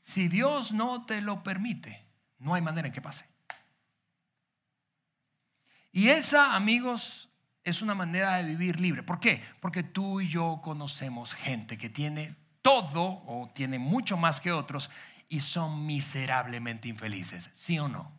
si 0.00 0.28
Dios 0.28 0.72
no 0.72 1.04
te 1.04 1.20
lo 1.20 1.42
permite, 1.42 2.06
no 2.38 2.54
hay 2.54 2.62
manera 2.62 2.88
en 2.88 2.94
que 2.94 3.02
pase. 3.02 3.28
Y 5.92 6.08
esa, 6.08 6.54
amigos, 6.54 7.28
es 7.64 7.80
una 7.80 7.94
manera 7.94 8.36
de 8.36 8.44
vivir 8.44 8.78
libre. 8.78 9.02
¿Por 9.02 9.18
qué? 9.18 9.42
Porque 9.60 9.82
tú 9.82 10.20
y 10.20 10.28
yo 10.28 10.60
conocemos 10.62 11.34
gente 11.34 11.78
que 11.78 11.88
tiene 11.88 12.36
todo 12.60 13.22
o 13.26 13.50
tiene 13.54 13.78
mucho 13.78 14.16
más 14.16 14.40
que 14.40 14.52
otros 14.52 14.90
y 15.28 15.40
son 15.40 15.86
miserablemente 15.86 16.88
infelices, 16.88 17.50
¿sí 17.54 17.78
o 17.78 17.88
no? 17.88 18.12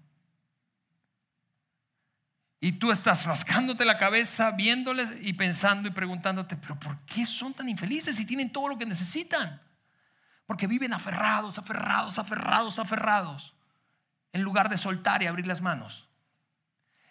Y 2.60 2.74
tú 2.74 2.92
estás 2.92 3.26
rascándote 3.26 3.86
la 3.86 3.98
cabeza, 3.98 4.50
viéndoles 4.50 5.16
y 5.22 5.34
pensando 5.34 5.88
y 5.88 5.92
preguntándote, 5.92 6.58
pero 6.58 6.80
¿por 6.80 7.00
qué 7.06 7.28
son 7.28 7.54
tan 7.54 7.70
infelices 7.70 8.16
si 8.16 8.26
tienen 8.26 8.52
todo 8.52 8.70
lo 8.70 8.78
que 8.78 8.88
necesitan? 8.88 9.62
Porque 10.48 10.66
viven 10.66 10.94
aferrados, 10.94 11.60
aferrados, 11.60 12.18
aferrados, 12.18 12.80
aferrados, 12.80 13.54
en 14.34 14.42
lugar 14.42 14.70
de 14.70 14.78
soltar 14.78 15.22
y 15.22 15.28
abrir 15.28 15.46
las 15.46 15.62
manos. 15.62 16.05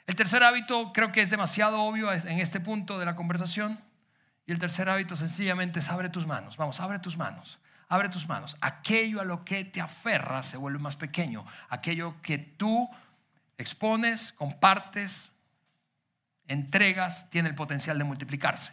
El 0.07 0.17
tercer 0.17 0.43
hábito 0.43 0.93
creo 0.93 1.13
que 1.13 1.23
es 1.23 1.31
demasiado 1.31 1.81
obvio 1.81 2.13
en 2.13 2.39
este 2.39 2.61
punto 2.61 2.99
de 2.99 3.07
la 3.07 3.17
conversación. 3.17 3.81
Y 4.47 4.53
el 4.53 4.59
tercer 4.59 4.89
hábito 4.89 5.17
sencillamente 5.17 5.79
es 5.79 5.89
abre 5.89 6.11
tus 6.11 6.27
manos. 6.27 6.57
Vamos, 6.57 6.81
abre 6.81 6.99
tus 6.99 7.17
manos. 7.17 7.59
Abre 7.89 8.09
tus 8.09 8.29
manos. 8.29 8.57
Aquello 8.61 9.21
a 9.21 9.25
lo 9.25 9.45
que 9.45 9.65
te 9.65 9.81
aferras 9.81 10.47
se 10.47 10.57
vuelve 10.57 10.79
más 10.79 10.97
pequeño. 10.97 11.47
Aquello 11.69 12.21
que 12.21 12.39
tú 12.39 12.89
expones, 13.57 14.33
compartes, 14.33 15.33
entregas, 16.49 17.31
tiene 17.31 17.49
el 17.49 17.55
potencial 17.55 17.97
de 17.97 18.05
multiplicarse. 18.05 18.73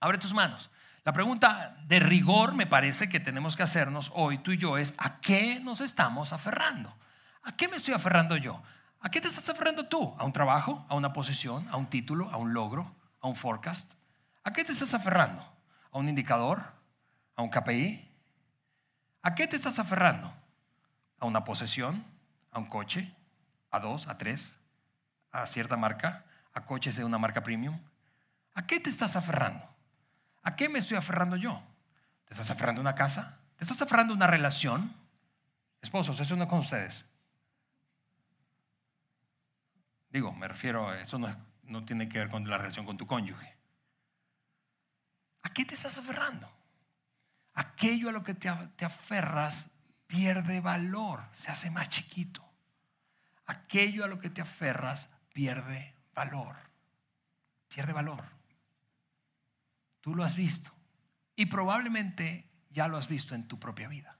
Abre 0.00 0.18
tus 0.18 0.34
manos. 0.34 0.70
La 1.04 1.12
pregunta 1.12 1.76
de 1.86 2.00
rigor 2.00 2.54
me 2.54 2.66
parece 2.66 3.08
que 3.08 3.20
tenemos 3.20 3.56
que 3.56 3.62
hacernos 3.62 4.10
hoy 4.14 4.38
tú 4.38 4.52
y 4.52 4.58
yo 4.58 4.76
es, 4.76 4.94
¿a 4.98 5.20
qué 5.20 5.60
nos 5.60 5.80
estamos 5.80 6.32
aferrando? 6.32 6.96
¿A 7.44 7.56
qué 7.56 7.68
me 7.68 7.76
estoy 7.76 7.94
aferrando 7.94 8.36
yo? 8.36 8.62
¿A 9.00 9.10
qué 9.10 9.20
te 9.20 9.28
estás 9.28 9.48
aferrando 9.48 9.86
tú? 9.86 10.14
¿A 10.18 10.24
un 10.24 10.32
trabajo? 10.32 10.84
¿A 10.88 10.96
una 10.96 11.12
posición? 11.12 11.68
¿A 11.70 11.76
un 11.76 11.88
título? 11.88 12.30
¿A 12.30 12.36
un 12.36 12.52
logro? 12.52 12.94
¿A 13.20 13.28
un 13.28 13.36
forecast? 13.36 13.94
¿A 14.42 14.52
qué 14.52 14.64
te 14.64 14.72
estás 14.72 14.92
aferrando? 14.94 15.42
¿A 15.92 15.98
un 15.98 16.08
indicador? 16.08 16.62
¿A 17.36 17.42
un 17.42 17.50
KPI? 17.50 18.10
¿A 19.22 19.34
qué 19.34 19.46
te 19.46 19.56
estás 19.56 19.78
aferrando? 19.78 20.32
¿A 21.18 21.26
una 21.26 21.44
posesión? 21.44 22.04
¿A 22.50 22.58
un 22.58 22.66
coche? 22.66 23.14
¿A 23.70 23.78
dos? 23.78 24.08
¿A 24.08 24.18
tres? 24.18 24.52
¿A 25.30 25.46
cierta 25.46 25.76
marca? 25.76 26.24
¿A 26.52 26.64
coches 26.64 26.96
de 26.96 27.04
una 27.04 27.18
marca 27.18 27.42
premium? 27.42 27.78
¿A 28.54 28.66
qué 28.66 28.80
te 28.80 28.90
estás 28.90 29.14
aferrando? 29.14 29.68
¿A 30.42 30.56
qué 30.56 30.68
me 30.68 30.80
estoy 30.80 30.96
aferrando 30.96 31.36
yo? 31.36 31.62
¿Te 32.24 32.34
estás 32.34 32.50
aferrando 32.50 32.80
a 32.80 32.82
una 32.82 32.94
casa? 32.94 33.38
¿Te 33.56 33.64
estás 33.64 33.80
aferrando 33.80 34.12
a 34.12 34.16
una 34.16 34.26
relación? 34.26 34.94
Esposos, 35.80 36.18
eso 36.18 36.34
no 36.34 36.44
es 36.44 36.48
con 36.48 36.58
ustedes. 36.58 37.04
Digo, 40.10 40.32
me 40.32 40.48
refiero, 40.48 40.92
eso 40.94 41.18
no, 41.18 41.28
no 41.64 41.84
tiene 41.84 42.08
que 42.08 42.18
ver 42.18 42.28
con 42.28 42.48
la 42.48 42.58
relación 42.58 42.86
con 42.86 42.96
tu 42.96 43.06
cónyuge. 43.06 43.56
¿A 45.42 45.52
qué 45.52 45.64
te 45.64 45.74
estás 45.74 45.98
aferrando? 45.98 46.50
Aquello 47.54 48.08
a 48.08 48.12
lo 48.12 48.22
que 48.22 48.34
te, 48.34 48.50
te 48.76 48.84
aferras 48.84 49.66
pierde 50.06 50.60
valor, 50.60 51.24
se 51.32 51.50
hace 51.50 51.70
más 51.70 51.88
chiquito. 51.88 52.44
Aquello 53.46 54.04
a 54.04 54.08
lo 54.08 54.18
que 54.18 54.30
te 54.30 54.40
aferras 54.40 55.08
pierde 55.32 55.94
valor. 56.14 56.56
Pierde 57.68 57.92
valor. 57.92 58.24
Tú 60.00 60.14
lo 60.14 60.24
has 60.24 60.34
visto 60.34 60.72
y 61.36 61.46
probablemente 61.46 62.48
ya 62.70 62.88
lo 62.88 62.96
has 62.96 63.08
visto 63.08 63.34
en 63.34 63.46
tu 63.46 63.58
propia 63.58 63.88
vida. 63.88 64.18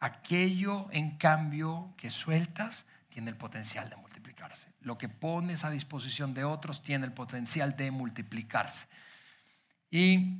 Aquello, 0.00 0.88
en 0.92 1.16
cambio, 1.18 1.94
que 1.96 2.10
sueltas 2.10 2.86
tiene 3.18 3.32
el 3.32 3.36
potencial 3.36 3.90
de 3.90 3.96
multiplicarse. 3.96 4.68
Lo 4.82 4.96
que 4.96 5.08
pones 5.08 5.64
a 5.64 5.70
disposición 5.70 6.34
de 6.34 6.44
otros 6.44 6.82
tiene 6.82 7.04
el 7.04 7.12
potencial 7.12 7.76
de 7.76 7.90
multiplicarse. 7.90 8.86
Y 9.90 10.36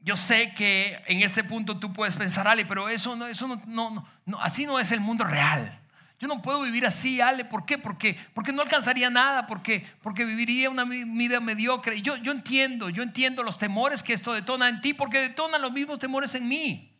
yo 0.00 0.16
sé 0.16 0.54
que 0.54 1.00
en 1.06 1.20
este 1.20 1.44
punto 1.44 1.78
tú 1.78 1.92
puedes 1.92 2.16
pensar, 2.16 2.48
Ale, 2.48 2.66
pero 2.66 2.88
eso 2.88 3.14
no, 3.14 3.28
eso 3.28 3.46
no, 3.46 3.62
no, 3.68 4.08
no, 4.26 4.40
así 4.40 4.66
no 4.66 4.80
es 4.80 4.90
el 4.90 4.98
mundo 4.98 5.22
real. 5.22 5.78
Yo 6.18 6.26
no 6.26 6.42
puedo 6.42 6.62
vivir 6.62 6.84
así, 6.84 7.20
Ale, 7.20 7.44
¿por 7.44 7.64
qué? 7.64 7.78
Porque, 7.78 8.18
porque 8.34 8.52
no 8.52 8.62
alcanzaría 8.62 9.08
nada, 9.08 9.46
porque, 9.46 9.86
porque 10.02 10.24
viviría 10.24 10.70
una 10.70 10.84
vida 10.84 11.38
mediocre. 11.38 12.02
Yo, 12.02 12.16
yo 12.16 12.32
entiendo, 12.32 12.90
yo 12.90 13.04
entiendo 13.04 13.44
los 13.44 13.56
temores 13.56 14.02
que 14.02 14.14
esto 14.14 14.32
detona 14.32 14.68
en 14.68 14.80
ti, 14.80 14.94
porque 14.94 15.20
detona 15.20 15.58
los 15.58 15.70
mismos 15.70 16.00
temores 16.00 16.34
en 16.34 16.48
mí 16.48 16.93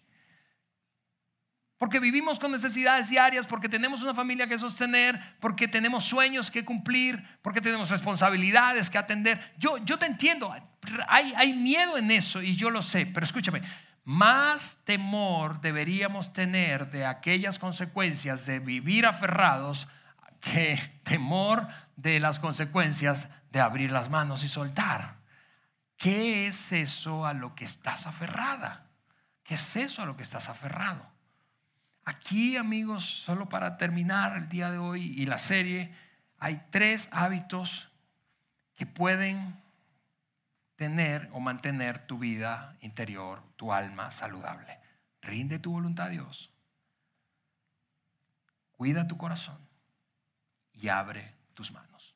porque 1.79 2.01
vivimos 2.01 2.39
con 2.39 2.53
necesidades 2.53 3.11
diarias, 3.11 3.47
porque 3.47 3.69
tenemos 3.69 4.03
una 4.03 4.15
familia 4.15 4.47
que 4.47 4.59
sostener, 4.59 5.37
porque 5.41 5.69
tenemos 5.69 6.05
sueños 6.05 6.51
que 6.51 6.65
cumplir, 6.65 7.23
porque 7.43 7.61
tenemos 7.61 7.91
responsabilidades 7.91 8.91
que 8.91 8.99
atender. 8.99 9.53
Yo, 9.59 9.79
yo 9.79 9.99
te 9.99 10.07
entiendo, 10.07 10.55
hay, 11.09 11.33
hay 11.37 11.53
miedo 11.53 11.99
en 11.99 12.11
eso 12.11 12.43
y 12.43 12.57
yo 12.57 12.71
lo 12.71 12.81
sé, 12.83 13.07
pero 13.07 13.25
escúchame, 13.25 13.63
más 14.05 14.79
temor 14.85 15.61
deberíamos 15.61 16.33
tener 16.33 16.91
de 16.91 17.07
aquellas 17.07 17.59
consecuencias 17.59 18.47
de 18.47 18.61
vivir 18.61 19.07
aferrados 19.07 19.89
que 20.41 21.01
temor 21.05 21.69
de 21.97 22.21
las 22.21 22.39
consecuencias 22.39 23.29
de 23.51 23.61
abrir 23.61 23.91
las 23.91 24.11
manos 24.11 24.45
y 24.45 24.49
soltar. 24.49 25.17
¿Qué 25.97 26.47
es 26.47 26.73
eso 26.73 27.25
a 27.25 27.33
lo 27.33 27.55
que 27.55 27.65
estás 27.65 28.07
aferrada? 28.07 28.91
¿Qué 29.43 29.55
es 29.55 29.77
eso 29.77 30.03
a 30.03 30.07
lo 30.07 30.17
que 30.17 30.23
estás 30.23 30.49
aferrado? 30.49 31.14
Aquí, 32.05 32.57
amigos, 32.57 33.05
solo 33.05 33.49
para 33.49 33.79
terminar 33.79 34.37
el 34.37 34.49
día 34.49 34.71
de 34.71 34.79
hoy 34.79 35.15
y 35.17 35.25
la 35.25 35.39
serie, 35.39 35.95
hay 36.39 36.63
tres 36.71 37.09
hábitos 37.11 37.89
que 38.75 38.85
pueden 38.85 39.63
tener 40.77 41.31
o 41.33 41.41
mantener 41.41 42.07
tu 42.07 42.19
vida 42.19 42.77
interior, 42.81 43.43
tu 43.57 43.73
alma 43.73 44.11
saludable. 44.11 44.79
Rinde 45.23 45.59
tu 45.59 45.73
voluntad 45.73 46.09
a 46.09 46.11
Dios. 46.11 46.51
Cuida 48.73 49.07
tu 49.07 49.17
corazón 49.17 49.59
y 50.75 50.89
abre 50.89 51.35
tus 51.55 51.73
manos. 51.73 52.15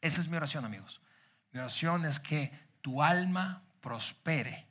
Esa 0.00 0.20
es 0.22 0.28
mi 0.28 0.36
oración, 0.36 0.64
amigos. 0.64 1.02
Mi 1.52 1.60
oración 1.60 2.06
es 2.06 2.20
que 2.20 2.52
tu 2.80 3.02
alma 3.02 3.64
prospere, 3.82 4.66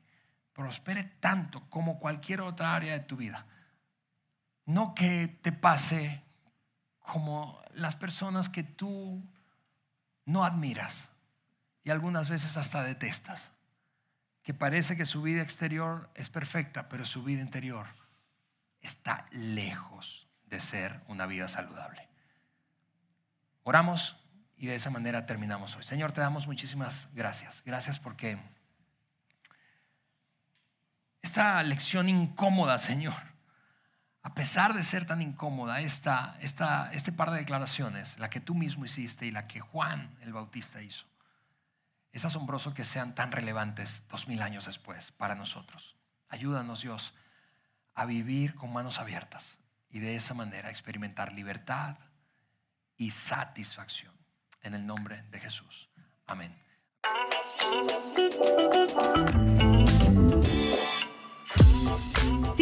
prospere 0.54 1.04
tanto 1.04 1.70
como 1.70 2.00
cualquier 2.00 2.42
otra 2.42 2.74
área 2.74 2.94
de 2.94 3.02
tu 3.02 3.16
vida 3.16 3.46
no 4.66 4.95
que 4.95 5.28
te 5.28 5.51
pase 5.51 6.24
como 6.99 7.61
las 7.74 7.95
personas 7.95 8.49
que 8.49 8.64
tú 8.64 9.24
no 10.26 10.45
admiras 10.45 11.09
y 11.84 11.89
algunas 11.89 12.30
veces 12.30 12.57
hasta 12.57 12.84
detestas, 12.84 13.51
que 14.41 14.53
parece 14.53 14.95
que 14.95 15.05
su 15.05 15.22
vida 15.22 15.41
exterior 15.41 16.09
es 16.16 16.30
perfecta, 16.30 16.89
pero 16.89 17.05
su 17.05 17.24
vida 17.24 17.41
interior 17.41 17.88
está 18.82 19.26
lejos 19.32 20.28
de 20.45 20.59
ser 20.59 21.01
una 21.07 21.26
vida 21.26 21.47
saludable. 21.47 22.07
Oramos 23.64 24.18
y 24.57 24.68
de 24.68 24.76
esa 24.76 24.89
manera 24.89 25.26
terminamos 25.26 25.76
hoy. 25.76 25.84
Señor, 25.84 26.11
te 26.11 26.22
damos 26.22 26.47
muchísimas 26.47 27.09
gracias. 27.14 27.64
Gracias 27.66 27.99
porque 27.99 28.38
esta 31.22 31.61
lección 31.64 32.09
incómoda, 32.09 32.78
Señor, 32.78 33.33
a 34.24 34.34
pesar 34.34 34.74
de 34.74 34.84
ser 34.84 35.06
tan 35.06 35.22
incómoda 35.22 35.82
esta, 35.82 36.38
esta, 36.40 36.90
este 36.94 37.12
par 37.12 37.32
de 37.32 37.40
declaraciones, 37.40 38.18
la 38.18 38.30
que 38.30 38.40
tú 38.40 38.56
mismo 38.56 38.86
hiciste 38.86 39.26
y 39.26 39.32
la 39.32 39.48
que 39.48 39.60
Juan 39.60 40.16
el 40.22 40.32
Bautista 40.32 40.82
hizo, 40.82 41.06
es 42.14 42.24
asombroso 42.24 42.74
que 42.74 42.86
sean 42.86 43.16
tan 43.16 43.34
relevantes 43.34 44.04
dos 44.10 44.30
mil 44.30 44.42
años 44.42 44.66
después 44.66 45.12
para 45.12 45.36
nosotros. 45.36 45.98
Ayúdanos, 46.30 46.82
Dios, 46.82 47.14
a 47.96 48.06
vivir 48.06 48.56
con 48.56 48.72
manos 48.72 48.98
abiertas 49.00 49.58
y 49.90 50.00
de 50.00 50.16
esa 50.16 50.34
manera 50.34 50.70
experimentar 50.70 51.34
libertad 51.34 51.98
y 52.98 53.12
satisfacción. 53.12 54.14
En 54.62 54.74
el 54.74 54.88
nombre 54.88 55.24
de 55.32 55.42
Jesús. 55.42 55.90
Amén. 56.26 56.56